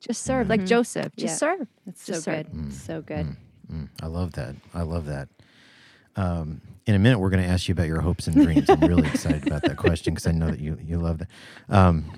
Just 0.01 0.23
serve. 0.23 0.49
Like 0.49 0.61
Mhm. 0.63 0.67
Joseph, 0.69 1.17
just 1.17 1.35
Yeah. 1.43 1.49
serve. 1.57 1.69
That's 1.87 2.03
so 2.05 2.15
serve. 2.15 2.47
good. 2.53 2.53
Mm. 2.53 2.73
So 2.73 3.01
good. 3.03 3.27
Mm, 3.27 3.37
mm. 3.73 3.89
I 4.03 4.07
love 4.07 4.33
that. 4.33 4.57
I 4.75 4.83
love 4.83 5.07
that. 5.07 5.29
Um, 6.19 6.61
in 6.85 6.97
a 6.97 6.99
minute, 6.99 7.21
we're 7.21 7.31
going 7.31 7.45
to 7.45 7.49
ask 7.49 7.69
you 7.69 7.73
about 7.73 7.87
your 7.87 8.01
hopes 8.01 8.27
and 8.27 8.35
dreams. 8.35 8.69
I'm 8.69 8.81
really 8.81 9.07
excited 9.07 9.47
about 9.47 9.63
that 9.63 9.77
question 9.77 10.15
because 10.15 10.27
I 10.27 10.33
know 10.33 10.51
that 10.51 10.59
you 10.59 10.77
you 10.83 10.99
love 10.99 11.19
that. 11.19 11.29
Um, 11.69 12.11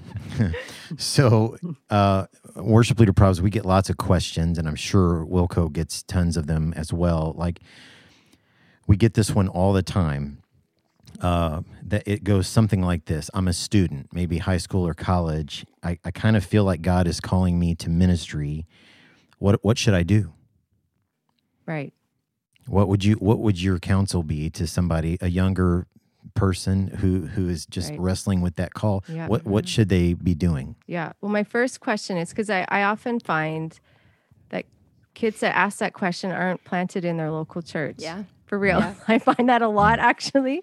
so, 0.96 1.58
uh, 1.90 2.26
worship 2.56 2.98
leader 2.98 3.12
probs, 3.12 3.40
we 3.40 3.50
get 3.50 3.66
lots 3.66 3.90
of 3.90 3.98
questions, 3.98 4.56
and 4.56 4.66
I'm 4.66 4.76
sure 4.76 5.26
Wilco 5.26 5.70
gets 5.70 6.02
tons 6.02 6.38
of 6.38 6.46
them 6.46 6.72
as 6.76 6.94
well. 6.94 7.34
Like 7.36 7.60
we 8.86 8.96
get 8.96 9.14
this 9.14 9.32
one 9.32 9.48
all 9.48 9.72
the 9.74 9.82
time. 9.82 10.42
Uh, 11.20 11.60
that 11.82 12.02
it 12.06 12.24
goes 12.24 12.46
something 12.46 12.80
like 12.80 13.04
this: 13.04 13.28
I'm 13.34 13.48
a 13.48 13.52
student, 13.52 14.08
maybe 14.14 14.38
high 14.38 14.56
school 14.56 14.86
or 14.86 14.94
college. 14.94 15.66
I, 15.82 15.98
I 16.06 16.10
kind 16.10 16.36
of 16.36 16.44
feel 16.44 16.64
like 16.64 16.80
God 16.80 17.06
is 17.06 17.20
calling 17.20 17.58
me 17.58 17.74
to 17.74 17.90
ministry. 17.90 18.66
What 19.38 19.62
what 19.62 19.76
should 19.76 19.94
I 19.94 20.04
do? 20.04 20.32
Right. 21.66 21.92
What 22.70 22.86
would 22.88 23.04
you 23.04 23.14
what 23.16 23.40
would 23.40 23.60
your 23.60 23.78
counsel 23.80 24.22
be 24.22 24.48
to 24.50 24.66
somebody 24.66 25.18
a 25.20 25.28
younger 25.28 25.86
person 26.34 26.86
who 26.88 27.26
who 27.26 27.48
is 27.48 27.66
just 27.66 27.90
Right. 27.90 27.98
wrestling 28.00 28.40
with 28.42 28.54
that 28.56 28.74
call? 28.74 29.02
Yeah. 29.08 29.26
What 29.26 29.44
what 29.44 29.68
should 29.68 29.88
they 29.88 30.14
be 30.14 30.34
doing? 30.34 30.76
Yeah. 30.86 31.12
Well, 31.20 31.32
my 31.32 31.42
first 31.42 31.80
question 31.80 32.16
is 32.16 32.30
because 32.30 32.48
I, 32.48 32.64
I 32.68 32.84
often 32.84 33.18
find 33.18 33.78
that 34.50 34.66
kids 35.14 35.40
that 35.40 35.56
ask 35.56 35.78
that 35.78 35.94
question 35.94 36.30
aren't 36.30 36.62
planted 36.64 37.04
in 37.04 37.16
their 37.16 37.32
local 37.32 37.60
church. 37.60 37.96
Yeah. 37.98 38.22
For 38.46 38.56
real. 38.58 38.78
Yeah. 38.78 38.94
I 39.08 39.18
find 39.18 39.48
that 39.48 39.62
a 39.62 39.68
lot 39.68 39.98
actually. 39.98 40.62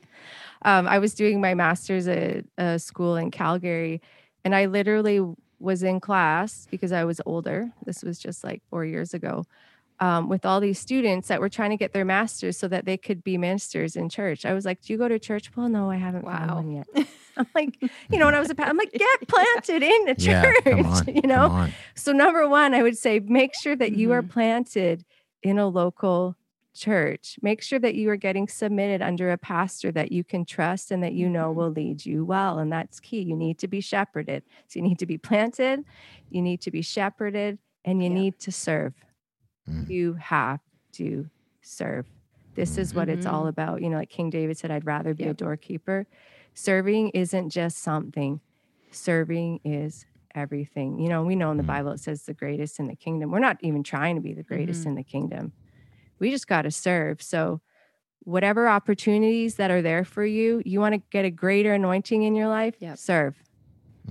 Um, 0.62 0.88
I 0.88 1.00
was 1.00 1.14
doing 1.14 1.42
my 1.42 1.54
master's 1.56 2.08
at 2.08 2.46
a 2.58 2.80
school 2.80 3.18
in 3.18 3.32
Calgary 3.32 4.02
and 4.46 4.56
I 4.56 4.66
literally 4.68 5.20
was 5.60 5.84
in 5.84 6.00
class 6.00 6.68
because 6.72 6.92
I 6.94 7.04
was 7.04 7.20
older. 7.26 7.70
This 7.86 8.02
was 8.02 8.18
just 8.18 8.44
like 8.46 8.62
four 8.70 8.86
years 8.86 9.14
ago. 9.14 9.44
Um, 10.00 10.30
with 10.30 10.46
all 10.46 10.60
these 10.60 10.78
students 10.78 11.28
that 11.30 11.42
were 11.42 11.50
trying 11.50 11.72
to 11.72 11.76
get 11.78 11.92
their 11.92 12.06
masters 12.06 12.56
so 12.56 12.68
that 12.68 12.86
they 12.86 12.98
could 12.98 13.24
be 13.24 13.36
ministers 13.36 13.96
in 13.96 14.10
church. 14.10 14.46
I 14.46 14.54
was 14.54 14.64
like, 14.64 14.80
Do 14.82 14.94
you 14.94 14.98
go 15.00 15.08
to 15.08 15.18
church? 15.18 15.50
Well, 15.56 15.70
no, 15.70 15.90
I 15.90 15.96
haven't 15.96 16.24
found 16.24 16.52
one 16.52 16.72
yet. 16.72 16.88
I'm 17.38 17.48
like, 17.56 17.82
you 17.82 18.20
know, 18.20 18.26
when 18.28 18.36
I 18.36 18.40
was 18.40 18.52
a 18.52 18.56
pa- 18.56 18.66
I'm 18.66 18.78
like, 18.78 18.92
get 19.06 19.28
planted 19.28 19.82
in 19.82 20.06
the 20.06 20.14
church, 20.14 20.62
Yeah, 20.66 20.72
come 20.84 20.86
on, 20.86 21.04
you 21.16 21.22
know? 21.24 21.48
come 21.48 21.52
on. 21.52 21.74
So 21.96 22.12
number 22.12 22.48
one, 22.48 22.76
I 22.76 22.84
would 22.84 22.96
say 22.98 23.20
make 23.20 23.56
sure 23.56 23.76
that 23.76 23.94
you 23.94 24.12
are 24.12 24.22
Mhm. 24.22 24.30
planted 24.30 25.04
in 25.42 25.58
a 25.58 25.68
local 25.68 26.36
church. 26.76 27.40
Make 27.42 27.64
sure 27.64 27.80
that 27.80 27.96
you 27.96 28.12
are 28.12 28.16
getting 28.18 28.48
submitted 28.48 29.02
under 29.02 29.32
a 29.32 29.38
pastor 29.40 29.92
that 29.94 30.12
you 30.12 30.24
can 30.24 30.46
trust 30.46 30.92
and 30.92 31.02
that 31.02 31.14
you 31.14 31.28
know 31.28 31.52
Mhm. 31.52 31.56
will 31.56 31.72
lead 31.72 32.06
you 32.06 32.24
well. 32.24 32.60
And 32.60 32.72
that's 32.72 33.00
key. 33.00 33.22
You 33.22 33.36
need 33.36 33.58
to 33.60 33.68
be 33.68 33.82
shepherded. 33.82 34.44
So 34.68 34.78
you 34.80 34.84
need 34.84 35.00
to 35.00 35.08
be 35.08 35.18
planted, 35.18 35.84
you 36.30 36.44
need 36.44 36.62
to 36.62 36.70
be 36.70 36.84
shepherded, 36.84 37.58
and 37.84 38.04
you 38.04 38.10
Yeah. 38.10 38.16
need 38.16 38.40
to 38.40 38.52
serve. 38.52 38.94
Mm. 39.70 39.90
You 39.90 40.14
have 40.16 40.60
to 40.94 41.30
serve. 41.62 42.06
This 42.56 42.78
is 42.78 42.94
what 42.96 43.08
it's 43.10 43.26
all 43.26 43.48
about. 43.48 43.82
You 43.82 43.90
know, 43.90 43.98
like 43.98 44.10
King 44.10 44.30
David 44.30 44.58
said, 44.58 44.72
I'd 44.72 44.86
rather 44.86 45.14
be 45.14 45.26
a 45.26 45.34
doorkeeper. 45.34 46.08
Serving 46.56 47.10
isn't 47.10 47.50
just 47.52 47.78
something, 47.80 48.42
serving 48.92 49.60
is 49.64 50.06
everything. 50.34 51.00
You 51.00 51.10
know, 51.10 51.24
we 51.24 51.36
know 51.36 51.52
in 51.52 51.58
the 51.58 51.64
Mm. 51.64 51.68
Bible 51.68 51.92
it 51.92 52.00
says 52.00 52.24
the 52.24 52.34
greatest 52.34 52.80
in 52.80 52.88
the 52.88 52.96
kingdom. 52.96 53.30
We're 53.32 53.40
not 53.40 53.58
even 53.62 53.84
trying 53.84 54.16
to 54.16 54.22
be 54.22 54.34
the 54.34 54.44
greatest 54.44 54.86
in 54.86 54.96
the 54.96 55.04
kingdom. 55.04 55.54
We 56.20 56.32
just 56.32 56.48
got 56.48 56.64
to 56.64 56.72
serve. 56.72 57.22
So, 57.22 57.62
whatever 58.22 58.68
opportunities 58.68 59.56
that 59.56 59.72
are 59.72 59.82
there 59.82 60.04
for 60.04 60.26
you, 60.26 60.62
you 60.66 60.80
want 60.80 60.94
to 60.96 61.02
get 61.12 61.26
a 61.26 61.30
greater 61.32 61.74
anointing 61.74 62.24
in 62.24 62.36
your 62.36 62.48
life, 62.48 62.76
Yep. 62.80 62.98
serve. 62.98 63.44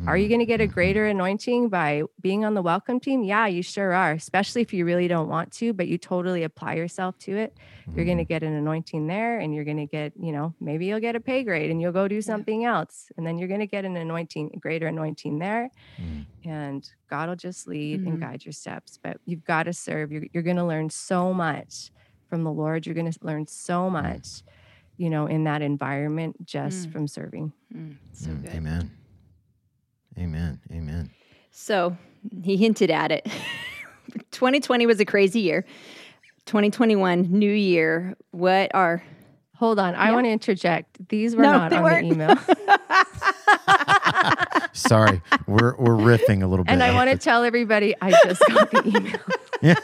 Are 0.05 0.17
you 0.17 0.29
Mm, 0.29 0.29
going 0.29 0.39
to 0.41 0.47
get 0.47 0.61
a 0.61 0.69
greater 0.69 1.07
anointing 1.07 1.69
by 1.69 2.05
being 2.21 2.45
on 2.45 2.55
the 2.55 2.63
welcome 2.63 3.01
team? 3.01 3.25
Yeah, 3.25 3.47
you 3.49 3.63
sure 3.63 3.93
are, 3.93 4.13
especially 4.13 4.63
if 4.63 4.73
you 4.73 4.85
really 4.85 5.09
don't 5.09 5.29
want 5.29 5.53
to, 5.55 5.73
but 5.73 5.89
you 5.89 5.99
totally 5.99 6.45
apply 6.45 6.75
yourself 6.75 7.19
to 7.21 7.37
it. 7.37 7.59
You're 7.97 8.05
going 8.05 8.19
to 8.19 8.25
Mhm. 8.25 8.27
get 8.27 8.45
an 8.45 8.53
anointing 8.55 9.09
there 9.09 9.41
and 9.41 9.53
you're 9.53 9.65
going 9.65 9.79
to 9.79 9.87
get, 9.87 10.13
you 10.17 10.31
know, 10.31 10.55
maybe 10.61 10.87
you'll 10.87 11.01
get 11.01 11.17
a 11.17 11.21
pay 11.21 11.43
grade 11.43 11.71
and 11.73 11.81
you'll 11.83 11.93
go 11.93 12.07
do 12.07 12.23
something 12.23 12.65
else. 12.65 13.09
And 13.17 13.27
then 13.27 13.37
you're 13.37 13.49
going 13.49 13.61
to 13.61 13.67
get 13.67 13.85
an 13.85 13.97
anointing, 13.97 14.53
a 14.55 14.59
greater 14.61 14.87
anointing 14.87 15.41
there. 15.41 15.71
Mm. 15.99 16.27
And 16.45 16.85
God 17.11 17.29
will 17.29 17.37
just 17.37 17.67
lead 17.67 18.03
and 18.05 18.19
Mhm. 18.19 18.21
guide 18.21 18.45
your 18.45 18.53
steps. 18.53 18.99
But 19.03 19.19
you've 19.27 19.45
got 19.45 19.65
to 19.65 19.73
serve. 19.73 20.13
You're, 20.13 20.25
you're 20.33 20.43
going 20.45 20.57
to 20.57 20.65
learn 20.67 20.91
so 20.91 21.35
much 21.35 21.91
from 22.29 22.45
the 22.45 22.53
Lord. 22.53 22.87
You're 22.87 22.95
going 22.95 23.11
to 23.11 23.19
learn 23.23 23.47
so 23.49 23.91
much, 23.91 24.43
you 24.99 25.11
know, 25.11 25.27
in 25.27 25.45
that 25.45 25.63
environment 25.63 26.45
just 26.45 26.91
Mm. 26.91 26.93
from 26.93 27.09
serving. 27.09 27.55
Mm, 27.75 27.99
so 28.13 28.35
Mm, 28.35 28.43
good. 28.43 28.53
Amen. 28.55 28.91
Amen. 30.19 30.61
Amen. 30.73 31.11
So 31.51 31.97
he 32.43 32.57
hinted 32.57 32.91
at 32.91 33.11
it. 33.13 33.27
2020 34.31 34.87
was 34.87 35.01
a 35.01 35.05
crazy 35.05 35.41
year. 35.41 35.65
2021, 36.47 37.23
new 37.31 37.51
year. 37.53 38.17
What 38.31 38.71
are 38.75 39.03
Hold 39.57 39.79
on. 39.79 39.95
I 39.95 40.09
Yeah. 40.09 40.13
want 40.13 40.27
to 40.27 40.31
interject. 40.31 41.09
These 41.09 41.35
were 41.35 41.43
No, 41.43 41.53
not 41.53 41.71
they 41.71 41.77
on 41.79 41.83
weren't. 41.83 42.09
the 42.09 42.15
email. 42.15 42.37
Sorry, 44.75 45.23
we're 45.47 45.75
we're 45.77 45.97
riffing 45.97 46.43
a 46.43 46.47
little 46.47 46.63
bit. 46.65 46.73
and 46.73 46.83
I 46.83 46.93
want 46.93 47.09
to 47.11 47.17
tell 47.17 47.43
everybody 47.43 47.95
I 48.03 48.11
just 48.11 48.43
got 48.49 48.71
the 48.71 48.83
email. 49.65 49.77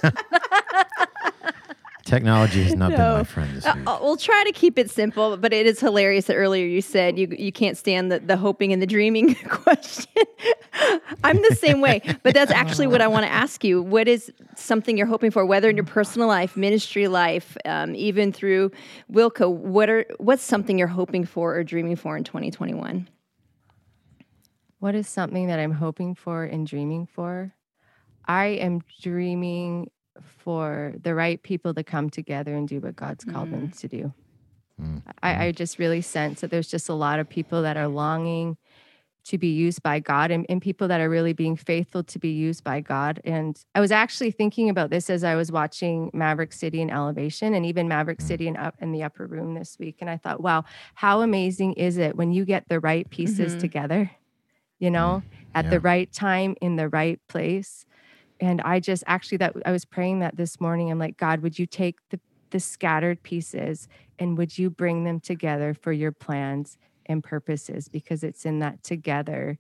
Technology 2.12 2.62
has 2.64 2.74
not 2.76 2.90
been 2.90 3.00
my 3.00 3.24
friend 3.24 3.56
this 3.56 3.64
Uh, 3.64 3.72
week. 3.74 3.88
uh, 3.88 3.98
we'll 4.02 4.18
try 4.18 4.44
to 4.44 4.52
keep 4.52 4.78
it 4.78 4.90
simple, 4.90 5.38
but 5.38 5.54
it 5.54 5.64
is 5.64 5.80
hilarious 5.80 6.26
that 6.26 6.34
earlier 6.34 6.66
you 6.66 6.82
said 6.82 7.18
you 7.18 7.26
you 7.38 7.50
can't 7.50 7.78
stand 7.78 8.12
the, 8.12 8.18
the 8.18 8.36
hoping 8.36 8.70
and 8.70 8.82
the 8.82 8.86
dreaming 8.86 9.34
question. 9.48 10.22
I'm 11.24 11.40
the 11.48 11.56
same 11.56 11.80
way, 11.80 12.02
but 12.22 12.34
that's 12.34 12.52
actually 12.52 12.86
what 12.86 13.00
I 13.00 13.06
want 13.08 13.24
to 13.24 13.32
ask 13.32 13.64
you. 13.64 13.80
What 13.80 14.08
is 14.08 14.30
something 14.56 14.98
you're 14.98 15.06
hoping 15.06 15.30
for, 15.30 15.46
whether 15.46 15.70
in 15.70 15.76
your 15.76 15.86
personal 15.86 16.28
life, 16.28 16.54
ministry 16.54 17.08
life, 17.08 17.56
um, 17.64 17.94
even 17.94 18.30
through 18.30 18.72
Wilco? 19.10 19.50
What 19.50 19.88
are 19.88 20.04
what's 20.18 20.42
something 20.42 20.78
you're 20.78 20.88
hoping 20.88 21.24
for 21.24 21.56
or 21.56 21.64
dreaming 21.64 21.96
for 21.96 22.14
in 22.18 22.24
2021? 22.24 23.08
What 24.80 24.94
is 24.94 25.08
something 25.08 25.46
that 25.46 25.58
I'm 25.58 25.72
hoping 25.72 26.14
for 26.14 26.44
and 26.44 26.66
dreaming 26.66 27.06
for? 27.06 27.54
I 28.26 28.46
am 28.60 28.82
dreaming 29.00 29.90
for 30.20 30.94
the 31.02 31.14
right 31.14 31.42
people 31.42 31.74
to 31.74 31.84
come 31.84 32.10
together 32.10 32.54
and 32.54 32.68
do 32.68 32.80
what 32.80 32.96
God's 32.96 33.24
called 33.24 33.50
them 33.50 33.68
mm. 33.68 33.78
to 33.78 33.88
do. 33.88 34.12
Mm. 34.80 35.02
I, 35.22 35.46
I 35.46 35.52
mm. 35.52 35.54
just 35.54 35.78
really 35.78 36.00
sense 36.00 36.40
that 36.40 36.50
there's 36.50 36.68
just 36.68 36.88
a 36.88 36.94
lot 36.94 37.18
of 37.18 37.28
people 37.28 37.62
that 37.62 37.76
are 37.76 37.88
longing 37.88 38.56
to 39.24 39.38
be 39.38 39.48
used 39.48 39.82
by 39.82 40.00
God 40.00 40.30
and, 40.30 40.44
and 40.48 40.60
people 40.60 40.88
that 40.88 41.00
are 41.00 41.08
really 41.08 41.32
being 41.32 41.56
faithful 41.56 42.02
to 42.02 42.18
be 42.18 42.30
used 42.30 42.64
by 42.64 42.80
God. 42.80 43.20
And 43.24 43.56
I 43.74 43.80
was 43.80 43.92
actually 43.92 44.32
thinking 44.32 44.68
about 44.68 44.90
this 44.90 45.08
as 45.08 45.22
I 45.22 45.36
was 45.36 45.52
watching 45.52 46.10
Maverick 46.12 46.52
City 46.52 46.82
and 46.82 46.90
Elevation 46.90 47.54
and 47.54 47.64
even 47.64 47.86
Maverick 47.86 48.20
City 48.20 48.48
and 48.48 48.56
up 48.56 48.74
in 48.80 48.90
the 48.90 49.04
upper 49.04 49.26
room 49.26 49.54
this 49.54 49.78
week. 49.78 49.98
And 50.00 50.10
I 50.10 50.16
thought, 50.16 50.40
wow, 50.40 50.64
how 50.94 51.20
amazing 51.20 51.74
is 51.74 51.98
it 51.98 52.16
when 52.16 52.32
you 52.32 52.44
get 52.44 52.68
the 52.68 52.80
right 52.80 53.08
pieces 53.10 53.54
Mhm. 53.54 53.60
together, 53.60 54.10
you 54.80 54.90
know, 54.90 55.22
at 55.54 55.66
Yeah. 55.66 55.70
the 55.70 55.80
right 55.80 56.12
time 56.12 56.56
in 56.60 56.74
the 56.76 56.88
right 56.88 57.20
place. 57.28 57.86
And 58.43 58.61
I 58.62 58.80
just 58.80 59.05
actually 59.07 59.38
that 59.38 59.55
I 59.64 59.72
was 59.72 59.84
praying 59.84 60.18
that 60.18 60.36
this 60.36 60.61
morning. 60.61 60.90
I'm 60.90 60.99
like, 60.99 61.16
God, 61.16 61.40
would 61.40 61.59
you 61.59 61.66
take 61.66 61.97
the 62.11 62.20
the 62.51 62.61
scattered 62.61 63.22
pieces 63.22 63.88
and 64.18 64.36
would 64.36 64.59
you 64.59 64.68
bring 64.68 65.05
them 65.05 65.20
together 65.20 65.72
for 65.72 65.90
your 65.90 66.12
plans 66.12 66.76
and 67.07 67.24
purposes? 67.24 67.88
Because 67.88 68.22
it's 68.22 68.45
in 68.45 68.59
that 68.59 68.82
together 68.82 69.59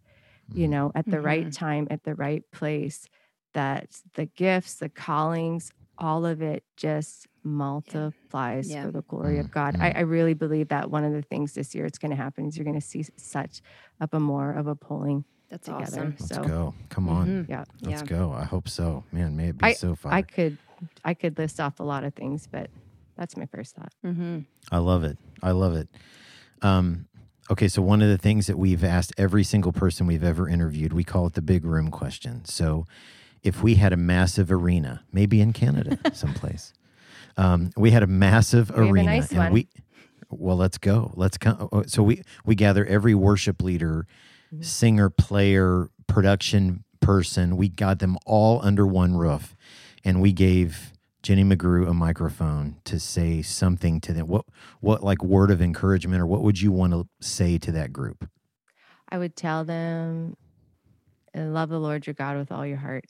you 0.54 0.64
mm-hmm. 0.64 0.72
know 0.72 0.92
at 0.94 1.06
the 1.06 1.20
right 1.20 1.46
mm-hmm. 1.46 1.64
time 1.64 1.88
at 1.90 2.04
the 2.04 2.14
right 2.14 2.44
place 2.50 3.06
that 3.54 3.88
the 4.14 4.26
gifts 4.26 4.74
the 4.76 4.88
callings 4.88 5.72
all 5.98 6.24
of 6.24 6.42
it 6.42 6.64
just 6.76 7.28
multiplies 7.44 8.70
Yeah. 8.70 8.84
for 8.84 8.90
the 8.90 9.02
glory 9.02 9.38
of 9.38 9.50
god. 9.50 9.76
I, 9.78 9.90
mm-hmm. 9.90 9.98
I 9.98 10.02
really 10.02 10.34
believe 10.34 10.68
that 10.68 10.90
one 10.90 11.04
of 11.04 11.12
the 11.12 11.22
things 11.22 11.52
this 11.52 11.74
year 11.74 11.86
it's 11.86 11.98
going 11.98 12.10
to 12.10 12.16
happen 12.16 12.46
is 12.46 12.56
you're 12.56 12.64
going 12.64 12.80
to 12.80 12.86
see 12.86 13.04
such 13.16 13.62
up 14.00 14.14
a 14.14 14.20
more 14.20 14.52
of 14.52 14.66
a 14.66 14.74
pulling 14.74 15.24
That's 15.52 15.66
together 15.66 16.14
awesome. 16.16 16.16
Let's 16.18 16.38
go. 16.48 16.74
Come 16.88 17.08
on. 17.10 17.26
Mhm. 17.26 17.48
yeah 17.48 17.64
Let's 17.82 18.00
Yeah. 18.00 18.06
go. 18.06 18.32
I 18.32 18.44
hope 18.44 18.68
so. 18.70 19.04
Man, 19.12 19.36
may 19.36 19.48
it 19.48 19.58
be 19.58 19.74
so 19.74 19.94
far. 19.94 20.12
i 20.12 20.22
could 20.22 20.56
i 21.04 21.12
could 21.14 21.36
list 21.38 21.60
off 21.60 21.78
a 21.78 21.82
lot 21.84 22.02
of 22.04 22.14
things 22.14 22.48
but 22.50 22.70
that's 23.16 23.36
my 23.36 23.44
first 23.46 23.76
thought 23.76 23.92
Mm-hmm. 24.04 24.38
I 24.72 24.78
love 24.78 25.04
it. 25.04 25.18
I 25.42 25.50
love 25.50 25.74
it. 25.74 25.88
Um, 26.62 27.06
okay, 27.50 27.68
so 27.68 27.82
one 27.82 28.00
of 28.00 28.08
the 28.08 28.16
things 28.18 28.46
that 28.46 28.56
we've 28.58 28.82
asked 28.82 29.12
every 29.18 29.44
single 29.44 29.72
person 29.72 30.06
we've 30.06 30.24
ever 30.24 30.48
interviewed, 30.48 30.92
we 30.94 31.04
call 31.04 31.26
it 31.26 31.34
the 31.34 31.42
big 31.42 31.64
room 31.66 31.90
question. 31.90 32.44
So, 32.46 32.86
if 33.42 33.62
we 33.62 33.74
had 33.74 33.92
a 33.92 33.96
massive 33.96 34.50
arena, 34.52 35.02
maybe 35.12 35.40
in 35.40 35.52
Canada, 35.52 35.98
someplace, 36.14 36.72
um, 37.36 37.70
we 37.76 37.90
had 37.90 38.02
a 38.02 38.06
massive 38.06 38.70
We 38.70 38.76
have 38.76 38.84
a 38.86 38.90
arena, 38.92 39.10
nice 39.10 39.30
and 39.30 39.38
one. 39.38 39.52
we, 39.52 39.68
well, 40.30 40.56
let's 40.56 40.78
go. 40.78 41.12
Let's 41.16 41.36
come. 41.36 41.68
So 41.86 42.02
we 42.02 42.22
we 42.46 42.54
gather 42.54 42.86
every 42.86 43.14
worship 43.14 43.60
leader, 43.62 44.06
Mm-hmm. 44.52 44.62
singer, 44.62 45.08
player, 45.08 45.88
production 46.06 46.84
person. 47.00 47.56
We 47.56 47.70
got 47.70 48.00
them 48.00 48.18
all 48.26 48.60
under 48.62 48.86
one 48.86 49.16
roof, 49.16 49.56
and 50.04 50.20
we 50.20 50.32
gave 50.32 50.92
Jenny 51.22 51.42
McGrew 51.42 51.88
a 51.88 51.94
microphone 51.94 52.76
to 52.84 53.00
say 53.00 53.40
something 53.40 53.98
to 54.02 54.12
them. 54.12 54.26
What 54.26 54.44
what 54.80 55.02
like 55.02 55.24
word 55.24 55.50
of 55.50 55.62
encouragement 55.62 56.20
or 56.20 56.26
what 56.26 56.42
would 56.42 56.60
you 56.60 56.70
want 56.70 56.92
to 56.92 57.08
say 57.20 57.56
to 57.58 57.72
that 57.72 57.94
group? 57.94 58.28
I 59.08 59.18
would 59.18 59.36
tell 59.36 59.64
them, 59.64 60.36
love 61.34 61.68
the 61.68 61.78
Lord 61.78 62.06
your 62.06 62.14
God 62.14 62.36
with 62.36 62.52
all 62.52 62.66
your 62.66 62.78
heart 62.78 63.04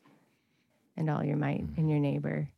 and 0.96 1.08
all 1.08 1.24
your 1.24 1.36
might 1.36 1.64
and 1.76 1.90
your 1.90 1.98
neighbor. 1.98 2.48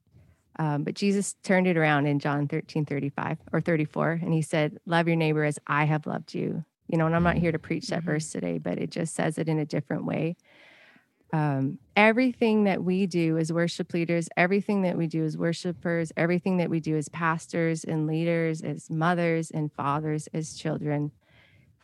Um, 0.59 0.83
but 0.85 0.95
Jesus 0.95 1.37
turned 1.43 1.67
it 1.67 1.77
around 1.77 2.07
in 2.07 2.19
John 2.21 2.49
13, 2.49 2.85
35 2.85 3.39
or 3.53 3.61
34. 3.61 4.21
And 4.23 4.33
he 4.33 4.43
said, 4.43 4.79
love 4.87 5.09
your 5.09 5.17
neighbor 5.17 5.45
as 5.45 5.59
I 5.67 5.85
have 5.85 6.07
loved 6.07 6.35
you. 6.35 6.65
You 6.89 6.99
know, 6.99 7.07
and 7.07 7.17
I'm 7.17 7.23
not 7.23 7.37
here 7.37 7.53
to 7.53 7.59
preach 7.59 7.89
that 7.89 8.01
mm-hmm. 8.01 8.11
verse 8.11 8.31
today, 8.31 8.59
but 8.59 8.79
it 8.79 8.91
just 8.91 9.15
says 9.15 9.39
it 9.39 9.49
in 9.49 9.59
a 9.59 9.65
different 9.65 10.05
way. 10.05 10.37
Um, 11.33 11.79
everything 11.97 12.65
that 12.65 12.85
we 12.85 13.07
do 13.07 13.39
as 13.39 13.53
worship 13.53 13.93
leaders, 13.93 14.29
everything 14.37 14.83
that 14.83 14.97
we 14.97 15.09
do 15.09 15.25
as 15.25 15.37
worshipers, 15.37 16.13
everything 16.17 16.59
that 16.59 16.71
we 16.71 16.79
do 16.79 16.97
as 16.97 17.09
pastors 17.09 17.83
and 17.83 18.07
leaders, 18.07 18.63
as 18.63 18.89
mothers 18.89 19.51
and 19.51 19.73
fathers, 19.73 20.29
as 20.33 20.55
children, 20.55 21.11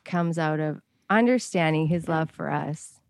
comes 0.05 0.39
out 0.39 0.61
of 0.61 0.81
understanding 1.09 1.89
his 1.89 2.07
love 2.07 2.31
for 2.31 2.49
us, 2.51 3.01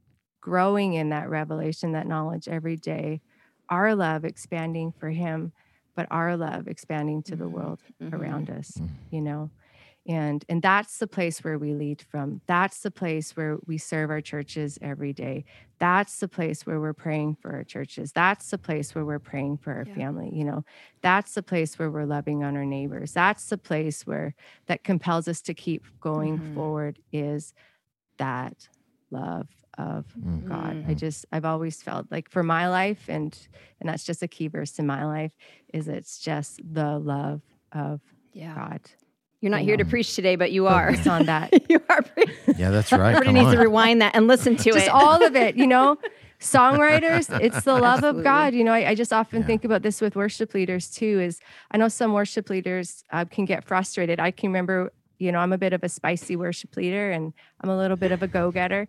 growing 0.40 0.94
in 0.94 1.10
that 1.10 1.28
revelation, 1.28 1.92
that 1.92 2.06
knowledge 2.06 2.48
every 2.48 2.76
day, 2.76 3.20
our 3.68 3.94
love 3.94 4.24
expanding 4.24 4.92
for 4.92 5.10
him, 5.10 5.52
but 5.94 6.06
our 6.10 6.36
love 6.36 6.66
expanding 6.66 7.22
to 7.22 7.36
the 7.36 7.44
mm-hmm. 7.44 7.54
world 7.54 7.80
mm-hmm. 8.02 8.14
around 8.14 8.48
us, 8.48 8.80
you 9.10 9.20
know. 9.20 9.50
And 10.08 10.44
and 10.48 10.62
that's 10.62 10.98
the 10.98 11.06
place 11.06 11.44
where 11.44 11.58
we 11.58 11.74
lead 11.74 12.00
from. 12.02 12.40
That's 12.46 12.80
the 12.80 12.90
place 12.90 13.36
where 13.36 13.58
we 13.66 13.76
serve 13.76 14.10
our 14.10 14.22
churches 14.22 14.78
every 14.80 15.12
day. 15.12 15.44
That's 15.78 16.18
the 16.20 16.28
place 16.28 16.64
where 16.66 16.80
we're 16.80 16.94
praying 16.94 17.36
for 17.36 17.52
our 17.52 17.64
churches. 17.64 18.10
That's 18.12 18.50
the 18.50 18.58
place 18.58 18.94
where 18.94 19.04
we're 19.04 19.18
praying 19.18 19.58
for 19.58 19.74
our 19.74 19.84
Yeah. 19.84 19.94
family, 19.94 20.30
you 20.32 20.44
know. 20.44 20.64
That's 21.02 21.34
the 21.34 21.42
place 21.42 21.78
where 21.78 21.90
we're 21.90 22.06
loving 22.06 22.42
on 22.42 22.56
our 22.56 22.64
neighbors. 22.64 23.12
That's 23.12 23.46
the 23.48 23.58
place 23.58 24.06
where 24.06 24.34
that 24.66 24.84
compels 24.84 25.28
us 25.28 25.42
to 25.42 25.54
keep 25.54 25.84
going 26.00 26.40
Mhm. 26.40 26.50
forward 26.54 26.98
is 27.12 27.52
that 28.18 28.68
love 29.10 29.48
of 29.78 30.16
Mm. 30.16 30.40
God. 30.44 30.80
I 30.86 30.94
just 30.94 31.26
I've 31.32 31.44
always 31.44 31.82
felt 31.82 32.06
like 32.10 32.30
for 32.30 32.42
my 32.42 32.68
life 32.68 33.08
and 33.08 33.38
and 33.80 33.88
that's 33.88 34.04
just 34.04 34.22
a 34.22 34.28
key 34.28 34.48
verse 34.48 34.78
in 34.78 34.86
my 34.86 35.04
life 35.04 35.32
is 35.72 35.88
it's 35.88 36.18
just 36.18 36.60
the 36.64 36.98
love 36.98 37.42
of 37.72 38.02
Yeah. 38.32 38.56
God. 38.56 38.80
You're 39.40 39.50
not 39.50 39.62
you 39.62 39.68
here 39.68 39.76
to 39.78 39.84
preach 39.84 40.14
today, 40.14 40.36
but 40.36 40.52
you 40.52 40.66
are. 40.66 40.90
Focus 40.90 41.06
on 41.06 41.26
that. 41.26 41.52
you 41.70 41.80
are. 41.88 42.02
Pre- 42.02 42.24
Yeah, 42.56 42.70
that's 42.70 42.92
right. 42.92 43.14
Everybody 43.14 43.24
Come 43.26 43.34
needs 43.34 43.46
on. 43.48 43.54
to 43.54 43.60
rewind 43.60 44.02
that 44.02 44.14
and 44.14 44.26
listen 44.26 44.56
to 44.56 44.64
just 44.72 44.86
it. 44.86 44.88
all 44.90 45.22
of 45.22 45.34
it, 45.34 45.56
you 45.56 45.66
know. 45.66 45.96
Songwriters, 46.40 47.28
it's 47.40 47.64
the 47.64 47.74
love 47.74 47.96
Absolutely. 47.98 48.20
of 48.20 48.24
God. 48.24 48.54
You 48.54 48.64
know, 48.64 48.72
I, 48.72 48.90
I 48.90 48.94
just 48.94 49.12
often 49.12 49.40
Yeah. 49.40 49.46
think 49.46 49.64
about 49.64 49.82
this 49.82 50.00
with 50.00 50.16
worship 50.16 50.54
leaders 50.54 50.90
too. 50.90 51.20
Is 51.20 51.38
I 51.70 51.76
know 51.76 51.88
some 51.88 52.12
worship 52.12 52.48
leaders 52.50 53.04
uh, 53.12 53.24
can 53.26 53.44
get 53.44 53.64
frustrated. 53.64 54.18
I 54.20 54.30
can 54.30 54.48
remember, 54.48 54.90
you 55.18 55.32
know, 55.32 55.38
I'm 55.38 55.52
a 55.52 55.58
bit 55.58 55.72
of 55.74 55.84
a 55.84 55.88
spicy 55.88 56.36
worship 56.36 56.76
leader, 56.76 57.10
and 57.10 57.32
I'm 57.60 57.68
a 57.70 57.76
little 57.76 57.96
bit 57.98 58.10
of 58.10 58.22
a 58.22 58.26
go-getter. 58.26 58.88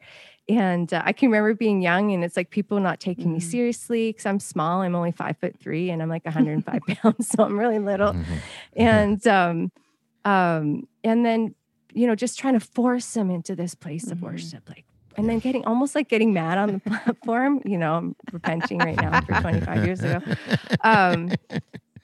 And 0.49 0.93
uh, 0.93 1.01
I 1.05 1.11
can 1.13 1.29
remember 1.29 1.53
being 1.53 1.81
young, 1.81 2.13
and 2.13 2.23
it's 2.23 2.35
like 2.37 2.49
people 2.51 2.79
not 2.79 2.99
taking 3.01 3.33
me 3.33 3.39
Mhm. 3.39 3.43
seriously 3.43 4.09
because 4.09 4.25
I'm 4.25 4.39
small. 4.39 4.81
I'm 4.81 4.95
only 4.95 5.11
five 5.11 5.37
foot 5.37 5.59
three, 5.59 5.89
and 5.89 6.01
I'm 6.01 6.09
like 6.09 6.25
105 6.25 6.81
pounds, 6.87 7.27
so 7.27 7.43
I'm 7.43 7.59
really 7.59 7.79
little. 7.79 8.13
Mhm. 8.13 8.25
and 8.77 9.27
um 9.27 9.71
um 10.25 10.83
and 11.03 11.25
then 11.25 11.55
you 11.93 12.07
know 12.07 12.15
just 12.15 12.37
trying 12.39 12.53
to 12.53 12.59
force 12.59 13.13
them 13.13 13.29
into 13.31 13.55
this 13.55 13.75
place 13.75 14.11
of 14.11 14.19
Mhm. 14.19 14.21
worship 14.23 14.67
like 14.69 14.85
and 15.17 15.29
then 15.29 15.39
getting 15.39 15.65
almost 15.65 15.93
like 15.95 16.07
getting 16.09 16.31
mad 16.33 16.57
on 16.57 16.71
the 16.73 16.79
platform 16.89 17.61
you 17.65 17.77
know 17.77 17.95
i'm 17.95 18.15
repenting 18.31 18.79
right 18.79 18.97
now 18.99 19.19
for 19.21 19.33
25 19.41 19.83
years 19.83 20.03
ago 20.03 20.21
um 20.83 21.31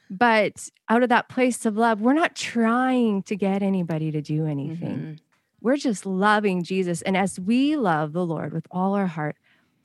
but 0.09 0.69
out 0.89 1.03
of 1.03 1.09
that 1.09 1.29
place 1.29 1.65
of 1.65 1.75
love 1.77 2.01
we're 2.01 2.13
not 2.13 2.35
trying 2.35 3.21
to 3.23 3.35
get 3.35 3.61
anybody 3.61 4.11
to 4.11 4.21
do 4.21 4.45
anything 4.45 4.99
Mhm. 4.99 5.19
we're 5.61 5.77
just 5.77 6.05
loving 6.05 6.63
jesus 6.63 7.01
and 7.03 7.15
as 7.17 7.39
we 7.39 7.75
love 7.75 8.13
the 8.13 8.25
lord 8.25 8.53
with 8.53 8.65
all 8.71 8.93
our 8.93 9.07
heart 9.07 9.35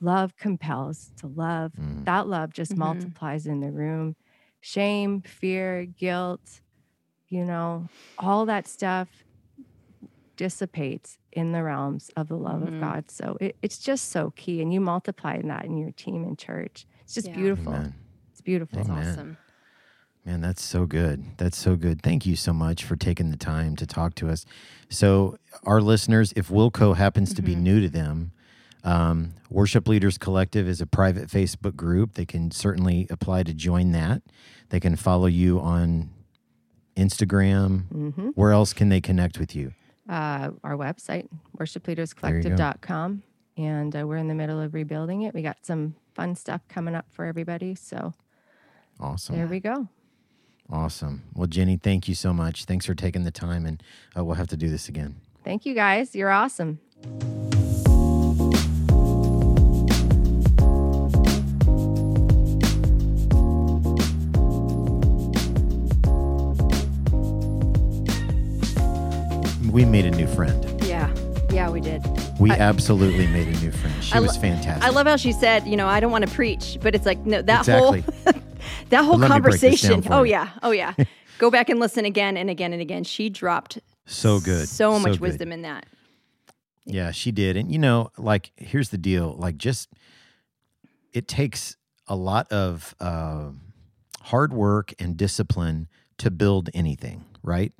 love 0.01 0.35
compels 0.35 1.11
to 1.17 1.27
love 1.27 1.71
Mm. 1.79 2.05
that 2.05 2.27
love 2.27 2.51
just 2.53 2.73
Mhm. 2.73 2.77
multiplies 2.79 3.45
in 3.47 3.59
the 3.61 3.71
room 3.71 4.15
shame 4.61 5.21
fear 5.21 5.85
guilt 5.85 6.61
you 7.33 7.43
know 7.43 7.87
all 8.19 8.45
that 8.45 8.67
stuff 8.67 9.07
dissipates 10.35 11.17
in 11.31 11.51
the 11.51 11.63
realms 11.63 12.09
of 12.15 12.27
the 12.27 12.35
love 12.35 12.61
Mhm. 12.61 12.67
of 12.75 12.79
god 12.81 13.11
so 13.11 13.37
it, 13.39 13.55
it's 13.61 13.77
just 13.77 14.09
so 14.09 14.31
key 14.35 14.61
and 14.61 14.73
you 14.73 14.79
multiply 14.81 15.39
that 15.41 15.65
in 15.65 15.77
your 15.77 15.91
team 15.91 16.23
and 16.23 16.37
church 16.37 16.85
it's 17.01 17.13
just 17.13 17.27
Yeah. 17.27 17.35
beautiful 17.35 17.73
Amen. 17.73 17.93
it's 18.31 18.41
beautiful 18.41 18.77
That's 18.77 18.89
Amen. 18.89 19.07
awesome. 19.09 19.37
Man, 20.25 20.39
that's 20.39 20.63
so 20.63 20.85
good. 20.85 21.21
That's 21.35 21.57
so 21.57 21.75
good. 21.75 22.01
Thank 22.01 22.25
you 22.25 22.37
so 22.37 22.53
much 22.53 22.85
for 22.85 22.95
taking 22.95 23.29
the 23.29 23.35
time 23.35 23.75
to 23.75 23.85
talk 23.85 24.15
to 24.15 24.29
us. 24.29 24.45
So, 24.89 25.35
our 25.65 25.81
listeners, 25.81 26.31
if 26.37 26.47
Wilco 26.47 26.95
happens 26.95 27.33
to 27.33 27.41
be 27.41 27.55
Mhm. 27.57 27.61
new 27.61 27.81
to 27.81 27.89
them, 27.89 28.31
Um, 28.85 29.33
Worship 29.49 29.85
Leaders 29.87 30.17
Collective 30.17 30.65
is 30.67 30.79
a 30.81 30.85
private 30.85 31.27
Facebook 31.29 31.75
group. 31.75 32.13
They 32.15 32.25
can 32.25 32.51
certainly 32.51 33.05
apply 33.09 33.43
to 33.43 33.53
join 33.53 33.91
that. 33.91 34.21
They 34.69 34.79
can 34.81 34.95
follow 34.97 35.27
you 35.27 35.59
on 35.61 36.09
Instagram. 36.95 37.83
Mm-hmm. 37.93 38.27
Where 38.35 38.51
else 38.51 38.73
can 38.73 38.89
they 38.89 39.01
connect 39.01 39.39
with 39.39 39.55
you? 39.55 39.73
Uh, 40.09 40.51
our 40.63 40.75
website, 40.75 41.27
worshipleaderscollective.com. 41.57 43.23
And 43.55 43.95
uh, 43.95 44.07
we're 44.07 44.17
in 44.17 44.27
the 44.27 44.33
middle 44.35 44.59
of 44.59 44.73
rebuilding 44.73 45.21
it. 45.23 45.33
We 45.33 45.41
got 45.43 45.57
some 45.65 45.95
fun 46.15 46.35
stuff 46.35 46.61
coming 46.67 46.95
up 46.95 47.05
for 47.11 47.25
everybody. 47.25 47.75
So 47.75 48.13
Awesome. 48.99 49.35
there 49.35 49.47
we 49.47 49.59
go. 49.59 49.87
Awesome. 50.71 51.23
Well, 51.33 51.47
Jenny, 51.47 51.77
thank 51.77 52.07
you 52.07 52.15
so 52.15 52.33
much. 52.33 52.65
Thanks 52.65 52.85
for 52.85 52.95
taking 52.95 53.23
the 53.25 53.31
time, 53.31 53.65
and 53.65 53.83
uh, 54.17 54.23
we'll 54.23 54.35
have 54.35 54.47
to 54.47 54.57
do 54.57 54.69
this 54.69 54.87
again. 54.89 55.17
Thank 55.43 55.65
you 55.65 55.75
guys. 55.75 56.15
You're 56.15 56.31
awesome. 56.31 56.79
We 69.73 69.85
made 69.85 70.05
a 70.05 70.11
new 70.11 70.27
friend. 70.27 70.63
Yeah. 70.85 71.11
Yeah, 71.49 71.71
we 71.71 71.81
did. 71.81 72.05
We 72.39 72.51
I- 72.51 72.57
absolutely 72.57 73.25
made 73.25 73.47
a 73.47 73.59
new 73.59 73.71
friend. 73.71 74.03
She 74.03 74.13
lo- 74.13 74.21
was 74.21 74.37
fantastic. 74.37 74.83
I 74.83 74.91
love 74.91 75.07
how 75.07 75.15
she 75.15 75.31
said, 75.31 75.65
you 75.65 75.75
know, 75.75 75.87
I 75.87 75.99
don't 75.99 76.11
want 76.11 76.27
to 76.27 76.31
preach, 76.31 76.77
but 76.79 76.93
it's 76.93 77.07
like 77.07 77.25
no, 77.25 77.41
that 77.41 77.61
exactly. 77.61 78.01
whole 78.01 78.33
that 78.89 79.03
whole 79.03 79.17
Let 79.17 79.31
me 79.31 79.39
break 79.39 79.59
this 79.59 79.81
down 79.81 80.03
conversation. 80.03 80.13
Oh 80.13 80.21
you. 80.21 80.29
yeah, 80.29 80.49
oh 80.61 80.69
yeah. 80.69 80.93
Go 81.39 81.49
back 81.49 81.69
and 81.69 81.79
listen 81.79 82.05
again 82.05 82.37
and 82.37 82.51
again 82.51 82.71
and 82.71 82.83
again. 82.83 83.03
She 83.03 83.29
dropped 83.29 83.79
so 84.05 84.39
good. 84.39 84.69
so 84.69 84.99
much 84.99 85.13
good. 85.13 85.21
wisdom 85.21 85.51
in 85.51 85.63
that. 85.63 85.87
Yeah, 86.85 87.09
she 87.09 87.31
did. 87.31 87.57
And 87.57 87.71
you 87.71 87.79
know, 87.79 88.11
like 88.15 88.51
here's 88.57 88.89
the 88.89 88.99
deal. 88.99 89.35
Like 89.39 89.57
just 89.57 89.89
it 91.13 91.27
takes 91.27 91.77
a 92.07 92.15
lot 92.15 92.47
of 92.51 92.93
uh, 92.99 93.49
hard 94.21 94.53
work 94.53 94.93
and 94.99 95.17
discipline 95.17 95.87
to 96.19 96.29
build 96.29 96.69
anything, 96.75 97.25
right? 97.41 97.73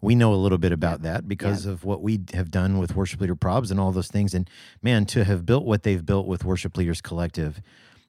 We 0.00 0.14
know 0.14 0.32
a 0.34 0.36
little 0.36 0.58
bit 0.58 0.72
about 0.72 1.02
that 1.02 1.26
because 1.28 1.66
of 1.66 1.84
what 1.84 2.02
we 2.02 2.20
have 2.34 2.50
done 2.50 2.78
with 2.78 2.94
Worship 2.94 3.20
Leader 3.20 3.36
Probs 3.36 3.70
and 3.70 3.80
all 3.80 3.92
those 3.92 4.08
things. 4.08 4.34
And 4.34 4.48
man, 4.82 5.06
to 5.06 5.24
have 5.24 5.46
built 5.46 5.64
what 5.64 5.82
they've 5.84 6.04
built 6.04 6.26
with 6.26 6.44
Worship 6.44 6.76
Leaders 6.76 7.00
Collective 7.00 7.60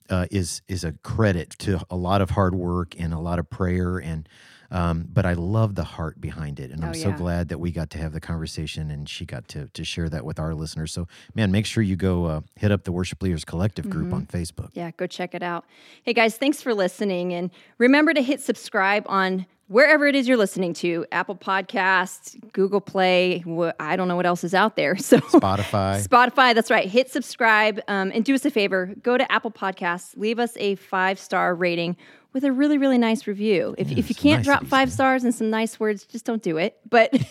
uh, 0.09 0.25
is 0.31 0.61
is 0.67 0.83
a 0.83 0.93
credit 1.03 1.49
to 1.59 1.79
a 1.89 1.95
lot 1.95 2.21
of 2.21 2.31
hard 2.31 2.55
work 2.55 2.95
and 2.99 3.13
a 3.13 3.19
lot 3.19 3.39
of 3.39 3.49
prayer 3.49 3.97
and. 3.97 4.27
Um, 4.69 5.07
but 5.13 5.25
I 5.25 5.31
love 5.31 5.75
the 5.75 5.85
heart 5.85 6.19
behind 6.19 6.59
it, 6.59 6.71
and 6.71 6.83
I'm 6.83 6.89
Oh, 6.89 6.93
so 6.93 7.07
yeah. 7.07 7.15
glad 7.17 7.47
that 7.47 7.57
we 7.57 7.71
got 7.71 7.89
to 7.91 7.99
have 7.99 8.11
the 8.11 8.19
conversation, 8.19 8.91
and 8.91 9.07
she 9.07 9.23
got 9.25 9.47
to 9.47 9.69
to 9.69 9.85
share 9.85 10.09
that 10.09 10.25
with 10.25 10.39
our 10.39 10.53
listeners. 10.53 10.91
So, 10.91 11.07
man, 11.33 11.53
make 11.53 11.65
sure 11.65 11.81
you 11.81 11.95
go 11.95 12.25
uh, 12.25 12.41
hit 12.57 12.69
up 12.73 12.83
the 12.83 12.91
Worship 12.91 13.23
Leaders 13.23 13.45
Collective 13.45 13.89
group 13.89 14.11
on 14.13 14.25
Facebook. 14.25 14.71
Yeah, 14.73 14.91
go 14.97 15.07
check 15.07 15.33
it 15.33 15.41
out. 15.41 15.63
Hey 16.03 16.11
guys, 16.11 16.35
thanks 16.35 16.61
for 16.61 16.73
listening. 16.73 17.33
And 17.33 17.49
remember 17.77 18.13
to 18.13 18.21
hit 18.21 18.41
subscribe 18.41 19.05
on 19.07 19.45
wherever 19.67 20.07
it 20.07 20.15
is 20.15 20.27
you're 20.27 20.37
listening 20.37 20.73
to 20.75 21.05
Apple 21.11 21.35
Podcasts, 21.35 22.35
Google 22.53 22.81
Play. 22.81 23.39
wh- 23.39 23.71
I 23.79 23.95
don't 23.95 24.07
know 24.07 24.15
what 24.15 24.25
else 24.25 24.43
is 24.43 24.53
out 24.53 24.75
there. 24.75 24.95
So, 25.07 25.19
Spotify. 25.19 26.05
Spotify, 26.05 26.53
that's 26.53 26.69
right. 26.69 26.87
Hit 26.89 27.09
subscribe 27.09 27.79
um, 27.87 28.11
and 28.13 28.25
do 28.25 28.33
us 28.35 28.43
a 28.43 28.51
favor 28.51 28.93
go 29.01 29.17
to 29.17 29.31
Apple 29.31 29.51
Podcasts, 29.51 30.17
leave 30.17 30.37
us 30.39 30.57
a 30.57 30.75
five 30.75 31.17
star 31.19 31.55
rating 31.55 31.95
with 32.33 32.43
a 32.43 32.51
really, 32.51 32.77
really 32.77 32.97
nice 32.97 33.25
review. 33.25 33.73
If, 33.77 33.89
if 33.91 34.09
you 34.09 34.15
can't 34.15 34.43
drop 34.43 34.65
five 34.65 34.91
stars 34.91 35.23
and 35.23 35.33
some 35.33 35.49
nice 35.49 35.79
words, 35.79 36.03
just 36.05 36.25
don't 36.25 36.43
do 36.43 36.57
it. 36.57 36.77
But 36.89 37.13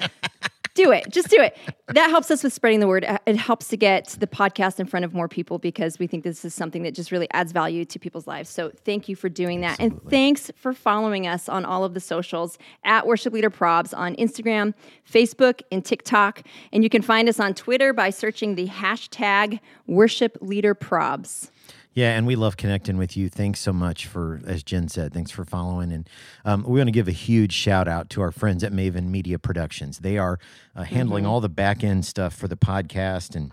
do 0.74 0.90
it. 0.90 1.10
Just 1.10 1.28
do 1.28 1.40
it. 1.40 1.56
That 1.88 2.08
helps 2.10 2.30
us 2.30 2.42
with 2.42 2.52
spreading 2.52 2.80
the 2.80 2.86
word. 2.86 3.04
Uh, 3.04 3.18
It 3.26 3.36
helps 3.36 3.68
to 3.68 3.76
get 3.76 4.16
the 4.18 4.26
podcast 4.26 4.80
in 4.80 4.86
front 4.86 5.04
of 5.04 5.12
more 5.12 5.28
people 5.28 5.58
because 5.58 5.98
we 5.98 6.06
think 6.06 6.24
this 6.24 6.44
is 6.44 6.54
something 6.54 6.82
that 6.84 6.94
just 6.94 7.12
really 7.12 7.28
adds 7.32 7.52
value 7.52 7.84
to 7.84 7.98
people's 7.98 8.26
lives. 8.26 8.48
So 8.48 8.70
thank 8.84 9.08
you 9.08 9.16
for 9.16 9.28
doing 9.28 9.60
that. 9.60 9.78
And 9.80 10.00
thanks 10.08 10.50
for 10.56 10.72
following 10.72 11.26
us 11.26 11.48
on 11.48 11.64
all 11.64 11.84
of 11.84 11.94
the 11.94 12.00
socials 12.00 12.58
at 12.84 13.06
Worship 13.06 13.32
Leader 13.32 13.50
Probs 13.50 13.96
on 13.96 14.16
Instagram, 14.16 14.74
Facebook, 15.10 15.60
and 15.70 15.84
TikTok. 15.84 16.42
And 16.72 16.82
you 16.82 16.90
can 16.90 17.02
find 17.02 17.28
us 17.28 17.38
on 17.38 17.54
Twitter 17.54 17.92
by 17.92 18.10
searching 18.10 18.54
the 18.54 18.68
hashtag 18.68 19.60
Worship 19.86 20.38
Leader 20.40 20.74
Probs. 20.74 21.50
Yeah, 21.94 22.16
and 22.16 22.26
we 22.26 22.36
love 22.36 22.56
connecting 22.56 22.96
with 22.96 23.16
you. 23.16 23.28
Thanks 23.28 23.60
so 23.60 23.72
much 23.72 24.06
for, 24.06 24.40
as 24.46 24.62
Jen 24.62 24.88
said, 24.88 25.12
thanks 25.12 25.30
for 25.30 25.44
following. 25.44 25.92
And 25.92 26.08
um, 26.44 26.64
we 26.66 26.80
want 26.80 26.88
to 26.88 26.92
give 26.92 27.08
a 27.08 27.12
huge 27.12 27.52
shout 27.52 27.86
out 27.86 28.08
to 28.10 28.22
our 28.22 28.32
friends 28.32 28.64
at 28.64 28.72
Maven 28.72 29.08
Media 29.08 29.38
Productions. 29.38 29.98
They 29.98 30.16
are 30.16 30.38
uh, 30.74 30.84
handling 30.84 31.26
all 31.26 31.40
the 31.40 31.50
back 31.50 31.84
end 31.84 32.06
stuff 32.06 32.34
for 32.34 32.48
the 32.48 32.56
podcast 32.56 33.36
and 33.36 33.52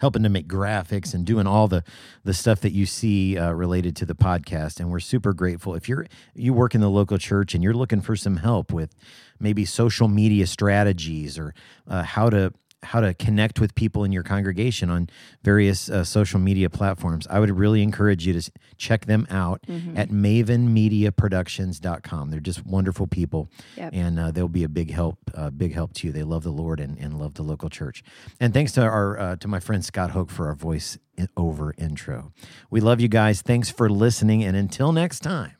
helping 0.00 0.22
to 0.22 0.28
make 0.28 0.46
graphics 0.46 1.14
and 1.14 1.24
doing 1.24 1.46
all 1.46 1.68
the 1.68 1.82
the 2.24 2.34
stuff 2.34 2.60
that 2.60 2.72
you 2.72 2.86
see 2.86 3.38
uh, 3.38 3.52
related 3.52 3.94
to 3.96 4.04
the 4.04 4.14
podcast 4.14 4.80
and 4.80 4.90
we're 4.90 5.00
super 5.00 5.32
grateful 5.32 5.74
if 5.74 5.88
you're 5.88 6.06
you 6.34 6.52
work 6.52 6.74
in 6.74 6.80
the 6.80 6.90
local 6.90 7.16
church 7.16 7.54
and 7.54 7.62
you're 7.62 7.74
looking 7.74 8.00
for 8.00 8.16
some 8.16 8.38
help 8.38 8.72
with 8.72 8.94
maybe 9.38 9.64
social 9.64 10.08
media 10.08 10.46
strategies 10.46 11.38
or 11.38 11.54
uh, 11.86 12.02
how 12.02 12.28
to 12.28 12.52
how 12.84 13.00
to 13.00 13.12
connect 13.14 13.58
with 13.60 13.74
people 13.74 14.04
in 14.04 14.12
your 14.12 14.22
congregation 14.22 14.88
on 14.88 15.08
various 15.42 15.90
uh, 15.90 16.04
social 16.04 16.38
media 16.38 16.70
platforms. 16.70 17.26
I 17.28 17.40
would 17.40 17.50
really 17.50 17.82
encourage 17.82 18.24
you 18.26 18.32
to 18.40 18.50
check 18.76 19.06
them 19.06 19.26
out 19.30 19.64
at 19.96 20.10
mavenmediaproductions.com 20.10 22.30
they're 22.30 22.40
just 22.40 22.64
wonderful 22.66 23.06
people 23.06 23.50
Yep. 23.76 23.90
and 23.94 24.18
uh, 24.18 24.30
they'll 24.30 24.48
be 24.48 24.64
a 24.64 24.68
big 24.68 24.90
help 24.90 25.18
uh, 25.34 25.50
big 25.50 25.74
help 25.74 25.92
to 25.94 26.06
you. 26.06 26.12
They 26.12 26.22
love 26.22 26.42
the 26.44 26.52
lord 26.52 26.80
and, 26.80 26.96
and 26.98 27.18
love 27.18 27.34
the 27.34 27.42
local 27.42 27.68
church. 27.68 28.02
And 28.40 28.54
thanks 28.54 28.72
to 28.72 28.82
our 28.82 29.18
uh, 29.18 29.36
to 29.36 29.48
my 29.48 29.60
friend 29.60 29.84
scott 29.84 30.10
hoke 30.10 30.30
for 30.30 30.46
our 30.46 30.54
voice 30.54 30.98
over 31.36 31.74
intro. 31.78 32.32
We 32.70 32.80
love 32.80 33.00
you 33.00 33.08
guys. 33.08 33.42
Thanks 33.42 33.70
for 33.70 33.88
listening 33.90 34.44
and 34.44 34.56
until 34.56 34.92
next 34.92 35.20
time 35.20 35.52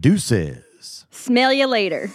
deuces. 0.00 1.06
Smell 1.10 1.52
you 1.52 1.66
later. 1.66 2.08